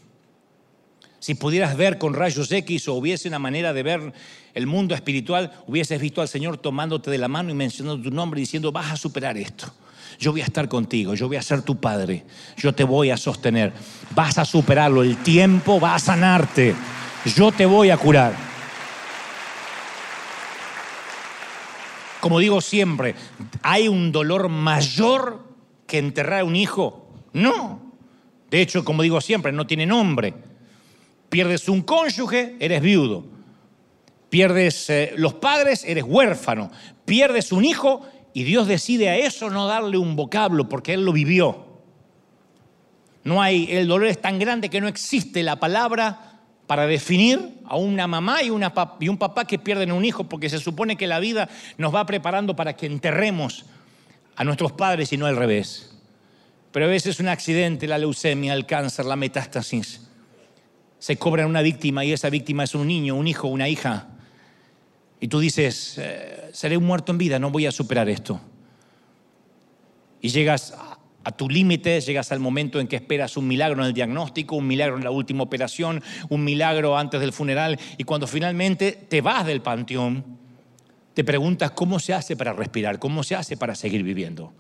Si 1.19 1.35
pudieras 1.35 1.77
ver 1.77 1.99
con 1.99 2.15
rayos 2.15 2.53
X 2.53 2.89
o 2.89 2.95
hubiese 2.95 3.27
una 3.27 3.39
manera 3.39 3.73
de 3.73 3.83
ver 3.83 4.13
el 4.55 4.67
mundo 4.67 4.95
espiritual, 4.95 5.51
hubieses 5.67 6.01
visto 6.01 6.21
al 6.21 6.29
Señor 6.29 6.59
tomándote 6.59 7.11
de 7.11 7.19
la 7.19 7.27
mano 7.27 7.51
y 7.51 7.55
mencionando 7.55 8.03
tu 8.03 8.15
nombre 8.15 8.39
diciendo, 8.39 8.71
vas 8.71 8.93
a 8.93 8.97
superar 8.97 9.37
esto. 9.37 9.73
Yo 10.19 10.33
voy 10.33 10.43
a 10.43 10.45
estar 10.45 10.69
contigo, 10.69 11.15
yo 11.15 11.27
voy 11.27 11.37
a 11.37 11.43
ser 11.43 11.63
tu 11.63 11.81
padre, 11.81 12.25
yo 12.57 12.73
te 12.73 12.85
voy 12.85 13.11
a 13.11 13.17
sostener, 13.17 13.73
vas 14.15 14.39
a 14.39 14.45
superarlo, 14.45 15.03
el 15.03 15.17
tiempo 15.23 15.81
va 15.81 15.97
a 15.97 15.99
sanarte, 15.99 16.75
yo 17.35 17.51
te 17.51 17.67
voy 17.67 17.91
a 17.91 17.97
curar. 17.97 18.56
Como 22.21 22.39
digo 22.39 22.61
siempre, 22.61 23.15
¿hay 23.63 23.89
un 23.89 24.13
dolor 24.13 24.49
mayor 24.49 25.45
que 25.87 25.99
enterrar 25.99 26.41
a 26.41 26.45
un 26.45 26.57
hijo? 26.57 27.09
No. 27.33 27.93
De 28.51 28.61
hecho, 28.61 28.85
como 28.85 29.03
digo 29.03 29.21
siempre, 29.21 29.53
no 29.53 29.67
tiene 29.67 29.87
nombre. 29.87 30.35
Pierdes 31.29 31.69
un 31.69 31.83
cónyuge, 31.83 32.57
eres 32.61 32.81
viudo. 32.81 33.25
Pierdes 34.31 34.91
eh, 34.91 35.13
los 35.17 35.35
padres, 35.35 35.85
eres 35.85 36.05
huérfano. 36.07 36.71
Pierdes 37.05 37.53
un 37.53 37.65
hijo 37.65 38.07
y 38.33 38.45
Dios 38.45 38.67
decide 38.67 39.09
a 39.09 39.17
eso 39.17 39.51
no 39.51 39.67
darle 39.67 39.99
un 39.99 40.17
vocablo 40.17 40.69
porque 40.69 40.95
Él 40.95 41.05
lo 41.05 41.13
vivió. 41.13 41.67
No 43.25 43.43
hay, 43.43 43.67
el 43.71 43.89
dolor 43.89 44.07
es 44.07 44.21
tan 44.21 44.39
grande 44.39 44.69
que 44.69 44.81
no 44.81 44.89
existe 44.89 45.43
la 45.43 45.57
palabra 45.57 46.26
para 46.67 46.87
definir 46.87 47.61
a 47.65 47.77
una 47.77 48.07
mamá 48.07 48.43
y, 48.43 48.51
un 48.51 49.19
papá 49.19 49.45
que 49.45 49.59
pierden 49.59 49.93
un 49.93 50.05
hijo, 50.05 50.25
porque 50.25 50.49
se 50.49 50.59
supone 50.59 50.97
que 50.97 51.07
la 51.07 51.21
vida 51.21 51.49
nos 51.79 51.95
va 51.95 52.07
preparando 52.07 52.57
para 52.57 52.75
que 52.75 52.87
enterremos 52.87 53.67
a 54.35 54.45
nuestros 54.45 54.73
padres 54.73 55.13
y 55.13 55.17
no 55.17 55.27
al 55.27 55.37
revés. 55.37 55.97
Pero 56.73 56.87
a 56.87 56.89
veces 56.89 57.21
un 57.21 57.29
accidente, 57.29 57.87
la 57.87 57.99
leucemia, 57.99 58.53
el 58.53 58.67
cáncer, 58.67 59.07
la 59.07 59.17
metástasis, 59.17 60.03
se 60.99 61.17
cobra 61.17 61.47
una 61.47 61.63
víctima 61.63 62.05
y 62.05 62.13
esa 62.13 62.31
víctima 62.31 62.65
es 62.65 62.75
un 62.75 62.87
niño, 62.89 63.15
un 63.15 63.29
hijo, 63.29 63.49
una 63.49 63.69
hija. 63.69 64.09
Y 65.21 65.29
tú 65.29 65.39
dices, 65.39 65.95
eh, 65.99 66.51
seré 66.53 66.77
un 66.77 66.85
muerto 66.85 67.13
en 67.13 67.19
vida, 67.19 67.39
no 67.39 67.51
voy 67.51 67.67
a 67.67 67.73
superar 67.73 68.09
esto. 68.09 68.41
Y 70.21 70.31
llegas 70.31 70.75
a 71.27 71.33
tu 71.33 71.49
límite, 71.49 72.01
llegas 72.01 72.31
al 72.31 72.39
momento 72.39 72.79
en 72.79 72.87
que 72.87 72.95
esperas 72.95 73.37
un 73.37 73.49
milagro 73.49 73.83
en 73.83 73.89
el 73.89 73.93
diagnóstico, 73.93 74.55
un 74.55 74.69
milagro 74.69 74.97
en 74.97 75.03
la 75.03 75.11
última 75.11 75.43
operación, 75.43 76.01
un 76.29 76.45
milagro 76.45 76.97
antes 76.97 77.21
del 77.21 77.33
funeral, 77.33 77.81
y 77.99 78.05
cuando 78.05 78.29
finalmente 78.29 78.93
te 78.93 79.21
vas 79.23 79.45
del 79.45 79.61
panteón, 79.61 80.25
te 81.15 81.25
preguntas 81.25 81.73
cómo 81.73 81.99
se 81.99 82.15
hace 82.15 82.37
para 82.37 82.53
respirar, 82.53 83.01
cómo 83.01 83.25
se 83.25 83.35
hace 83.35 83.57
para 83.57 83.75
seguir 83.75 84.05
viviendo. 84.05 84.55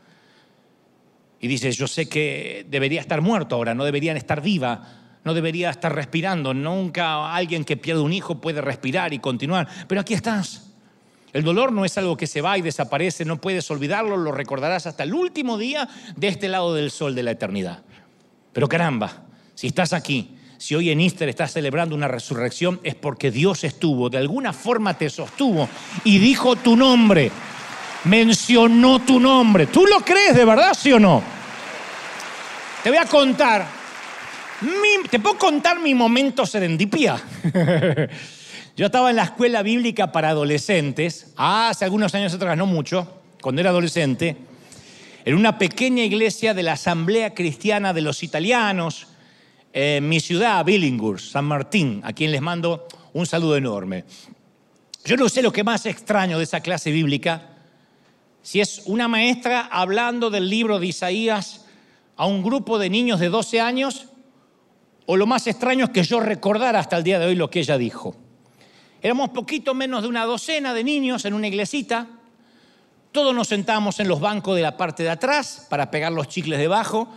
Y 1.39 1.47
dices, 1.47 1.77
yo 1.77 1.87
sé 1.87 2.09
que 2.09 2.67
debería 2.69 3.01
estar 3.01 3.21
muerto 3.21 3.55
ahora, 3.55 3.73
no 3.73 3.85
deberían 3.85 4.17
estar 4.17 4.43
viva, 4.43 5.21
no 5.25 5.35
debería 5.35 5.71
estar 5.71 5.95
respirando. 5.95 6.53
Nunca 6.53 7.33
alguien 7.33 7.64
que 7.64 7.77
pierde 7.77 8.01
un 8.01 8.12
hijo 8.12 8.41
puede 8.41 8.61
respirar 8.61 9.12
y 9.12 9.21
continuar. 9.21 9.69
Pero 9.87 10.01
aquí 10.01 10.14
estás. 10.14 10.66
El 11.33 11.45
dolor 11.45 11.72
no 11.72 11.85
es 11.85 11.99
algo 11.99 12.16
que 12.16 12.27
se 12.27 12.41
va 12.41 12.57
y 12.57 12.62
desaparece, 12.62 13.24
no 13.24 13.41
puedes 13.41 13.70
olvidarlo, 13.70 14.16
lo 14.16 14.33
recordarás 14.33 14.87
hasta 14.87 15.03
el 15.03 15.14
último 15.14 15.59
día 15.59 15.89
de 16.16 16.29
este 16.29 16.49
lado 16.49 16.74
del 16.74 16.91
sol 16.91 17.14
de 17.14 17.22
la 17.22 17.33
eternidad. 17.33 17.83
Pero 18.53 18.68
caramba, 18.68 19.24
si 19.55 19.66
estás 19.66 19.93
aquí, 19.93 20.37
si 20.57 20.74
hoy 20.74 20.91
en 20.91 21.01
Easter 21.01 21.29
estás 21.29 21.53
celebrando 21.53 21.95
una 21.95 22.09
resurrección, 22.09 22.81
es 22.83 22.95
porque 22.95 23.31
Dios 23.31 23.64
estuvo, 23.64 24.09
de 24.09 24.18
alguna 24.18 24.53
forma 24.53 24.95
te 24.95 25.11
sostuvo 25.11 25.68
y 26.05 26.18
dijo 26.18 26.57
tu 26.57 26.77
nombre, 26.77 27.31
mencionó 28.05 29.01
tu 29.01 29.20
nombre. 29.20 29.66
¿Tú 29.66 29.85
lo 29.87 30.01
crees 30.01 30.35
de 30.35 30.45
verdad, 30.45 30.72
sí 30.72 30.93
o 30.93 30.99
no? 30.99 31.22
Te 32.83 32.89
voy 32.89 32.99
a 32.99 33.05
contar 33.05 33.66
¿Te 35.11 35.20
puedo 35.20 35.37
contar 35.37 35.79
mi 35.81 35.95
momento 35.95 36.47
serendipia? 36.47 37.20
Yo 38.77 38.85
estaba 38.85 39.09
en 39.09 39.16
la 39.16 39.22
escuela 39.22 39.62
bíblica 39.62 40.12
para 40.12 40.29
adolescentes, 40.29 41.33
hace 41.37 41.87
algunos 41.87 42.14
años 42.14 42.35
atrás, 42.35 42.59
no 42.59 42.66
mucho, 42.66 43.22
cuando 43.41 43.62
era 43.62 43.70
adolescente, 43.70 44.37
en 45.24 45.35
una 45.35 45.57
pequeña 45.57 46.05
iglesia 46.05 46.53
de 46.53 46.62
la 46.62 46.74
Asamblea 46.74 47.33
Cristiana 47.33 47.95
de 47.95 48.03
los 48.03 48.22
Italianos, 48.22 49.07
en 49.72 50.07
mi 50.07 50.20
ciudad, 50.20 50.62
Billinghurst, 50.62 51.33
San 51.33 51.47
Martín, 51.47 52.03
a 52.05 52.12
quien 52.12 52.31
les 52.31 52.43
mando 52.43 52.87
un 53.14 53.24
saludo 53.24 53.57
enorme. 53.57 54.05
Yo 55.07 55.16
no 55.16 55.31
sé 55.31 55.41
lo 55.41 55.53
que 55.53 55.64
más 55.64 55.87
extraño 55.87 56.37
de 56.37 56.45
esa 56.45 56.61
clase 56.61 56.91
bíblica, 56.91 57.49
si 58.43 58.61
es 58.61 58.83
una 58.85 59.09
maestra 59.09 59.70
hablando 59.72 60.29
del 60.29 60.51
libro 60.51 60.79
de 60.79 60.89
Isaías 60.89 61.64
a 62.14 62.27
un 62.27 62.43
grupo 62.43 62.79
de 62.79 62.91
niños 62.91 63.20
de 63.20 63.31
12 63.31 63.59
años 63.59 64.09
o 65.07 65.16
lo 65.16 65.27
más 65.27 65.47
extraño 65.47 65.87
es 65.87 65.91
que 65.93 66.03
yo 66.03 66.20
recordara 66.20 66.79
hasta 66.79 66.99
el 66.99 67.05
día 67.05 67.18
de 67.18 67.24
hoy 67.24 67.37
lo 67.37 67.49
que 67.49 67.61
ella 67.61 67.79
dijo. 67.79 68.26
Éramos 69.03 69.31
poquito 69.31 69.75
menos 69.75 70.03
de 70.03 70.09
una 70.09 70.25
docena 70.25 70.73
de 70.75 70.85
niños 70.85 71.25
en 71.25 71.35
una 71.35 71.49
iglesita. 71.49 72.07
Todos 73.13 73.35
nos 73.35 73.49
sentábamos 73.49 74.01
en 74.01 74.09
los 74.09 74.21
bancos 74.21 74.57
de 74.57 74.63
la 74.63 74.77
parte 74.77 75.03
de 75.03 75.11
atrás 75.11 75.67
para 75.71 75.91
pegar 75.91 76.13
los 76.13 76.29
chicles 76.29 76.59
debajo 76.59 77.09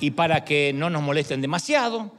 y 0.00 0.12
para 0.12 0.44
que 0.44 0.72
no 0.74 0.90
nos 0.90 1.02
molesten 1.02 1.40
demasiado. 1.40 2.10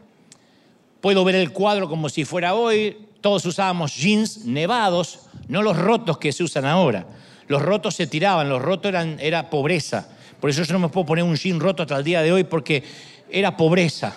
Puedo 1.02 1.24
ver 1.24 1.36
el 1.36 1.52
cuadro 1.52 1.88
como 1.90 2.10
si 2.10 2.26
fuera 2.26 2.56
hoy. 2.56 2.98
Todos 3.22 3.46
usábamos 3.46 3.96
jeans 3.96 4.46
nevados, 4.46 5.22
no 5.48 5.62
los 5.62 5.78
rotos 5.78 6.18
que 6.18 6.32
se 6.32 6.44
usan 6.44 6.66
ahora. 6.66 7.08
Los 7.48 7.62
rotos 7.62 7.96
se 7.96 8.08
tiraban, 8.08 8.50
los 8.50 8.62
rotos 8.62 8.90
eran, 8.90 9.18
era 9.20 9.50
pobreza. 9.50 10.10
Por 10.40 10.50
eso 10.50 10.64
yo 10.64 10.74
no 10.74 10.80
me 10.80 10.90
puedo 10.90 11.06
poner 11.06 11.24
un 11.24 11.36
jean 11.36 11.60
roto 11.60 11.84
hasta 11.84 11.98
el 11.98 12.04
día 12.04 12.22
de 12.22 12.32
hoy 12.32 12.44
porque 12.44 12.84
era 13.30 13.56
pobreza. 13.58 14.16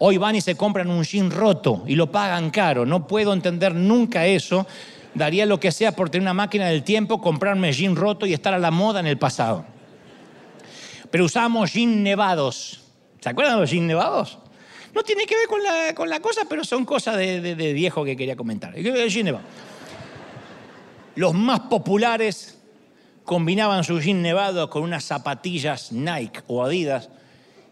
Hoy 0.00 0.16
van 0.16 0.36
y 0.36 0.40
se 0.40 0.56
compran 0.56 0.90
un 0.90 1.02
jean 1.02 1.30
roto 1.30 1.82
y 1.86 1.96
lo 1.96 2.10
pagan 2.10 2.50
caro. 2.50 2.86
No 2.86 3.06
puedo 3.06 3.32
entender 3.32 3.74
nunca 3.74 4.26
eso. 4.26 4.66
Daría 5.14 5.44
lo 5.44 5.58
que 5.58 5.72
sea 5.72 5.92
por 5.92 6.08
tener 6.08 6.22
una 6.22 6.34
máquina 6.34 6.66
del 6.66 6.84
tiempo, 6.84 7.20
comprarme 7.20 7.72
jean 7.72 7.96
roto 7.96 8.24
y 8.24 8.32
estar 8.32 8.54
a 8.54 8.58
la 8.58 8.70
moda 8.70 9.00
en 9.00 9.08
el 9.08 9.18
pasado. 9.18 9.64
Pero 11.10 11.24
usamos 11.24 11.72
jean 11.72 12.02
nevados. 12.02 12.82
¿Se 13.20 13.28
acuerdan 13.28 13.56
de 13.56 13.60
los 13.62 13.70
jean 13.70 13.88
nevados? 13.88 14.38
No 14.94 15.02
tiene 15.02 15.26
que 15.26 15.34
ver 15.34 15.94
con 15.94 16.08
la, 16.08 16.20
cosa, 16.20 16.42
pero 16.48 16.64
son 16.64 16.84
cosas 16.84 17.16
de, 17.16 17.72
viejo 17.72 18.04
que 18.04 18.16
quería 18.16 18.36
comentar. 18.36 18.74
Los 21.16 21.34
más 21.34 21.60
populares 21.60 22.58
combinaban 23.24 23.82
sus 23.82 24.04
jean 24.04 24.22
nevados 24.22 24.68
con 24.68 24.82
unas 24.82 25.04
zapatillas 25.04 25.90
Nike 25.90 26.40
o 26.46 26.62
Adidas 26.62 27.10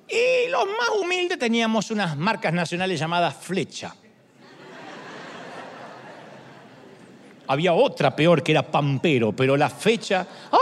y 0.08 0.48
los 0.50 0.66
más 0.66 0.88
humildes 1.00 1.38
teníamos 1.38 1.90
unas 1.90 2.16
marcas 2.16 2.52
nacionales 2.52 2.98
llamadas 3.00 3.34
Flecha. 3.34 3.94
Había 7.48 7.72
otra 7.72 8.14
peor 8.14 8.42
que 8.42 8.52
era 8.52 8.62
Pampero, 8.62 9.32
pero 9.32 9.56
la 9.56 9.70
fecha... 9.70 10.26
¡ah! 10.52 10.58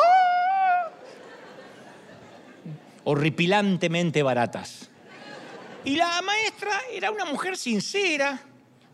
horripilantemente 3.05 4.22
baratas. 4.22 4.88
Y 5.84 5.97
la 5.97 6.22
maestra 6.22 6.70
era 6.90 7.11
una 7.11 7.26
mujer 7.26 7.57
sincera. 7.57 8.40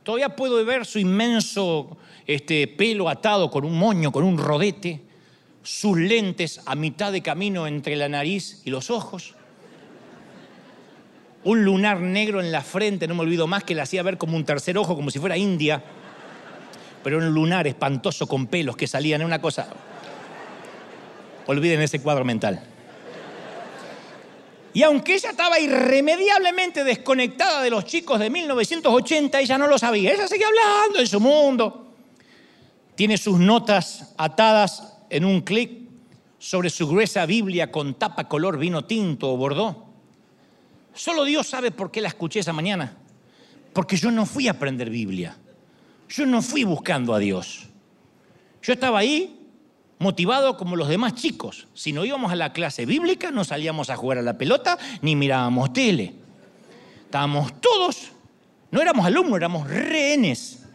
Todavía 0.03 0.35
puedo 0.35 0.65
ver 0.65 0.85
su 0.85 0.99
inmenso 0.99 1.97
este, 2.27 2.67
pelo 2.67 3.09
atado 3.09 3.51
con 3.51 3.65
un 3.65 3.79
moño, 3.79 4.11
con 4.11 4.25
un 4.25 4.37
rodete, 4.37 5.01
sus 5.63 5.97
lentes 5.97 6.61
a 6.67 6.75
mitad 6.75 7.13
de 7.13 7.23
camino 7.23 7.67
entre 7.67 7.95
la 7.95 8.09
nariz 8.09 8.63
y 8.65 8.71
los 8.71 8.91
ojos 8.91 9.35
un 11.45 11.65
lunar 11.65 12.01
negro 12.01 12.41
en 12.41 12.53
la 12.53 12.63
frente, 12.63 13.09
no 13.09 13.15
me 13.15 13.23
olvido 13.23 13.47
más, 13.47 13.65
que 13.65 13.75
le 13.75 13.81
hacía 13.81 14.03
ver 14.03 14.19
como 14.19 14.37
un 14.37 14.45
tercer 14.45 14.77
ojo, 14.77 14.95
como 14.95 15.11
si 15.11 15.19
fuera 15.19 15.37
India, 15.37 15.83
pero 17.03 17.19
un 17.19 17.29
lunar 17.33 17.67
espantoso 17.67 18.27
con 18.27 18.47
pelos 18.47 18.77
que 18.77 18.87
salían, 18.87 19.23
una 19.23 19.41
cosa. 19.41 19.69
Olviden 21.47 21.81
ese 21.81 22.01
cuadro 22.03 22.25
mental. 22.25 22.63
Y 24.73 24.83
aunque 24.83 25.15
ella 25.15 25.31
estaba 25.31 25.59
irremediablemente 25.59 26.85
desconectada 26.85 27.63
de 27.63 27.71
los 27.71 27.85
chicos 27.85 28.21
de 28.21 28.31
1980, 28.31 29.41
ella 29.41 29.59
no 29.59 29.67
lo 29.67 29.79
sabía. 29.79 30.13
Ella 30.13 30.29
seguía 30.29 30.47
hablando 30.47 31.01
en 31.01 31.07
su 31.09 31.19
mundo. 31.19 31.93
Tiene 32.95 33.19
sus 33.19 33.39
notas 33.39 34.15
atadas 34.17 34.99
en 35.09 35.25
un 35.25 35.41
clic 35.41 35.89
sobre 36.39 36.71
su 36.71 36.87
gruesa 36.87 37.27
Biblia 37.27 37.73
con 37.73 37.95
tapa 37.95 38.29
color 38.29 38.59
vino 38.59 38.85
tinto 38.85 39.33
o 39.33 39.37
bordó. 39.37 39.90
Solo 40.95 41.25
Dios 41.25 41.47
sabe 41.47 41.71
por 41.71 41.91
qué 41.91 42.01
la 42.01 42.09
escuché 42.09 42.41
esa 42.41 42.53
mañana. 42.53 42.97
Porque 43.73 43.97
yo 43.97 44.11
no 44.11 44.27
fui 44.27 44.49
a 44.49 44.53
aprender 44.53 44.91
Biblia. 44.91 45.37
Yo 46.09 46.27
no 46.27 46.43
fui 46.43 46.65
buscando 46.65 47.15
a 47.15 47.19
Dios. 47.19 47.69
Yo 48.63 48.73
estaba 48.73 48.99
ahí 48.99 49.41
motivado 50.01 50.57
como 50.57 50.75
los 50.77 50.89
demás 50.89 51.15
chicos. 51.15 51.69
Si 51.75 51.93
no 51.93 52.05
íbamos 52.05 52.33
a 52.33 52.37
la 52.37 52.53
clase 52.53 52.87
bíblica, 52.87 53.31
no 53.31 53.45
salíamos 53.45 53.91
a 53.91 53.97
jugar 53.97 54.19
a 54.19 54.23
la 54.23 54.37
pelota 54.37 54.77
ni 55.03 55.15
mirábamos 55.15 55.73
tele. 55.73 56.15
Estábamos 57.05 57.61
todos, 57.61 58.11
no 58.71 58.81
éramos 58.81 59.07
alumnos, 59.07 59.37
éramos 59.37 59.69
rehenes. 59.69 60.57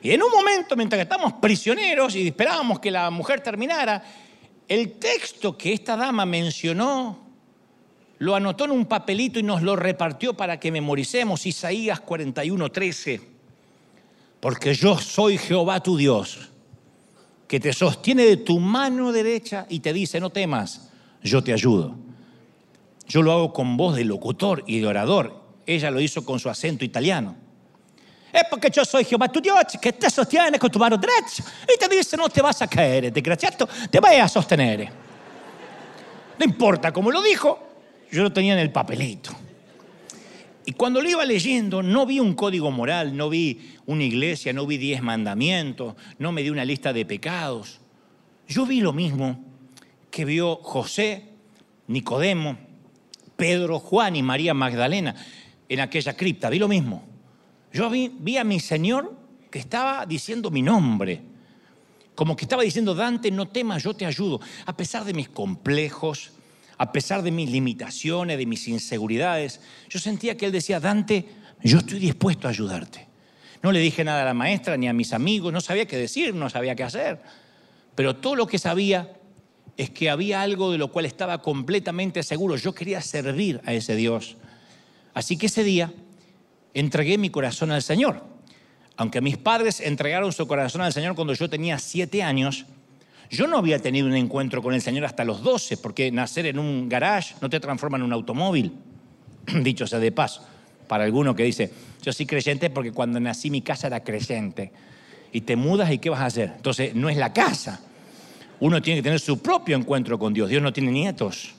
Y 0.00 0.12
en 0.12 0.22
un 0.22 0.30
momento, 0.30 0.76
mientras 0.76 0.96
que 0.96 1.02
estábamos 1.02 1.34
prisioneros 1.34 2.14
y 2.14 2.28
esperábamos 2.28 2.78
que 2.78 2.88
la 2.88 3.10
mujer 3.10 3.40
terminara, 3.40 4.00
el 4.68 4.92
texto 4.92 5.56
que 5.56 5.72
esta 5.72 5.96
dama 5.96 6.24
mencionó 6.26 7.18
lo 8.18 8.34
anotó 8.34 8.64
en 8.64 8.72
un 8.72 8.86
papelito 8.86 9.38
y 9.38 9.42
nos 9.42 9.62
lo 9.62 9.76
repartió 9.76 10.34
para 10.34 10.60
que 10.60 10.70
memoricemos 10.70 11.46
Isaías 11.46 12.00
41, 12.00 12.70
13 12.70 13.38
porque 14.40 14.74
yo 14.74 14.98
soy 14.98 15.38
Jehová 15.38 15.82
tu 15.82 15.96
Dios, 15.96 16.48
que 17.46 17.58
te 17.58 17.72
sostiene 17.72 18.24
de 18.24 18.36
tu 18.36 18.60
mano 18.60 19.12
derecha 19.12 19.66
y 19.68 19.80
te 19.80 19.92
dice, 19.92 20.20
no 20.20 20.30
temas, 20.30 20.90
yo 21.22 21.42
te 21.42 21.52
ayudo. 21.52 21.96
Yo 23.06 23.22
lo 23.22 23.32
hago 23.32 23.52
con 23.52 23.76
voz 23.76 23.96
de 23.96 24.04
locutor 24.04 24.64
y 24.66 24.80
de 24.80 24.86
orador. 24.86 25.42
Ella 25.66 25.90
lo 25.90 26.00
hizo 26.00 26.24
con 26.24 26.38
su 26.38 26.50
acento 26.50 26.84
italiano. 26.84 27.36
Es 28.38 28.44
porque 28.48 28.70
yo 28.70 28.84
soy 28.84 29.04
Jehová 29.04 29.28
tu 29.28 29.40
Dios 29.40 29.56
que 29.82 29.92
te 29.92 30.08
sostiene 30.08 30.60
con 30.60 30.70
tu 30.70 30.78
mano 30.78 30.96
derecha 30.96 31.42
y 31.62 31.76
te 31.76 31.88
dice, 31.88 32.16
no 32.16 32.28
te 32.28 32.40
vas 32.40 32.62
a 32.62 32.68
caer, 32.68 33.12
desgraciado, 33.12 33.68
te 33.90 33.98
voy 33.98 34.14
a 34.14 34.28
sostener. 34.28 34.88
No 36.38 36.44
importa 36.44 36.92
cómo 36.92 37.10
lo 37.10 37.20
dijo, 37.20 37.58
yo 38.12 38.22
lo 38.22 38.32
tenía 38.32 38.52
en 38.52 38.60
el 38.60 38.70
papelito. 38.70 39.32
Y 40.66 40.72
cuando 40.72 41.02
lo 41.02 41.08
iba 41.08 41.24
leyendo, 41.24 41.82
no 41.82 42.06
vi 42.06 42.20
un 42.20 42.34
código 42.34 42.70
moral, 42.70 43.16
no 43.16 43.28
vi 43.28 43.74
una 43.86 44.04
iglesia, 44.04 44.52
no 44.52 44.66
vi 44.66 44.76
diez 44.76 45.02
mandamientos, 45.02 45.96
no 46.18 46.30
me 46.30 46.44
di 46.44 46.50
una 46.50 46.64
lista 46.64 46.92
de 46.92 47.04
pecados. 47.04 47.80
Yo 48.46 48.66
vi 48.66 48.80
lo 48.80 48.92
mismo 48.92 49.42
que 50.12 50.24
vio 50.24 50.60
José, 50.62 51.24
Nicodemo, 51.88 52.56
Pedro, 53.34 53.80
Juan 53.80 54.14
y 54.14 54.22
María 54.22 54.54
Magdalena 54.54 55.16
en 55.68 55.80
aquella 55.80 56.16
cripta. 56.16 56.50
Vi 56.50 56.60
lo 56.60 56.68
mismo. 56.68 57.07
Yo 57.72 57.90
vi, 57.90 58.36
a 58.36 58.44
mi 58.44 58.60
Señor 58.60 59.14
que 59.50 59.58
estaba 59.58 60.06
diciendo 60.06 60.50
mi 60.50 60.62
nombre. 60.62 61.22
Como 62.14 62.34
que 62.36 62.44
estaba 62.44 62.62
diciendo, 62.62 62.94
Dante, 62.94 63.30
no 63.30 63.48
temas, 63.48 63.82
yo 63.82 63.94
te 63.94 64.04
ayudo. 64.04 64.40
A 64.66 64.76
pesar 64.76 65.04
de 65.04 65.14
mis 65.14 65.28
complejos, 65.28 66.32
a 66.76 66.90
pesar 66.90 67.22
de 67.22 67.30
mis 67.30 67.50
limitaciones, 67.50 68.38
de 68.38 68.46
mis 68.46 68.66
inseguridades, 68.68 69.60
yo 69.88 69.98
sentía 69.98 70.36
que 70.36 70.46
él 70.46 70.52
decía, 70.52 70.80
Dante, 70.80 71.28
yo 71.62 71.78
estoy 71.78 71.98
dispuesto 71.98 72.48
a 72.48 72.50
ayudarte. 72.50 73.06
No 73.62 73.72
le 73.72 73.80
dije 73.80 74.04
nada 74.04 74.22
a 74.22 74.24
la 74.24 74.34
maestra 74.34 74.76
ni 74.76 74.88
a 74.88 74.92
mis 74.92 75.12
amigos, 75.12 75.52
no 75.52 75.60
sabía 75.60 75.86
qué 75.86 75.96
decir, 75.96 76.34
no 76.34 76.48
sabía 76.50 76.74
qué 76.74 76.84
hacer. 76.84 77.20
Pero 77.94 78.16
todo 78.16 78.36
lo 78.36 78.46
que 78.46 78.58
sabía 78.58 79.12
es 79.76 79.90
que 79.90 80.10
había 80.10 80.42
algo 80.42 80.72
de 80.72 80.78
lo 80.78 80.90
cual 80.90 81.06
estaba 81.06 81.42
completamente 81.42 82.22
seguro. 82.22 82.56
Yo 82.56 82.74
quería 82.74 83.00
servir 83.00 83.60
a 83.64 83.72
ese 83.72 83.96
Dios. 83.96 84.36
Así 85.14 85.36
que 85.36 85.46
ese 85.46 85.64
día 85.64 85.92
entregué 86.80 87.18
mi 87.18 87.30
corazón 87.30 87.70
al 87.70 87.82
Señor. 87.82 88.22
Aunque 88.96 89.20
mis 89.20 89.36
padres 89.36 89.80
entregaron 89.80 90.32
su 90.32 90.46
corazón 90.48 90.80
al 90.80 90.92
Señor 90.92 91.14
cuando 91.14 91.32
yo 91.32 91.48
tenía 91.48 91.78
siete 91.78 92.22
años, 92.22 92.66
yo 93.30 93.46
no 93.46 93.58
había 93.58 93.78
tenido 93.78 94.06
un 94.06 94.16
encuentro 94.16 94.62
con 94.62 94.74
el 94.74 94.82
Señor 94.82 95.04
hasta 95.04 95.24
los 95.24 95.42
12, 95.42 95.76
porque 95.76 96.10
nacer 96.10 96.46
en 96.46 96.58
un 96.58 96.88
garage 96.88 97.34
no 97.40 97.50
te 97.50 97.60
transforma 97.60 97.98
en 97.98 98.04
un 98.04 98.12
automóvil, 98.12 98.72
dicho 99.62 99.86
sea 99.86 99.98
de 99.98 100.12
paso. 100.12 100.44
Para 100.88 101.04
alguno 101.04 101.36
que 101.36 101.44
dice, 101.44 101.70
yo 102.02 102.12
soy 102.12 102.26
creyente 102.26 102.70
porque 102.70 102.92
cuando 102.92 103.20
nací 103.20 103.50
mi 103.50 103.60
casa 103.60 103.86
era 103.86 104.02
creyente. 104.02 104.72
Y 105.30 105.42
te 105.42 105.56
mudas 105.56 105.92
y 105.92 105.98
¿qué 105.98 106.08
vas 106.08 106.20
a 106.20 106.26
hacer? 106.26 106.54
Entonces, 106.56 106.94
no 106.94 107.10
es 107.10 107.18
la 107.18 107.32
casa. 107.34 107.80
Uno 108.60 108.80
tiene 108.80 109.00
que 109.00 109.02
tener 109.02 109.20
su 109.20 109.40
propio 109.40 109.76
encuentro 109.76 110.18
con 110.18 110.32
Dios. 110.32 110.48
Dios 110.48 110.62
no 110.62 110.72
tiene 110.72 110.90
nietos. 110.90 111.54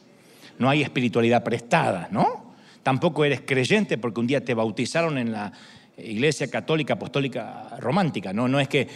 No 0.58 0.70
hay 0.70 0.82
espiritualidad 0.82 1.44
prestada, 1.44 2.10
¿no? 2.12 2.49
Tampoco 2.90 3.24
eres 3.24 3.42
creyente 3.42 4.00
porque 4.00 4.20
un 4.20 4.26
día 4.26 4.44
te 4.44 4.56
bautizaron 4.56 5.20
en 5.20 5.32
la 5.32 5.52
iglesia 5.96 6.50
católica 6.50 6.96
apostólica 6.96 7.78
romántica. 7.78 8.34
No, 8.34 8.48
no 8.48 8.60
es 8.60 8.68
que... 8.68 8.88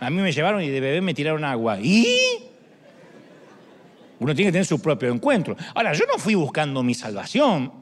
A 0.00 0.10
mí 0.10 0.20
me 0.20 0.32
llevaron 0.32 0.60
y 0.60 0.68
de 0.68 0.80
bebé 0.80 1.00
me 1.00 1.14
tiraron 1.14 1.44
agua. 1.44 1.78
¿Y? 1.80 2.04
Uno 4.18 4.34
tiene 4.34 4.48
que 4.48 4.52
tener 4.54 4.66
su 4.66 4.82
propio 4.82 5.12
encuentro. 5.12 5.56
Ahora, 5.76 5.92
yo 5.92 6.06
no 6.12 6.18
fui 6.18 6.34
buscando 6.34 6.82
mi 6.82 6.94
salvación. 6.94 7.72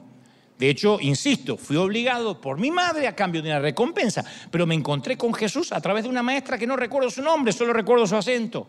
De 0.58 0.68
hecho, 0.68 0.98
insisto, 1.00 1.56
fui 1.56 1.78
obligado 1.78 2.38
por 2.38 2.60
mi 2.60 2.70
madre 2.70 3.08
a 3.08 3.16
cambio 3.16 3.40
de 3.40 3.48
una 3.48 3.58
recompensa, 3.58 4.22
pero 4.50 4.66
me 4.66 4.74
encontré 4.74 5.16
con 5.16 5.32
Jesús 5.32 5.72
a 5.72 5.80
través 5.80 6.04
de 6.04 6.10
una 6.10 6.22
maestra 6.22 6.58
que 6.58 6.66
no 6.66 6.76
recuerdo 6.76 7.08
su 7.08 7.22
nombre, 7.22 7.54
solo 7.54 7.72
recuerdo 7.72 8.06
su 8.06 8.16
acento. 8.16 8.66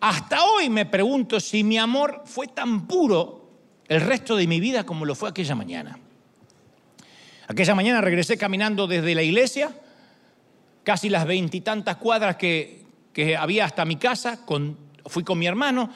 Hasta 0.00 0.42
hoy 0.42 0.68
me 0.68 0.84
pregunto 0.84 1.38
si 1.38 1.62
mi 1.62 1.78
amor 1.78 2.22
fue 2.24 2.48
tan 2.48 2.88
puro 2.88 3.43
el 3.88 4.00
resto 4.00 4.36
de 4.36 4.46
mi 4.46 4.60
vida 4.60 4.84
como 4.84 5.04
lo 5.04 5.14
fue 5.14 5.28
aquella 5.28 5.54
mañana. 5.54 5.98
Aquella 7.46 7.74
mañana 7.74 8.00
regresé 8.00 8.38
caminando 8.38 8.86
desde 8.86 9.14
la 9.14 9.22
iglesia 9.22 9.70
casi 10.84 11.08
las 11.08 11.26
veintitantas 11.26 11.96
cuadras 11.96 12.36
que, 12.36 12.84
había 13.38 13.64
hasta 13.64 13.84
mi 13.84 13.96
casa, 13.96 14.40
fui 15.06 15.24
con 15.24 15.38
mi 15.38 15.46
hermano, 15.46 15.90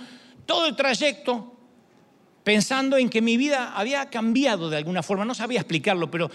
todo 0.47 0.67
el 0.67 0.77
trayecto 0.77 1.55
pensando 2.43 2.97
en 2.97 3.11
que 3.11 3.21
mi 3.21 3.37
vida 3.37 3.75
había 3.77 4.09
cambiado 4.09 4.71
de 4.71 4.79
alguna 4.79 5.03
forma, 5.03 5.25
no 5.25 5.35
sabía 5.35 5.61
explicarlo, 5.61 6.11
pero 6.11 6.31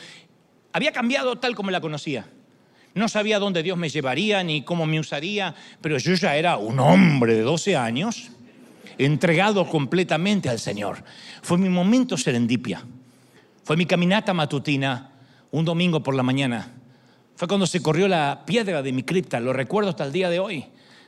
había 0.72 0.92
cambiado 0.92 1.38
tal 1.40 1.56
como 1.56 1.72
la 1.72 1.82
conocía. 1.82 2.28
No 2.94 3.08
sabía 3.08 3.40
dónde 3.40 3.64
Dios 3.64 3.78
me 3.78 3.90
llevaría 3.90 4.44
ni 4.44 4.62
cómo 4.62 4.86
me 4.86 5.00
usaría, 5.00 5.56
pero 5.82 5.98
yo 5.98 6.14
ya 6.14 6.36
era 6.36 6.58
un 6.58 6.80
hombre 6.80 7.34
de 7.34 7.42
12 7.42 7.76
años, 7.76 8.30
entregado 8.98 9.68
completamente 9.68 10.50
al 10.50 10.60
Señor. 10.60 11.04
Fue 11.42 11.58
mi 11.58 11.70
momento 11.70 12.18
serendipia. 12.18 12.84
Fue 13.64 13.78
mi 13.78 13.86
caminata 13.86 14.34
matutina 14.34 15.12
un 15.52 15.66
domingo 15.66 16.02
por 16.02 16.16
la 16.16 16.24
mañana. 16.24 16.74
Fue 17.36 17.48
cuando 17.48 17.66
se 17.66 17.82
corrió 17.82 18.08
la 18.08 18.44
piedra 18.46 18.82
de 18.82 18.92
mi 18.92 19.04
cripta, 19.04 19.40
lo 19.40 19.54
recuerdo 19.54 19.90
hasta 19.90 20.04
el 20.04 20.12
día 20.12 20.30
de 20.30 20.40
hoy. 20.40 20.66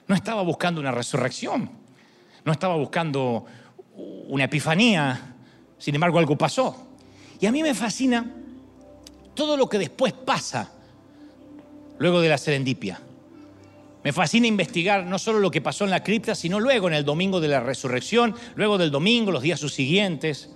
No 0.08 0.16
estaba 0.16 0.42
buscando 0.44 0.80
una 0.80 0.92
resurrección, 0.92 1.70
no 2.44 2.52
estaba 2.52 2.76
buscando 2.76 3.46
una 4.28 4.46
epifanía, 4.46 5.36
sin 5.78 5.96
embargo 5.96 6.20
algo 6.20 6.38
pasó. 6.38 6.88
Y 7.40 7.46
a 7.46 7.52
mí 7.52 7.64
me 7.64 7.74
fascina 7.74 8.32
todo 9.34 9.58
lo 9.58 9.68
que 9.68 9.78
después 9.78 10.14
pasa 10.14 10.72
luego 11.98 12.22
de 12.22 12.30
la 12.30 12.38
serendipia. 12.38 13.00
Me 14.06 14.14
fascina 14.14 14.46
investigar 14.46 15.04
no 15.04 15.18
solo 15.18 15.40
lo 15.40 15.50
que 15.50 15.62
pasó 15.62 15.84
en 15.84 15.90
la 15.90 16.04
cripta, 16.04 16.36
sino 16.36 16.60
luego 16.60 16.88
en 16.88 16.94
el 16.94 17.04
domingo 17.04 17.42
de 17.42 17.48
la 17.48 17.60
resurrección, 17.60 18.36
luego 18.54 18.78
del 18.78 18.92
domingo, 18.92 19.32
los 19.32 19.42
días 19.42 19.60
siguientes. 19.62 20.52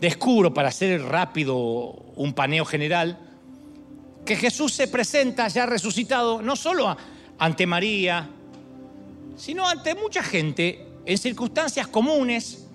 Descubro, 0.00 0.52
para 0.52 0.70
hacer 0.70 1.00
rápido 1.00 1.56
un 1.56 2.32
paneo 2.32 2.64
general, 2.64 3.20
que 4.26 4.34
Jesús 4.34 4.72
se 4.72 4.88
presenta 4.88 5.46
ya 5.46 5.64
resucitado 5.64 6.42
no 6.42 6.56
solo 6.56 6.96
ante 7.38 7.68
María, 7.68 8.28
sino 9.36 9.68
ante 9.68 9.94
mucha 9.94 10.24
gente 10.24 10.88
en 11.06 11.18
circunstancias 11.18 11.86
comunes, 11.86 12.66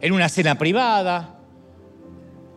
en 0.00 0.10
una 0.10 0.30
cena 0.30 0.56
privada, 0.56 1.38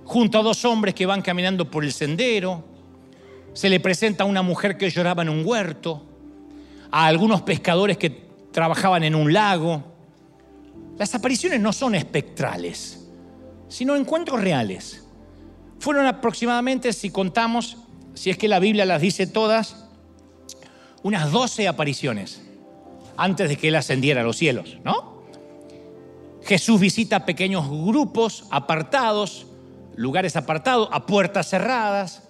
junto 0.05 0.39
a 0.39 0.41
dos 0.41 0.63
hombres 0.63 0.95
que 0.95 1.05
van 1.05 1.21
caminando 1.21 1.69
por 1.69 1.83
el 1.83 1.91
sendero, 1.91 2.63
se 3.51 3.67
le 3.67 3.81
presenta 3.81 4.23
a 4.23 4.27
una 4.27 4.41
mujer 4.41 4.77
que 4.77 4.89
lloraba 4.89 5.21
en 5.21 5.27
un 5.27 5.45
huerto, 5.45 6.11
a 6.95 7.07
algunos 7.07 7.41
pescadores 7.41 7.97
que 7.97 8.11
trabajaban 8.51 9.03
en 9.03 9.15
un 9.15 9.33
lago. 9.33 9.83
Las 10.95 11.15
apariciones 11.15 11.59
no 11.59 11.73
son 11.73 11.95
espectrales, 11.95 13.07
sino 13.67 13.95
encuentros 13.95 14.39
reales. 14.39 15.03
Fueron 15.79 16.05
aproximadamente, 16.05 16.93
si 16.93 17.09
contamos, 17.09 17.77
si 18.13 18.29
es 18.29 18.37
que 18.37 18.47
la 18.47 18.59
Biblia 18.59 18.85
las 18.85 19.01
dice 19.01 19.25
todas, 19.25 19.87
unas 21.01 21.31
12 21.31 21.67
apariciones 21.67 22.43
antes 23.17 23.49
de 23.49 23.57
que 23.57 23.69
él 23.69 23.75
ascendiera 23.75 24.21
a 24.21 24.23
los 24.23 24.37
cielos, 24.37 24.77
¿no? 24.83 25.23
Jesús 26.43 26.79
visita 26.79 27.25
pequeños 27.25 27.67
grupos 27.71 28.45
apartados, 28.51 29.47
lugares 29.95 30.35
apartados, 30.35 30.89
a 30.91 31.07
puertas 31.07 31.49
cerradas. 31.49 32.29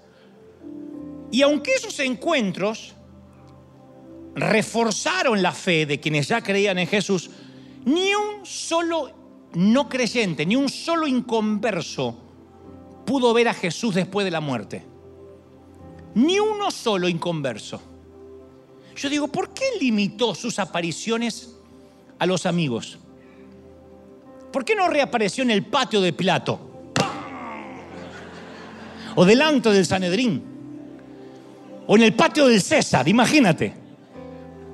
Y 1.32 1.42
aunque 1.42 1.74
esos 1.74 2.00
encuentros 2.00 2.96
reforzaron 4.36 5.42
la 5.42 5.52
fe 5.52 5.86
de 5.86 6.00
quienes 6.00 6.28
ya 6.28 6.42
creían 6.42 6.80
en 6.80 6.88
Jesús, 6.88 7.30
ni 7.86 8.14
un 8.16 8.46
solo 8.46 9.12
no 9.54 9.88
creyente, 9.90 10.46
ni 10.46 10.56
un 10.56 10.70
solo 10.70 11.08
inconverso 11.08 12.18
pudo 13.06 13.34
ver 13.34 13.48
a 13.48 13.54
Jesús 13.54 13.96
después 13.96 14.26
de 14.26 14.32
la 14.32 14.42
muerte. 14.42 14.84
Ni 16.16 16.40
uno 16.40 16.72
solo 16.72 17.08
inconverso. 17.08 17.82
Yo 18.96 19.10
digo, 19.10 19.28
¿por 19.28 19.54
qué 19.54 19.66
limitó 19.80 20.36
sus 20.36 20.60
apariciones 20.60 21.56
a 22.20 22.26
los 22.26 22.46
amigos? 22.46 23.00
¿Por 24.52 24.64
qué 24.64 24.76
no 24.76 24.88
reapareció 24.88 25.44
en 25.44 25.52
el 25.52 25.66
patio 25.66 26.00
de 26.00 26.14
Pilato? 26.14 26.60
O 29.16 29.26
delante 29.26 29.70
del 29.70 29.86
Sanedrín. 29.86 30.44
O 31.88 31.96
en 31.96 32.04
el 32.04 32.14
patio 32.14 32.48
del 32.48 32.62
César, 32.62 33.08
imagínate. 33.08 33.83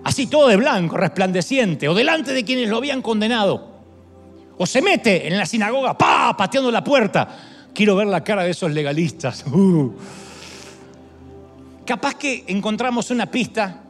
Así 0.04 0.28
todo 0.28 0.48
de 0.48 0.56
blanco, 0.56 0.98
resplandeciente. 0.98 1.88
O 1.88 1.94
delante 1.94 2.34
de 2.34 2.44
quienes 2.44 2.70
lo 2.70 2.78
habían 2.78 3.02
condenado. 3.02 3.80
O 4.58 4.66
se 4.66 4.82
mete 4.82 5.28
en 5.28 5.38
la 5.38 5.46
sinagoga, 5.46 5.98
pa, 5.98 6.36
pateando 6.38 6.72
la 6.72 6.84
puerta. 6.84 7.28
Quiero 7.74 7.96
ver 7.96 8.08
la 8.08 8.24
cara 8.24 8.44
de 8.44 8.52
esos 8.52 8.72
legalistas. 8.72 9.46
Uh. 9.52 9.94
Capaz 11.86 12.14
que 12.16 12.44
encontramos 12.48 13.10
una 13.10 13.26
pista 13.26 13.82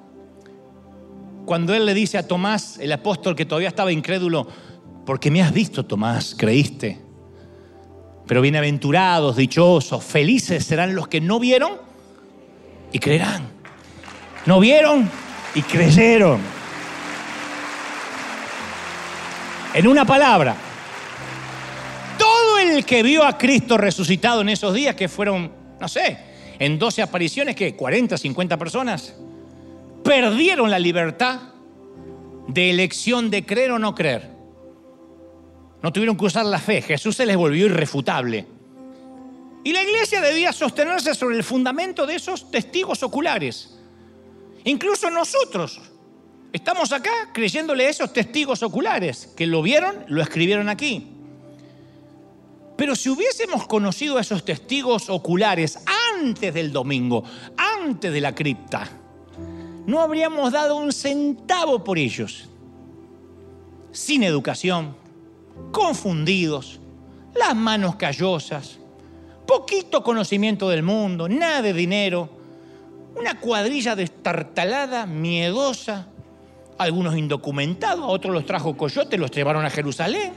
cuando 1.50 1.74
él 1.74 1.86
le 1.86 1.96
dice 1.96 2.18
a 2.18 2.28
Tomás, 2.28 2.78
el 2.78 2.92
apóstol 2.92 3.36
que 3.36 3.44
todavía 3.44 3.70
estaba 3.70 3.92
incrédulo, 3.92 4.48
porque 5.04 5.32
me 5.32 5.42
has 5.42 5.52
visto, 5.52 5.84
Tomás, 5.84 6.36
creíste. 6.38 7.02
Pero 8.28 8.42
bienaventurados, 8.42 9.36
dichosos, 9.36 10.04
felices 10.04 10.64
serán 10.64 10.94
los 10.94 11.08
que 11.08 11.20
no 11.20 11.40
vieron 11.40 11.72
y 12.94 13.00
creerán. 13.00 13.50
No 14.46 14.60
vieron 14.60 15.10
y 15.56 15.62
creyeron. 15.62 16.40
En 19.74 19.88
una 19.88 20.06
palabra, 20.06 20.56
todo 22.18 22.60
el 22.60 22.86
que 22.86 23.04
vio 23.04 23.24
a 23.24 23.38
Cristo 23.38 23.78
resucitado 23.78 24.42
en 24.42 24.50
esos 24.50 24.74
días, 24.74 24.96
que 24.96 25.08
fueron, 25.08 25.52
no 25.80 25.88
sé, 25.88 26.18
en 26.58 26.80
12 26.80 27.02
apariciones, 27.02 27.56
que 27.56 27.76
40, 27.76 28.18
50 28.18 28.58
personas, 28.58 29.14
perdieron 30.04 30.72
la 30.72 30.80
libertad 30.80 31.40
de 32.48 32.72
elección 32.72 33.30
de 33.30 33.46
creer 33.46 33.72
o 33.72 33.80
no 33.80 33.94
creer. 33.94 34.30
No 35.82 35.94
tuvieron 35.94 36.18
que 36.18 36.26
usar 36.26 36.46
la 36.46 36.60
fe. 36.60 36.82
Jesús 36.82 37.16
se 37.16 37.26
les 37.26 37.38
volvió 37.38 37.68
irrefutable. 37.68 38.46
Y 39.64 39.72
la 39.72 39.84
iglesia 39.84 40.20
debía 40.20 40.52
sostenerse 40.52 41.14
sobre 41.14 41.38
el 41.38 41.44
fundamento 41.44 42.06
de 42.06 42.16
esos 42.16 42.50
testigos 42.50 43.04
oculares. 43.04 43.79
Incluso 44.66 45.10
nosotros 45.10 45.80
estamos 46.52 46.92
acá 46.92 47.30
creyéndole 47.34 47.86
a 47.86 47.90
esos 47.90 48.12
testigos 48.12 48.64
oculares 48.64 49.28
que 49.36 49.48
lo 49.48 49.62
vieron, 49.62 50.06
lo 50.08 50.22
escribieron 50.22 50.70
aquí. 50.70 51.16
Pero 52.76 52.96
si 52.96 53.10
hubiésemos 53.10 53.68
conocido 53.68 54.18
a 54.18 54.22
esos 54.22 54.46
testigos 54.46 55.10
oculares 55.10 55.80
antes 56.16 56.54
del 56.54 56.72
domingo, 56.72 57.24
antes 57.58 58.12
de 58.12 58.22
la 58.22 58.34
cripta, 58.34 58.90
no 59.86 60.00
habríamos 60.00 60.54
dado 60.54 60.78
un 60.78 60.94
centavo 60.94 61.84
por 61.84 61.98
ellos. 61.98 62.48
Sin 63.92 64.24
educación, 64.24 64.96
confundidos, 65.72 66.80
las 67.36 67.56
manos 67.56 67.96
callosas, 67.96 68.80
poquito 69.46 70.04
conocimiento 70.04 70.70
del 70.70 70.84
mundo, 70.84 71.28
nada 71.28 71.62
de 71.62 71.74
dinero, 71.74 72.30
una 73.20 73.40
cuadrilla 73.40 73.96
destartalada, 73.96 75.06
miedosa, 75.06 76.08
algunos 76.78 77.18
indocumentados, 77.18 78.06
a 78.06 78.08
otros 78.08 78.34
los 78.34 78.46
trajo 78.46 78.78
Coyote, 78.78 79.18
los 79.18 79.30
llevaron 79.32 79.66
a 79.66 79.70
Jerusalén. 79.70 80.32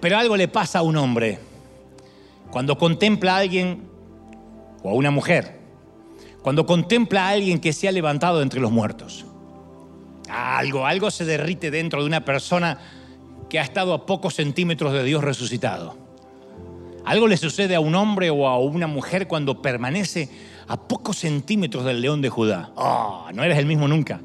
Pero 0.00 0.18
algo 0.18 0.36
le 0.36 0.48
pasa 0.48 0.80
a 0.80 0.82
un 0.82 0.96
hombre 0.96 1.38
cuando 2.50 2.78
contempla 2.78 3.36
a 3.36 3.38
alguien 3.38 3.88
o 4.82 4.90
a 4.90 4.94
una 4.94 5.10
mujer, 5.10 5.58
cuando 6.42 6.66
contempla 6.66 7.26
a 7.26 7.30
alguien 7.30 7.58
que 7.58 7.72
se 7.72 7.88
ha 7.88 7.92
levantado 7.92 8.42
entre 8.42 8.60
los 8.60 8.70
muertos. 8.70 9.24
Algo, 10.28 10.86
algo 10.86 11.10
se 11.10 11.24
derrite 11.24 11.70
dentro 11.70 12.02
de 12.02 12.06
una 12.06 12.24
persona 12.24 12.78
que 13.48 13.58
ha 13.58 13.62
estado 13.62 13.94
a 13.94 14.06
pocos 14.06 14.34
centímetros 14.34 14.92
de 14.92 15.02
Dios 15.04 15.24
resucitado. 15.24 16.03
Algo 17.04 17.28
le 17.28 17.36
sucede 17.36 17.74
a 17.74 17.80
un 17.80 17.94
hombre 17.94 18.30
o 18.30 18.46
a 18.48 18.58
una 18.58 18.86
mujer 18.86 19.28
cuando 19.28 19.60
permanece 19.60 20.28
a 20.66 20.76
pocos 20.76 21.18
centímetros 21.18 21.84
del 21.84 22.00
león 22.00 22.22
de 22.22 22.30
Judá. 22.30 22.70
Oh, 22.76 23.26
no 23.34 23.42
eres 23.42 23.58
el 23.58 23.66
mismo 23.66 23.88
nunca. 23.88 24.20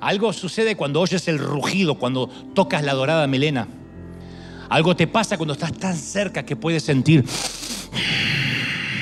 Algo 0.00 0.32
sucede 0.32 0.76
cuando 0.76 1.00
oyes 1.00 1.26
el 1.26 1.38
rugido, 1.38 1.96
cuando 1.96 2.28
tocas 2.54 2.84
la 2.84 2.94
dorada 2.94 3.26
melena. 3.26 3.66
Algo 4.68 4.94
te 4.94 5.06
pasa 5.06 5.36
cuando 5.36 5.54
estás 5.54 5.72
tan 5.72 5.96
cerca 5.96 6.44
que 6.44 6.54
puedes 6.54 6.84
sentir 6.84 7.24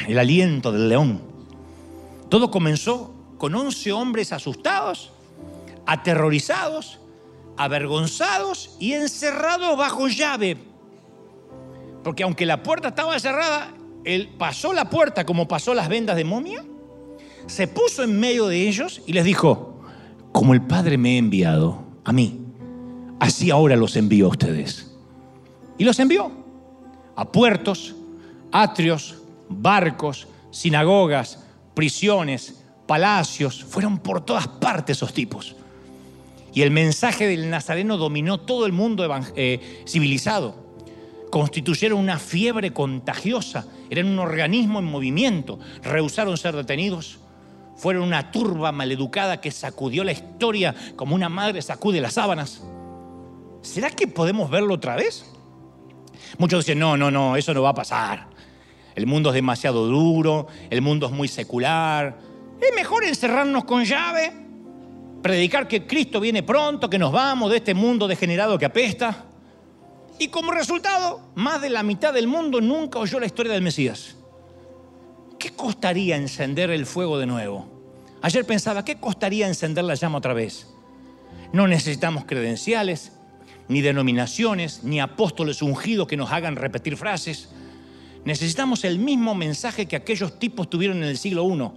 el 0.08 0.18
aliento 0.18 0.72
del 0.72 0.88
león. 0.88 1.20
Todo 2.30 2.50
comenzó 2.50 3.12
con 3.36 3.54
11 3.54 3.92
hombres 3.92 4.32
asustados 4.32 5.12
aterrorizados, 5.86 6.98
avergonzados 7.56 8.76
y 8.78 8.92
encerrados 8.92 9.78
bajo 9.78 10.08
llave. 10.08 10.58
Porque 12.06 12.22
aunque 12.22 12.46
la 12.46 12.62
puerta 12.62 12.86
estaba 12.86 13.18
cerrada, 13.18 13.74
él 14.04 14.28
pasó 14.38 14.72
la 14.72 14.88
puerta 14.88 15.26
como 15.26 15.48
pasó 15.48 15.74
las 15.74 15.88
vendas 15.88 16.14
de 16.14 16.22
momia, 16.22 16.64
se 17.48 17.66
puso 17.66 18.04
en 18.04 18.20
medio 18.20 18.46
de 18.46 18.68
ellos 18.68 19.02
y 19.08 19.12
les 19.12 19.24
dijo, 19.24 19.80
como 20.30 20.54
el 20.54 20.62
Padre 20.62 20.98
me 20.98 21.16
ha 21.16 21.18
enviado 21.18 21.82
a 22.04 22.12
mí, 22.12 22.42
así 23.18 23.50
ahora 23.50 23.74
los 23.74 23.96
envío 23.96 24.26
a 24.26 24.28
ustedes. 24.28 24.94
Y 25.78 25.84
los 25.84 25.98
envió 25.98 26.30
a 27.16 27.32
puertos, 27.32 27.96
atrios, 28.52 29.16
barcos, 29.48 30.28
sinagogas, 30.52 31.44
prisiones, 31.74 32.62
palacios, 32.86 33.64
fueron 33.64 33.98
por 33.98 34.24
todas 34.24 34.46
partes 34.46 34.98
esos 34.98 35.12
tipos. 35.12 35.56
Y 36.54 36.62
el 36.62 36.70
mensaje 36.70 37.26
del 37.26 37.50
Nazareno 37.50 37.96
dominó 37.96 38.38
todo 38.38 38.64
el 38.64 38.72
mundo 38.72 39.04
eh, 39.34 39.82
civilizado. 39.88 40.65
Constituyeron 41.30 41.98
una 41.98 42.18
fiebre 42.18 42.72
contagiosa, 42.72 43.66
eran 43.90 44.06
un 44.06 44.18
organismo 44.18 44.78
en 44.78 44.84
movimiento, 44.84 45.58
rehusaron 45.82 46.36
ser 46.36 46.54
detenidos, 46.54 47.18
fueron 47.76 48.04
una 48.04 48.30
turba 48.30 48.72
maleducada 48.72 49.40
que 49.40 49.50
sacudió 49.50 50.04
la 50.04 50.12
historia 50.12 50.74
como 50.94 51.14
una 51.14 51.28
madre 51.28 51.60
sacude 51.62 52.00
las 52.00 52.14
sábanas. 52.14 52.62
¿Será 53.60 53.90
que 53.90 54.06
podemos 54.06 54.50
verlo 54.50 54.74
otra 54.74 54.96
vez? 54.96 55.26
Muchos 56.38 56.64
dicen, 56.64 56.78
no, 56.78 56.96
no, 56.96 57.10
no, 57.10 57.36
eso 57.36 57.52
no 57.52 57.62
va 57.62 57.70
a 57.70 57.74
pasar. 57.74 58.28
El 58.94 59.06
mundo 59.06 59.30
es 59.30 59.34
demasiado 59.34 59.86
duro, 59.86 60.46
el 60.70 60.80
mundo 60.80 61.06
es 61.06 61.12
muy 61.12 61.28
secular. 61.28 62.16
Es 62.60 62.74
mejor 62.74 63.04
encerrarnos 63.04 63.64
con 63.64 63.84
llave 63.84 64.46
predicar 65.26 65.66
que 65.66 65.88
Cristo 65.88 66.20
viene 66.20 66.44
pronto, 66.44 66.88
que 66.88 67.00
nos 67.00 67.10
vamos 67.10 67.50
de 67.50 67.56
este 67.56 67.74
mundo 67.74 68.06
degenerado 68.06 68.56
que 68.58 68.64
apesta. 68.64 69.24
Y 70.18 70.28
como 70.28 70.52
resultado, 70.52 71.20
más 71.34 71.60
de 71.60 71.68
la 71.68 71.82
mitad 71.82 72.14
del 72.14 72.26
mundo 72.26 72.60
nunca 72.60 72.98
oyó 72.98 73.20
la 73.20 73.26
historia 73.26 73.52
del 73.52 73.62
Mesías. 73.62 74.16
¿Qué 75.38 75.50
costaría 75.50 76.16
encender 76.16 76.70
el 76.70 76.86
fuego 76.86 77.18
de 77.18 77.26
nuevo? 77.26 77.68
Ayer 78.22 78.46
pensaba, 78.46 78.84
¿qué 78.84 78.96
costaría 78.96 79.46
encender 79.46 79.84
la 79.84 79.94
llama 79.94 80.18
otra 80.18 80.32
vez? 80.32 80.68
No 81.52 81.68
necesitamos 81.68 82.24
credenciales, 82.24 83.12
ni 83.68 83.82
denominaciones, 83.82 84.84
ni 84.84 85.00
apóstoles 85.00 85.60
ungidos 85.60 86.08
que 86.08 86.16
nos 86.16 86.32
hagan 86.32 86.56
repetir 86.56 86.96
frases. 86.96 87.50
Necesitamos 88.24 88.84
el 88.84 88.98
mismo 88.98 89.34
mensaje 89.34 89.86
que 89.86 89.96
aquellos 89.96 90.38
tipos 90.38 90.70
tuvieron 90.70 90.98
en 90.98 91.04
el 91.04 91.18
siglo 91.18 91.46
I. 91.46 91.70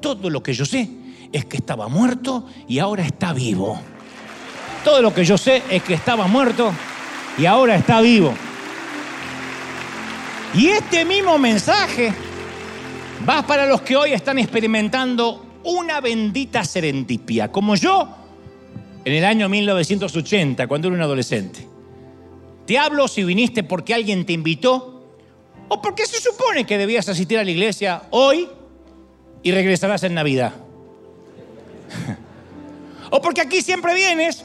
Todo 0.00 0.30
lo 0.30 0.42
que 0.42 0.54
yo 0.54 0.64
sé 0.64 0.88
es 1.32 1.44
que 1.44 1.56
estaba 1.56 1.88
muerto 1.88 2.46
y 2.68 2.78
ahora 2.78 3.04
está 3.04 3.32
vivo. 3.32 3.80
Todo 4.84 5.02
lo 5.02 5.12
que 5.12 5.24
yo 5.24 5.36
sé 5.36 5.62
es 5.70 5.82
que 5.82 5.94
estaba 5.94 6.28
muerto 6.28 6.72
y 7.38 7.46
ahora 7.46 7.76
está 7.76 8.00
vivo. 8.00 8.34
Y 10.54 10.68
este 10.68 11.04
mismo 11.04 11.36
mensaje 11.38 12.12
va 13.28 13.44
para 13.46 13.66
los 13.66 13.82
que 13.82 13.96
hoy 13.96 14.12
están 14.12 14.38
experimentando 14.38 15.44
una 15.64 16.00
bendita 16.00 16.64
serendipia, 16.64 17.50
como 17.50 17.74
yo 17.74 18.08
en 19.04 19.12
el 19.12 19.24
año 19.24 19.48
1980, 19.48 20.66
cuando 20.66 20.88
era 20.88 20.96
un 20.96 21.02
adolescente. 21.02 21.66
Te 22.66 22.78
hablo 22.78 23.08
si 23.08 23.24
viniste 23.24 23.62
porque 23.62 23.94
alguien 23.94 24.24
te 24.24 24.32
invitó 24.32 25.02
o 25.68 25.82
porque 25.82 26.06
se 26.06 26.20
supone 26.20 26.64
que 26.64 26.78
debías 26.78 27.08
asistir 27.08 27.38
a 27.38 27.44
la 27.44 27.50
iglesia 27.50 28.02
hoy 28.10 28.48
y 29.42 29.50
regresarás 29.52 30.04
en 30.04 30.14
Navidad. 30.14 30.52
o 33.10 33.20
porque 33.20 33.40
aquí 33.40 33.60
siempre 33.60 33.94
vienes, 33.94 34.44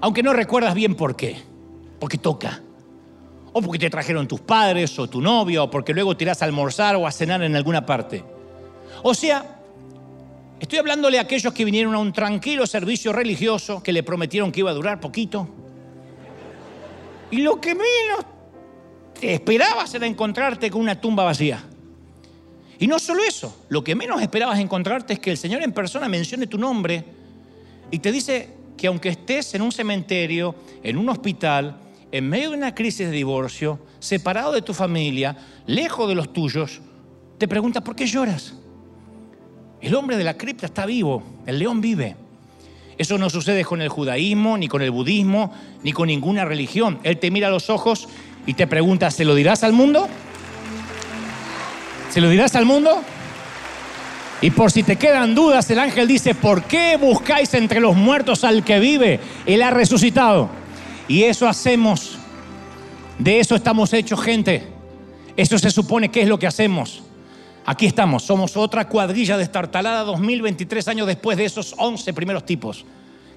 aunque 0.00 0.22
no 0.22 0.32
recuerdas 0.32 0.74
bien 0.74 0.94
por 0.94 1.16
qué, 1.16 1.42
porque 1.98 2.18
toca. 2.18 2.60
O 3.52 3.62
porque 3.62 3.78
te 3.78 3.90
trajeron 3.90 4.26
tus 4.26 4.40
padres 4.40 4.98
o 4.98 5.08
tu 5.08 5.20
novio, 5.20 5.64
o 5.64 5.70
porque 5.70 5.94
luego 5.94 6.16
te 6.16 6.24
irás 6.24 6.42
a 6.42 6.44
almorzar 6.44 6.96
o 6.96 7.06
a 7.06 7.12
cenar 7.12 7.42
en 7.42 7.54
alguna 7.54 7.86
parte. 7.86 8.24
O 9.02 9.14
sea, 9.14 9.60
estoy 10.58 10.78
hablándole 10.78 11.18
a 11.18 11.22
aquellos 11.22 11.52
que 11.52 11.64
vinieron 11.64 11.94
a 11.94 11.98
un 11.98 12.12
tranquilo 12.12 12.66
servicio 12.66 13.12
religioso 13.12 13.82
que 13.82 13.92
le 13.92 14.02
prometieron 14.02 14.50
que 14.50 14.60
iba 14.60 14.70
a 14.70 14.74
durar 14.74 15.00
poquito. 15.00 15.48
Y 17.30 17.38
lo 17.38 17.60
que 17.60 17.74
menos 17.74 18.24
te 19.18 19.34
esperabas 19.34 19.94
era 19.94 20.06
encontrarte 20.06 20.70
con 20.70 20.80
una 20.80 21.00
tumba 21.00 21.24
vacía. 21.24 21.62
Y 22.78 22.88
no 22.88 22.98
solo 22.98 23.22
eso, 23.22 23.64
lo 23.68 23.84
que 23.84 23.94
menos 23.94 24.20
esperabas 24.20 24.58
encontrarte 24.58 25.14
es 25.14 25.20
que 25.20 25.30
el 25.30 25.36
Señor 25.36 25.62
en 25.62 25.72
persona 25.72 26.08
mencione 26.08 26.48
tu 26.48 26.58
nombre 26.58 27.04
y 27.90 28.00
te 28.00 28.10
dice, 28.10 28.50
que 28.76 28.86
aunque 28.86 29.10
estés 29.10 29.54
en 29.54 29.62
un 29.62 29.72
cementerio, 29.72 30.54
en 30.82 30.98
un 30.98 31.08
hospital, 31.08 31.76
en 32.14 32.28
medio 32.28 32.50
de 32.50 32.56
una 32.56 32.76
crisis 32.76 33.08
de 33.08 33.12
divorcio, 33.12 33.80
separado 33.98 34.52
de 34.52 34.62
tu 34.62 34.72
familia, 34.72 35.36
lejos 35.66 36.08
de 36.08 36.14
los 36.14 36.32
tuyos, 36.32 36.80
te 37.38 37.48
preguntas, 37.48 37.82
¿por 37.82 37.96
qué 37.96 38.06
lloras? 38.06 38.54
El 39.80 39.96
hombre 39.96 40.16
de 40.16 40.22
la 40.22 40.34
cripta 40.34 40.66
está 40.66 40.86
vivo, 40.86 41.24
el 41.44 41.58
león 41.58 41.80
vive. 41.80 42.14
Eso 42.96 43.18
no 43.18 43.28
sucede 43.30 43.64
con 43.64 43.82
el 43.82 43.88
judaísmo, 43.88 44.56
ni 44.56 44.68
con 44.68 44.80
el 44.80 44.92
budismo, 44.92 45.52
ni 45.82 45.92
con 45.92 46.06
ninguna 46.06 46.44
religión. 46.44 47.00
Él 47.02 47.18
te 47.18 47.32
mira 47.32 47.48
a 47.48 47.50
los 47.50 47.68
ojos 47.68 48.06
y 48.46 48.54
te 48.54 48.68
pregunta, 48.68 49.10
¿se 49.10 49.24
lo 49.24 49.34
dirás 49.34 49.64
al 49.64 49.72
mundo? 49.72 50.06
¿Se 52.10 52.20
lo 52.20 52.30
dirás 52.30 52.54
al 52.54 52.64
mundo? 52.64 53.02
Y 54.40 54.52
por 54.52 54.70
si 54.70 54.84
te 54.84 54.94
quedan 54.94 55.34
dudas, 55.34 55.68
el 55.68 55.80
ángel 55.80 56.06
dice, 56.06 56.36
¿por 56.36 56.62
qué 56.62 56.96
buscáis 56.96 57.52
entre 57.54 57.80
los 57.80 57.96
muertos 57.96 58.44
al 58.44 58.62
que 58.62 58.78
vive? 58.78 59.18
Él 59.46 59.62
ha 59.62 59.72
resucitado. 59.72 60.62
Y 61.08 61.24
eso 61.24 61.48
hacemos. 61.48 62.18
De 63.18 63.38
eso 63.38 63.54
estamos 63.54 63.92
hechos, 63.92 64.20
gente. 64.20 64.66
Eso 65.36 65.58
se 65.58 65.70
supone 65.70 66.10
que 66.10 66.22
es 66.22 66.28
lo 66.28 66.38
que 66.38 66.46
hacemos. 66.46 67.02
Aquí 67.66 67.86
estamos, 67.86 68.22
somos 68.22 68.56
otra 68.58 68.88
cuadrilla 68.88 69.38
destartalada 69.38 70.04
2023 70.04 70.86
años 70.88 71.06
después 71.06 71.38
de 71.38 71.46
esos 71.46 71.74
11 71.78 72.12
primeros 72.12 72.44
tipos. 72.44 72.84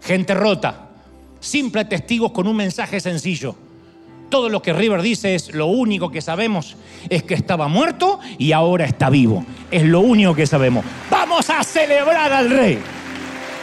Gente 0.01 0.33
rota, 0.33 0.89
simple 1.39 1.85
testigos 1.85 2.33
con 2.33 2.45
un 2.45 2.57
mensaje 2.57 2.99
sencillo. 2.99 3.55
Todo 4.29 4.49
lo 4.49 4.61
que 4.61 4.73
River 4.73 5.01
dice 5.01 5.35
es 5.35 5.53
lo 5.53 5.67
único 5.67 6.11
que 6.11 6.21
sabemos 6.21 6.75
es 7.09 7.23
que 7.23 7.33
estaba 7.33 7.69
muerto 7.69 8.19
y 8.37 8.51
ahora 8.51 8.83
está 8.83 9.09
vivo. 9.09 9.45
Es 9.71 9.83
lo 9.83 10.01
único 10.01 10.35
que 10.35 10.45
sabemos. 10.45 10.83
Vamos 11.09 11.49
a 11.49 11.63
celebrar 11.63 12.33
al 12.33 12.49
rey. 12.49 12.79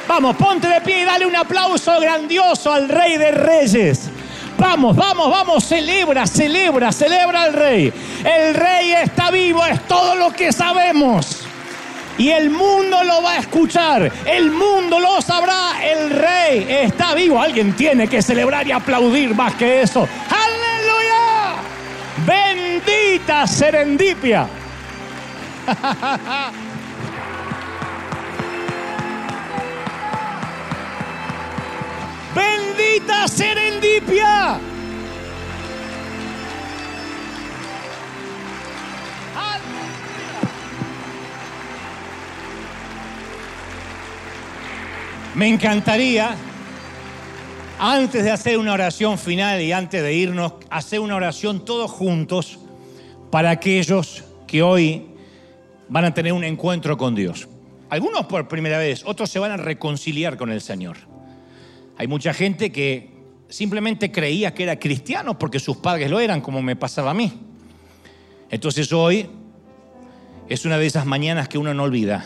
Vamos, 0.06 0.36
ponte 0.36 0.68
de 0.68 0.80
pie 0.82 1.00
y 1.00 1.04
dale 1.04 1.26
un 1.26 1.34
aplauso 1.34 1.98
grandioso 1.98 2.72
al 2.72 2.88
rey 2.88 3.16
de 3.16 3.30
reyes. 3.30 4.10
Vamos, 4.58 4.94
vamos, 4.94 5.30
vamos, 5.30 5.64
celebra, 5.64 6.26
celebra, 6.26 6.92
celebra 6.92 7.42
al 7.42 7.52
rey. 7.54 7.92
El 8.24 8.54
rey 8.54 8.92
está 8.92 9.30
vivo, 9.30 9.64
es 9.64 9.86
todo 9.88 10.14
lo 10.14 10.30
que 10.30 10.52
sabemos. 10.52 11.46
Y 12.18 12.30
el 12.30 12.50
mundo 12.50 13.02
lo 13.02 13.22
va 13.22 13.32
a 13.32 13.38
escuchar, 13.38 14.12
el 14.24 14.52
mundo 14.52 15.00
lo 15.00 15.20
sabrá, 15.20 15.72
el 15.82 16.10
rey 16.10 16.66
está 16.68 17.14
vivo. 17.14 17.40
Alguien 17.40 17.74
tiene 17.74 18.06
que 18.06 18.22
celebrar 18.22 18.66
y 18.66 18.72
aplaudir 18.72 19.34
más 19.34 19.54
que 19.54 19.82
eso. 19.82 20.06
Bendita 22.26 23.46
serendipia. 23.46 24.46
Bendita 32.34 33.28
serendipia. 33.28 34.60
Me 45.34 45.48
encantaría 45.48 46.36
antes 47.78 48.22
de 48.22 48.30
hacer 48.30 48.56
una 48.56 48.72
oración 48.72 49.18
final 49.18 49.60
y 49.60 49.72
antes 49.72 50.00
de 50.00 50.14
irnos, 50.14 50.54
hacer 50.70 51.00
una 51.00 51.16
oración 51.16 51.64
todos 51.64 51.90
juntos 51.90 52.58
para 53.32 53.50
aquellos 53.50 54.22
que 54.46 54.62
hoy 54.62 55.06
van 55.88 56.04
a 56.04 56.14
tener 56.14 56.32
un 56.32 56.44
encuentro 56.44 56.96
con 56.96 57.16
Dios. 57.16 57.48
Algunos 57.90 58.26
por 58.26 58.46
primera 58.46 58.78
vez, 58.78 59.02
otros 59.04 59.28
se 59.28 59.40
van 59.40 59.50
a 59.50 59.56
reconciliar 59.56 60.36
con 60.36 60.52
el 60.52 60.60
Señor. 60.60 61.13
Hay 61.96 62.06
mucha 62.06 62.34
gente 62.34 62.72
que 62.72 63.10
simplemente 63.48 64.10
creía 64.10 64.54
que 64.54 64.64
era 64.64 64.78
cristiano 64.78 65.38
porque 65.38 65.60
sus 65.60 65.76
padres 65.76 66.10
lo 66.10 66.18
eran, 66.20 66.40
como 66.40 66.62
me 66.62 66.76
pasaba 66.76 67.12
a 67.12 67.14
mí. 67.14 67.32
Entonces 68.50 68.92
hoy 68.92 69.28
es 70.48 70.64
una 70.64 70.78
de 70.78 70.86
esas 70.86 71.06
mañanas 71.06 71.48
que 71.48 71.58
uno 71.58 71.72
no 71.72 71.84
olvida. 71.84 72.24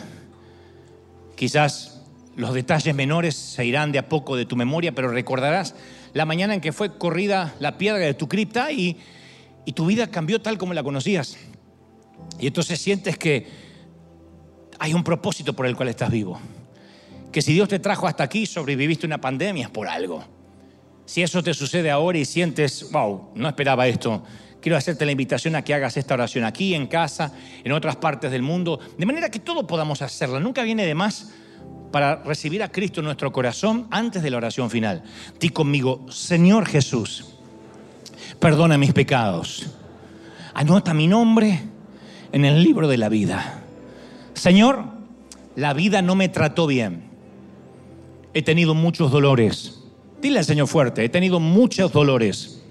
Quizás 1.35 2.01
los 2.35 2.53
detalles 2.53 2.95
menores 2.95 3.35
se 3.35 3.65
irán 3.65 3.91
de 3.91 3.99
a 3.99 4.09
poco 4.09 4.35
de 4.35 4.45
tu 4.45 4.55
memoria, 4.55 4.93
pero 4.93 5.09
recordarás 5.09 5.75
la 6.13 6.25
mañana 6.25 6.53
en 6.53 6.61
que 6.61 6.71
fue 6.71 6.97
corrida 6.97 7.53
la 7.59 7.77
piedra 7.77 7.99
de 7.99 8.13
tu 8.13 8.27
cripta 8.27 8.71
y, 8.71 8.97
y 9.65 9.73
tu 9.73 9.85
vida 9.85 10.07
cambió 10.07 10.41
tal 10.41 10.57
como 10.57 10.73
la 10.73 10.83
conocías. 10.83 11.37
Y 12.39 12.47
entonces 12.47 12.79
sientes 12.81 13.17
que 13.17 13.47
hay 14.79 14.93
un 14.93 15.03
propósito 15.03 15.53
por 15.53 15.65
el 15.65 15.75
cual 15.75 15.89
estás 15.89 16.09
vivo. 16.09 16.39
Que 17.31 17.41
si 17.41 17.53
Dios 17.53 17.69
te 17.69 17.79
trajo 17.79 18.07
hasta 18.07 18.23
aquí, 18.23 18.45
sobreviviste 18.45 19.05
una 19.05 19.21
pandemia, 19.21 19.69
por 19.69 19.87
algo. 19.87 20.23
Si 21.05 21.21
eso 21.21 21.43
te 21.43 21.53
sucede 21.53 21.89
ahora 21.89 22.17
y 22.17 22.25
sientes, 22.25 22.91
wow, 22.91 23.31
no 23.35 23.47
esperaba 23.47 23.87
esto, 23.87 24.23
quiero 24.61 24.77
hacerte 24.77 25.05
la 25.05 25.11
invitación 25.11 25.55
a 25.55 25.63
que 25.63 25.73
hagas 25.73 25.97
esta 25.97 26.13
oración 26.13 26.43
aquí, 26.43 26.75
en 26.75 26.87
casa, 26.87 27.33
en 27.63 27.71
otras 27.71 27.95
partes 27.95 28.31
del 28.31 28.41
mundo, 28.41 28.79
de 28.97 29.05
manera 29.05 29.29
que 29.29 29.39
todos 29.39 29.65
podamos 29.65 30.01
hacerla. 30.01 30.39
Nunca 30.39 30.63
viene 30.63 30.85
de 30.85 30.95
más 30.95 31.31
para 31.91 32.17
recibir 32.23 32.61
a 32.61 32.71
Cristo 32.71 33.01
en 33.01 33.05
nuestro 33.05 33.31
corazón 33.31 33.87
antes 33.89 34.21
de 34.21 34.29
la 34.29 34.37
oración 34.37 34.69
final. 34.69 35.03
Di 35.39 35.49
conmigo, 35.49 36.05
Señor 36.11 36.67
Jesús, 36.67 37.25
perdona 38.39 38.77
mis 38.77 38.93
pecados. 38.93 39.67
Anota 40.53 40.93
mi 40.93 41.07
nombre 41.07 41.59
en 42.31 42.45
el 42.45 42.63
libro 42.63 42.87
de 42.87 42.97
la 42.97 43.09
vida. 43.09 43.63
Señor, 44.33 44.83
la 45.55 45.73
vida 45.73 46.01
no 46.01 46.15
me 46.15 46.29
trató 46.29 46.67
bien. 46.67 47.08
He 48.33 48.41
tenido 48.41 48.73
muchos 48.73 49.11
dolores. 49.11 49.79
Dile 50.21 50.39
al 50.39 50.45
Señor 50.45 50.67
fuerte, 50.67 51.03
he 51.03 51.09
tenido 51.09 51.39
muchos 51.39 51.91
dolores, 51.91 52.61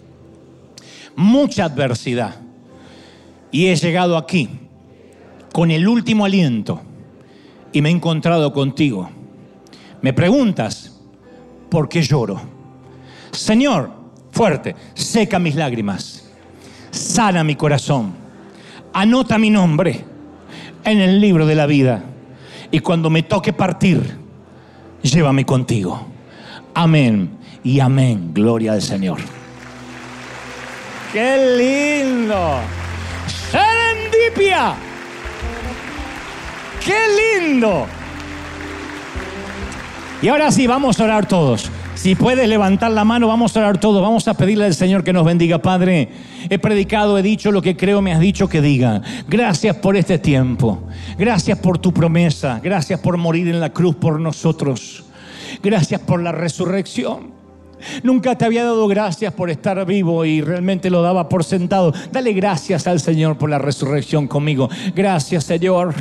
mucha 1.17 1.65
adversidad. 1.65 2.37
Y 3.51 3.67
he 3.67 3.77
llegado 3.77 4.17
aquí 4.17 4.51
con 5.53 5.71
el 5.71 5.89
último 5.89 6.27
aliento 6.27 6.83
y 7.73 7.81
me 7.81 7.89
he 7.89 7.93
encontrado 7.93 8.53
contigo. 8.53 9.09
Me 10.03 10.13
preguntas, 10.13 11.01
¿por 11.71 11.89
qué 11.89 12.03
lloro? 12.03 12.41
Señor, 13.33 13.91
fuerte, 14.31 14.77
seca 14.95 15.39
mis 15.39 15.55
lágrimas, 15.55 16.31
sana 16.91 17.43
mi 17.43 17.57
corazón, 17.57 18.13
anota 18.93 19.39
mi 19.39 19.51
nombre 19.51 20.05
en 20.85 21.01
el 21.01 21.21
libro 21.21 21.47
de 21.47 21.55
la 21.55 21.67
vida 21.67 22.05
y 22.71 22.81
cuando 22.81 23.11
me 23.11 23.23
toque 23.23 23.53
partir, 23.53 24.28
llévame 25.03 25.45
contigo. 25.45 26.07
Amén 26.75 27.31
y 27.65 27.81
amén. 27.81 28.31
Gloria 28.33 28.73
al 28.73 28.83
Señor. 28.83 29.19
¡Qué 31.13 32.03
lindo! 32.05 32.61
¡Serendipia! 33.51 34.75
¡Qué 36.85 37.41
lindo! 37.41 37.87
Y 40.21 40.29
ahora 40.29 40.51
sí, 40.51 40.67
vamos 40.67 41.01
a 41.01 41.05
orar 41.05 41.27
todos. 41.27 41.71
Si 41.99 42.15
puedes 42.15 42.49
levantar 42.49 42.93
la 42.93 43.05
mano, 43.05 43.27
vamos 43.27 43.57
a 43.57 43.59
orar 43.59 43.81
todos. 43.81 44.01
Vamos 44.01 44.29
a 44.29 44.35
pedirle 44.35 44.67
al 44.67 44.75
Señor 44.75 45.03
que 45.03 45.13
nos 45.13 45.25
bendiga. 45.25 45.59
Padre, 45.59 46.09
he 46.49 46.57
predicado, 46.61 47.19
he 47.19 47.23
dicho 47.23 47.51
lo 47.51 47.61
que 47.61 47.77
creo 47.77 48.01
me 48.01 48.13
has 48.13 48.21
dicho 48.21 48.49
que 48.49 48.63
diga. 48.63 49.03
Gracias 49.27 49.75
por 49.79 49.97
este 49.97 50.21
tiempo. 50.21 50.81
Gracias 51.19 51.59
por 51.59 51.79
tu 51.79 51.93
promesa. 51.93 52.61
Gracias 52.63 53.01
por 53.01 53.17
morir 53.17 53.49
en 53.49 53.59
la 53.59 53.71
cruz 53.71 53.97
por 53.97 54.21
nosotros. 54.21 55.07
Gracias 55.61 56.01
por 56.01 56.23
la 56.23 56.31
resurrección. 56.31 57.38
Nunca 58.03 58.37
te 58.37 58.45
había 58.45 58.65
dado 58.65 58.87
gracias 58.89 59.33
por 59.33 59.51
estar 59.51 59.85
vivo 59.87 60.25
y 60.25 60.41
realmente 60.41 60.91
lo 60.91 61.03
daba 61.03 61.29
por 61.29 61.45
sentado. 61.45 61.93
Dale 62.13 62.33
gracias 62.33 62.87
al 62.87 63.01
Señor 63.01 63.39
por 63.39 63.51
la 63.51 63.59
resurrección 63.59 64.29
conmigo. 64.29 64.69
Gracias 64.95 65.45
Señor. 65.45 65.95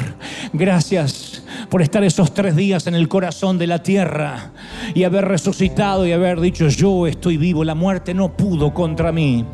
Gracias 0.53 1.43
por 1.69 1.81
estar 1.81 2.03
esos 2.03 2.33
tres 2.33 2.55
días 2.55 2.87
en 2.87 2.95
el 2.95 3.07
corazón 3.07 3.57
de 3.57 3.67
la 3.67 3.83
tierra 3.83 4.51
y 4.93 5.03
haber 5.03 5.25
resucitado 5.25 6.05
y 6.05 6.11
haber 6.11 6.39
dicho 6.39 6.67
yo 6.69 7.07
estoy 7.07 7.37
vivo. 7.37 7.63
La 7.63 7.75
muerte 7.75 8.13
no 8.13 8.35
pudo 8.35 8.73
contra 8.73 9.11
mí. 9.11 9.45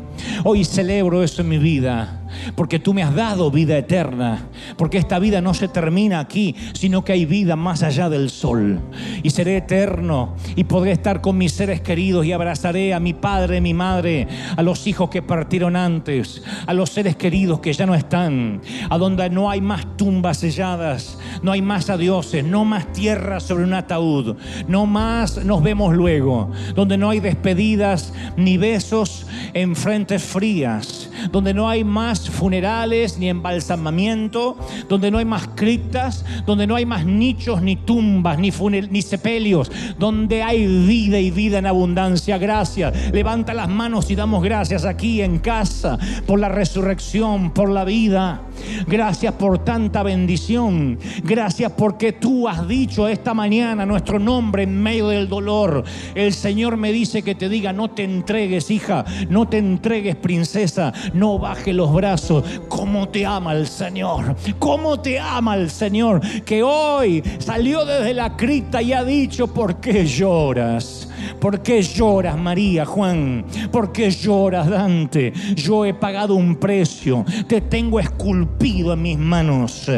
Hoy 0.44 0.64
celebro 0.64 1.22
eso 1.22 1.42
en 1.42 1.48
mi 1.48 1.58
vida. 1.58 2.23
Porque 2.54 2.78
tú 2.78 2.94
me 2.94 3.02
has 3.02 3.14
dado 3.14 3.50
vida 3.50 3.76
eterna, 3.76 4.48
porque 4.76 4.98
esta 4.98 5.18
vida 5.18 5.40
no 5.40 5.54
se 5.54 5.68
termina 5.68 6.20
aquí, 6.20 6.54
sino 6.72 7.04
que 7.04 7.12
hay 7.12 7.24
vida 7.24 7.56
más 7.56 7.82
allá 7.82 8.08
del 8.08 8.30
sol. 8.30 8.80
Y 9.22 9.30
seré 9.30 9.56
eterno 9.56 10.36
y 10.56 10.64
podré 10.64 10.92
estar 10.92 11.20
con 11.20 11.38
mis 11.38 11.52
seres 11.52 11.80
queridos 11.80 12.26
y 12.26 12.32
abrazaré 12.32 12.94
a 12.94 13.00
mi 13.00 13.14
padre, 13.14 13.60
mi 13.60 13.74
madre, 13.74 14.28
a 14.56 14.62
los 14.62 14.86
hijos 14.86 15.10
que 15.10 15.22
partieron 15.22 15.76
antes, 15.76 16.42
a 16.66 16.72
los 16.72 16.90
seres 16.90 17.16
queridos 17.16 17.60
que 17.60 17.72
ya 17.72 17.86
no 17.86 17.94
están, 17.94 18.60
a 18.90 18.98
donde 18.98 19.28
no 19.30 19.50
hay 19.50 19.60
más 19.60 19.96
tumbas 19.96 20.38
selladas, 20.38 21.18
no 21.42 21.52
hay 21.52 21.62
más 21.62 21.90
adioses, 21.90 22.44
no 22.44 22.64
más 22.64 22.92
tierra 22.92 23.40
sobre 23.40 23.64
un 23.64 23.74
ataúd, 23.74 24.36
no 24.68 24.86
más 24.86 25.44
nos 25.44 25.62
vemos 25.62 25.94
luego, 25.94 26.50
donde 26.74 26.96
no 26.96 27.10
hay 27.10 27.20
despedidas 27.20 28.12
ni 28.36 28.56
besos 28.56 29.26
en 29.52 29.76
frentes 29.76 30.22
frías, 30.22 31.10
donde 31.30 31.54
no 31.54 31.68
hay 31.68 31.84
más 31.84 32.28
funerales 32.28 33.18
ni 33.18 33.28
embalsamamiento, 33.28 34.56
donde 34.88 35.10
no 35.10 35.18
hay 35.18 35.24
más 35.24 35.48
criptas, 35.54 36.24
donde 36.46 36.66
no 36.66 36.76
hay 36.76 36.86
más 36.86 37.06
nichos 37.06 37.62
ni 37.62 37.76
tumbas 37.76 38.38
ni, 38.38 38.50
ni 38.90 39.02
sepelios, 39.02 39.70
donde 39.98 40.42
hay 40.42 40.66
vida 40.86 41.18
y 41.18 41.30
vida 41.30 41.58
en 41.58 41.66
abundancia. 41.66 42.38
Gracias. 42.38 43.12
Levanta 43.12 43.54
las 43.54 43.68
manos 43.68 44.10
y 44.10 44.14
damos 44.14 44.42
gracias 44.42 44.84
aquí 44.84 45.22
en 45.22 45.38
casa 45.38 45.98
por 46.26 46.40
la 46.40 46.48
resurrección, 46.48 47.50
por 47.52 47.70
la 47.70 47.84
vida. 47.84 48.42
Gracias 48.86 49.34
por 49.34 49.64
tanta 49.64 50.02
bendición. 50.02 50.98
Gracias 51.22 51.72
porque 51.72 52.12
tú 52.12 52.48
has 52.48 52.66
dicho 52.68 53.08
esta 53.08 53.34
mañana 53.34 53.86
nuestro 53.86 54.18
nombre 54.18 54.62
en 54.62 54.82
medio 54.82 55.08
del 55.08 55.28
dolor. 55.28 55.84
El 56.14 56.32
Señor 56.32 56.76
me 56.76 56.92
dice 56.92 57.22
que 57.22 57.34
te 57.34 57.48
diga, 57.48 57.72
no 57.72 57.90
te 57.90 58.04
entregues, 58.04 58.70
hija, 58.70 59.04
no 59.28 59.48
te 59.48 59.58
entregues, 59.58 60.16
princesa, 60.16 60.92
no 61.12 61.38
baje 61.38 61.72
los 61.72 61.92
brazos. 61.92 62.44
¿Cómo 62.68 63.08
te 63.08 63.26
ama 63.26 63.52
el 63.52 63.66
Señor? 63.66 64.36
¿Cómo 64.58 65.00
te 65.00 65.18
ama 65.18 65.56
el 65.56 65.70
Señor? 65.70 66.20
Que 66.44 66.62
hoy 66.62 67.22
salió 67.38 67.84
desde 67.84 68.14
la 68.14 68.36
cripta 68.36 68.80
y 68.82 68.92
ha 68.92 69.04
dicho, 69.04 69.46
¿por 69.48 69.76
qué 69.76 70.06
lloras? 70.06 71.08
¿Por 71.40 71.62
qué 71.62 71.82
lloras, 71.82 72.36
María, 72.36 72.84
Juan? 72.84 73.44
¿Por 73.70 73.92
qué 73.92 74.10
lloras, 74.10 74.68
Dante? 74.68 75.32
Yo 75.54 75.84
he 75.84 75.94
pagado 75.94 76.34
un 76.34 76.56
precio, 76.56 77.24
te 77.48 77.60
tengo 77.60 78.00
esculpido 78.00 78.92
en 78.92 79.02
mis 79.02 79.18
manos. 79.18 79.90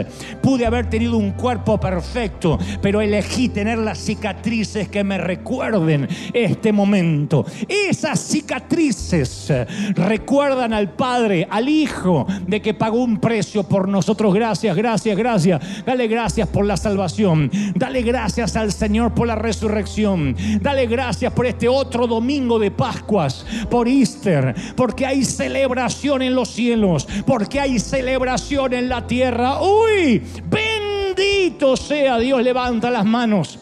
Pude 0.42 0.66
haber 0.66 0.88
tenido 0.88 1.16
un 1.16 1.32
cuerpo 1.32 1.78
perfecto, 1.78 2.58
pero 2.80 3.00
elegí 3.00 3.48
tener 3.48 3.78
las 3.78 3.98
cicatrices 3.98 4.88
que 4.88 5.04
me 5.04 5.18
recuerden 5.18 6.08
este 6.32 6.72
momento. 6.72 7.46
Esas 7.68 8.20
cicatrices 8.20 9.52
recuerdan 9.94 10.72
al 10.72 10.92
Padre, 10.92 11.46
al 11.50 11.68
Hijo, 11.68 12.26
de 12.46 12.60
que 12.62 12.74
pagó 12.74 13.02
un 13.02 13.18
precio 13.18 13.64
por 13.64 13.88
nosotros. 13.88 14.34
Gracias, 14.34 14.76
gracias, 14.76 15.16
gracias. 15.16 15.60
Dale 15.84 16.06
gracias 16.06 16.48
por 16.48 16.64
la 16.64 16.76
salvación. 16.76 17.50
Dale 17.74 18.02
gracias 18.02 18.56
al 18.56 18.72
Señor 18.72 19.14
por 19.14 19.26
la 19.26 19.34
resurrección. 19.34 20.36
Dale 20.60 20.86
gracias 20.86 21.15
por 21.34 21.46
este 21.46 21.68
otro 21.68 22.06
domingo 22.06 22.58
de 22.58 22.70
Pascuas, 22.70 23.46
por 23.70 23.88
Easter, 23.88 24.54
porque 24.76 25.06
hay 25.06 25.24
celebración 25.24 26.22
en 26.22 26.34
los 26.34 26.50
cielos, 26.50 27.08
porque 27.26 27.58
hay 27.58 27.78
celebración 27.78 28.74
en 28.74 28.88
la 28.88 29.06
tierra. 29.06 29.60
¡Uy! 29.60 30.22
Bendito 30.44 31.76
sea 31.76 32.18
Dios, 32.18 32.42
levanta 32.42 32.90
las 32.90 33.04
manos. 33.04 33.58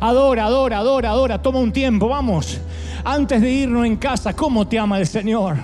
Adora, 0.00 0.44
adora, 0.44 0.78
adora, 0.78 1.10
adora. 1.10 1.42
Toma 1.42 1.58
un 1.58 1.72
tiempo, 1.72 2.08
vamos. 2.08 2.60
Antes 3.04 3.40
de 3.42 3.50
irnos 3.50 3.84
en 3.84 3.96
casa, 3.96 4.34
¿cómo 4.34 4.66
te 4.66 4.78
ama 4.78 4.98
el 4.98 5.06
Señor? 5.06 5.56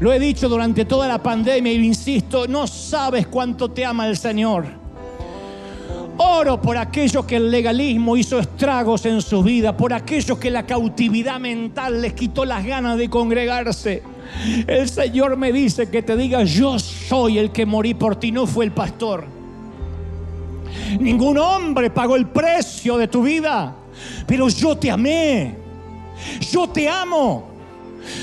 Lo 0.00 0.12
he 0.12 0.18
dicho 0.18 0.48
durante 0.48 0.84
toda 0.84 1.06
la 1.06 1.22
pandemia 1.22 1.72
y 1.72 1.76
insisto, 1.76 2.48
no 2.48 2.66
sabes 2.66 3.28
cuánto 3.28 3.70
te 3.70 3.84
ama 3.84 4.08
el 4.08 4.16
Señor. 4.16 4.81
Oro 6.24 6.60
por 6.60 6.76
aquellos 6.76 7.24
que 7.24 7.36
el 7.36 7.50
legalismo 7.50 8.16
hizo 8.16 8.38
estragos 8.38 9.04
en 9.06 9.20
su 9.20 9.42
vida, 9.42 9.76
por 9.76 9.92
aquellos 9.92 10.38
que 10.38 10.50
la 10.50 10.64
cautividad 10.64 11.40
mental 11.40 12.00
les 12.00 12.12
quitó 12.12 12.44
las 12.44 12.64
ganas 12.64 12.96
de 12.96 13.10
congregarse. 13.10 14.04
El 14.66 14.88
Señor 14.88 15.36
me 15.36 15.52
dice 15.52 15.90
que 15.90 16.00
te 16.00 16.16
diga, 16.16 16.44
yo 16.44 16.78
soy 16.78 17.38
el 17.38 17.50
que 17.50 17.66
morí 17.66 17.94
por 17.94 18.16
ti, 18.16 18.30
no 18.30 18.46
fue 18.46 18.64
el 18.64 18.70
pastor. 18.70 19.26
Ningún 21.00 21.38
hombre 21.38 21.90
pagó 21.90 22.14
el 22.14 22.26
precio 22.26 22.96
de 22.98 23.08
tu 23.08 23.22
vida, 23.22 23.74
pero 24.26 24.48
yo 24.48 24.76
te 24.76 24.90
amé, 24.92 25.56
yo 26.52 26.68
te 26.68 26.88
amo. 26.88 27.51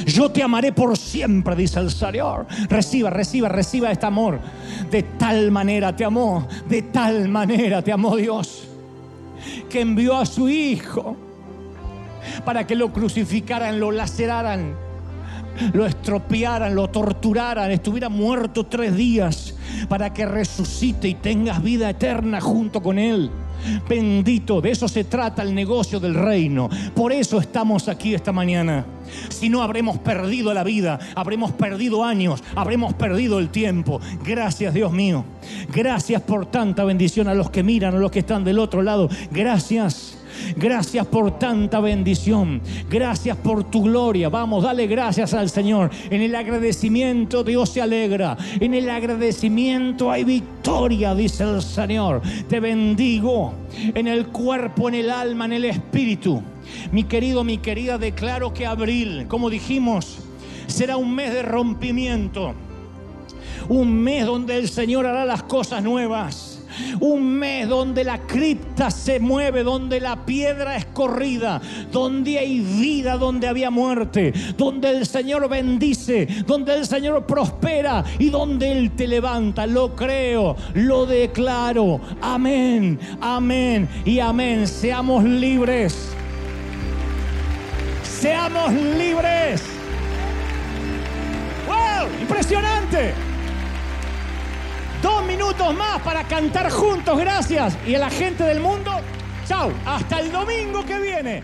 Yo 0.05 0.29
te 0.29 0.43
amaré 0.43 0.71
por 0.71 0.97
siempre, 0.97 1.55
dice 1.55 1.79
el 1.79 1.91
Señor. 1.91 2.45
Reciba, 2.69 3.09
reciba, 3.09 3.49
reciba 3.49 3.91
este 3.91 4.05
amor. 4.05 4.39
De 4.89 5.03
tal 5.03 5.51
manera 5.51 5.95
te 5.95 6.05
amó, 6.05 6.47
de 6.67 6.83
tal 6.83 7.27
manera 7.29 7.81
te 7.81 7.91
amó 7.91 8.15
Dios, 8.15 8.67
que 9.69 9.81
envió 9.81 10.17
a 10.17 10.25
su 10.25 10.49
Hijo 10.49 11.15
para 12.45 12.65
que 12.65 12.75
lo 12.75 12.91
crucificaran, 12.91 13.79
lo 13.79 13.91
laceraran, 13.91 14.75
lo 15.73 15.85
estropearan, 15.85 16.75
lo 16.75 16.89
torturaran, 16.89 17.71
estuviera 17.71 18.09
muerto 18.09 18.65
tres 18.65 18.95
días 18.95 19.55
para 19.87 20.13
que 20.13 20.25
resucite 20.25 21.07
y 21.07 21.15
tengas 21.15 21.61
vida 21.61 21.89
eterna 21.89 22.41
junto 22.41 22.81
con 22.81 22.97
Él. 22.97 23.29
Bendito, 23.87 24.61
de 24.61 24.71
eso 24.71 24.87
se 24.87 25.03
trata 25.03 25.41
el 25.41 25.53
negocio 25.53 25.99
del 25.99 26.15
reino. 26.15 26.69
Por 26.95 27.11
eso 27.11 27.39
estamos 27.39 27.87
aquí 27.87 28.13
esta 28.13 28.31
mañana. 28.31 28.85
Si 29.29 29.49
no, 29.49 29.63
habremos 29.63 29.97
perdido 29.97 30.53
la 30.53 30.63
vida, 30.63 30.99
habremos 31.15 31.51
perdido 31.53 32.03
años, 32.03 32.43
habremos 32.55 32.93
perdido 32.93 33.39
el 33.39 33.49
tiempo. 33.49 33.99
Gracias, 34.23 34.73
Dios 34.73 34.91
mío. 34.91 35.25
Gracias 35.73 36.21
por 36.21 36.45
tanta 36.45 36.83
bendición 36.83 37.27
a 37.27 37.33
los 37.33 37.49
que 37.49 37.63
miran, 37.63 37.95
a 37.95 37.99
los 37.99 38.11
que 38.11 38.19
están 38.19 38.43
del 38.43 38.59
otro 38.59 38.81
lado. 38.81 39.09
Gracias. 39.31 40.18
Gracias 40.55 41.05
por 41.07 41.37
tanta 41.39 41.79
bendición. 41.79 42.61
Gracias 42.89 43.37
por 43.37 43.63
tu 43.65 43.83
gloria. 43.83 44.29
Vamos, 44.29 44.63
dale 44.63 44.87
gracias 44.87 45.33
al 45.33 45.49
Señor. 45.49 45.89
En 46.09 46.21
el 46.21 46.35
agradecimiento 46.35 47.43
Dios 47.43 47.69
se 47.69 47.81
alegra. 47.81 48.37
En 48.59 48.73
el 48.73 48.89
agradecimiento 48.89 50.11
hay 50.11 50.23
victoria, 50.23 51.15
dice 51.15 51.43
el 51.43 51.61
Señor. 51.61 52.21
Te 52.47 52.59
bendigo 52.59 53.53
en 53.93 54.07
el 54.07 54.27
cuerpo, 54.27 54.89
en 54.89 54.95
el 54.95 55.09
alma, 55.09 55.45
en 55.45 55.53
el 55.53 55.65
espíritu. 55.65 56.41
Mi 56.91 57.03
querido, 57.03 57.43
mi 57.43 57.57
querida, 57.57 57.97
declaro 57.97 58.53
que 58.53 58.65
abril, 58.65 59.25
como 59.27 59.49
dijimos, 59.49 60.19
será 60.67 60.97
un 60.97 61.13
mes 61.13 61.33
de 61.33 61.41
rompimiento. 61.41 62.53
Un 63.67 64.01
mes 64.01 64.25
donde 64.25 64.57
el 64.57 64.69
Señor 64.69 65.05
hará 65.05 65.25
las 65.25 65.43
cosas 65.43 65.83
nuevas 65.83 66.58
un 66.99 67.39
mes 67.39 67.67
donde 67.67 68.03
la 68.03 68.19
cripta 68.19 68.91
se 68.91 69.19
mueve, 69.19 69.63
donde 69.63 69.99
la 69.99 70.25
piedra 70.25 70.75
es 70.75 70.85
corrida, 70.85 71.61
donde 71.91 72.39
hay 72.39 72.59
vida, 72.59 73.17
donde 73.17 73.47
había 73.47 73.69
muerte, 73.69 74.33
donde 74.57 74.89
el 74.89 75.05
Señor 75.05 75.47
bendice, 75.49 76.27
donde 76.45 76.75
el 76.75 76.85
Señor 76.85 77.25
prospera 77.25 78.03
y 78.17 78.29
donde 78.29 78.71
Él 78.71 78.91
te 78.91 79.07
levanta. 79.07 79.65
Lo 79.65 79.95
creo, 79.95 80.55
lo 80.73 81.05
declaro. 81.05 81.99
Amén, 82.21 82.99
amén 83.21 83.87
y 84.05 84.19
amén. 84.19 84.67
Seamos 84.67 85.23
libres. 85.23 86.09
Seamos 88.03 88.73
libres. 88.73 89.61
¡Wow! 91.67 92.07
Impresionante. 92.21 93.28
Dos 95.01 95.23
minutos 95.25 95.73
más 95.75 96.01
para 96.01 96.25
cantar 96.25 96.69
juntos, 96.69 97.17
gracias. 97.17 97.77
Y 97.87 97.95
a 97.95 97.99
la 97.99 98.09
gente 98.09 98.43
del 98.43 98.59
mundo, 98.59 98.91
chao, 99.47 99.71
hasta 99.85 100.19
el 100.19 100.29
domingo 100.31 100.85
que 100.85 100.99
viene. 100.99 101.43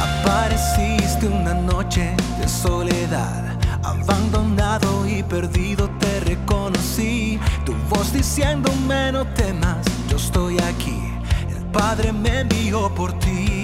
Apareciste 0.00 1.28
una 1.28 1.52
noche 1.52 2.16
de 2.40 2.48
soledad, 2.48 3.58
abandonado 3.82 5.06
y 5.06 5.22
perdido 5.22 5.90
te 6.00 6.20
reconocí. 6.20 7.38
Tu 7.66 7.74
voz 7.90 8.14
diciéndome 8.14 9.12
no 9.12 9.26
temas, 9.34 9.84
yo 10.08 10.16
estoy 10.16 10.58
aquí. 10.60 11.02
El 11.54 11.66
Padre 11.66 12.12
me 12.12 12.40
envió 12.40 12.88
por 12.94 13.12
ti. 13.18 13.63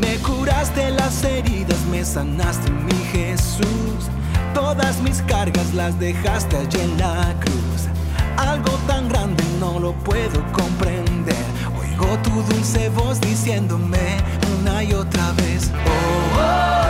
Me 0.00 0.16
curaste 0.18 0.90
las 0.90 1.22
heridas, 1.24 1.84
me 1.90 2.04
sanaste 2.04 2.70
mi 2.70 2.96
Jesús. 3.12 4.08
Todas 4.54 5.00
mis 5.02 5.20
cargas 5.22 5.74
las 5.74 5.98
dejaste 5.98 6.56
allí 6.56 6.80
en 6.80 6.98
la 6.98 7.34
cruz. 7.40 7.88
Algo 8.36 8.72
tan 8.86 9.08
grande 9.08 9.44
no 9.58 9.78
lo 9.78 9.92
puedo 9.92 10.42
comprender. 10.52 11.44
Oigo 11.78 12.18
tu 12.22 12.30
dulce 12.52 12.88
voz 12.90 13.20
diciéndome 13.20 14.16
una 14.60 14.82
y 14.82 14.92
otra 14.94 15.32
vez. 15.32 15.70
oh, 15.74 16.38
oh, 16.38 16.86
oh, 16.86 16.89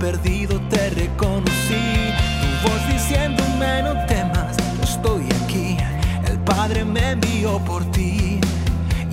perdido 0.00 0.58
te 0.70 0.90
reconocí. 0.90 1.84
Tu 2.40 2.68
voz 2.68 2.88
diciéndome 2.88 3.82
no 3.82 4.06
temas, 4.06 4.56
estoy 4.82 5.26
aquí. 5.44 5.76
El 6.26 6.38
Padre 6.38 6.84
me 6.84 7.10
envió 7.10 7.58
por 7.60 7.84
ti. 7.92 8.40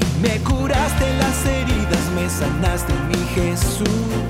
Y 0.02 0.22
me 0.22 0.40
curaste 0.40 1.06
las 1.20 1.46
heridas, 1.46 2.04
me 2.16 2.30
sanaste 2.30 2.94
mi 3.10 3.22
Jesús. 3.36 4.30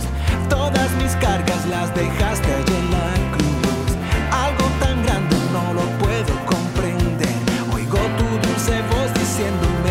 Todas 0.49 0.89
mis 1.01 1.13
cargas 1.17 1.65
las 1.69 1.93
dejaste 1.93 2.49
allí 2.59 2.75
en 2.83 2.91
la 2.91 3.09
cruz. 3.35 3.89
Algo 4.31 4.65
tan 4.79 5.03
grande 5.05 5.37
no 5.53 5.73
lo 5.73 5.85
puedo 6.03 6.33
comprender. 6.53 7.35
Oigo 7.73 7.99
tu 8.17 8.25
dulce 8.47 8.81
voz 8.91 9.13
diciéndome. 9.13 9.86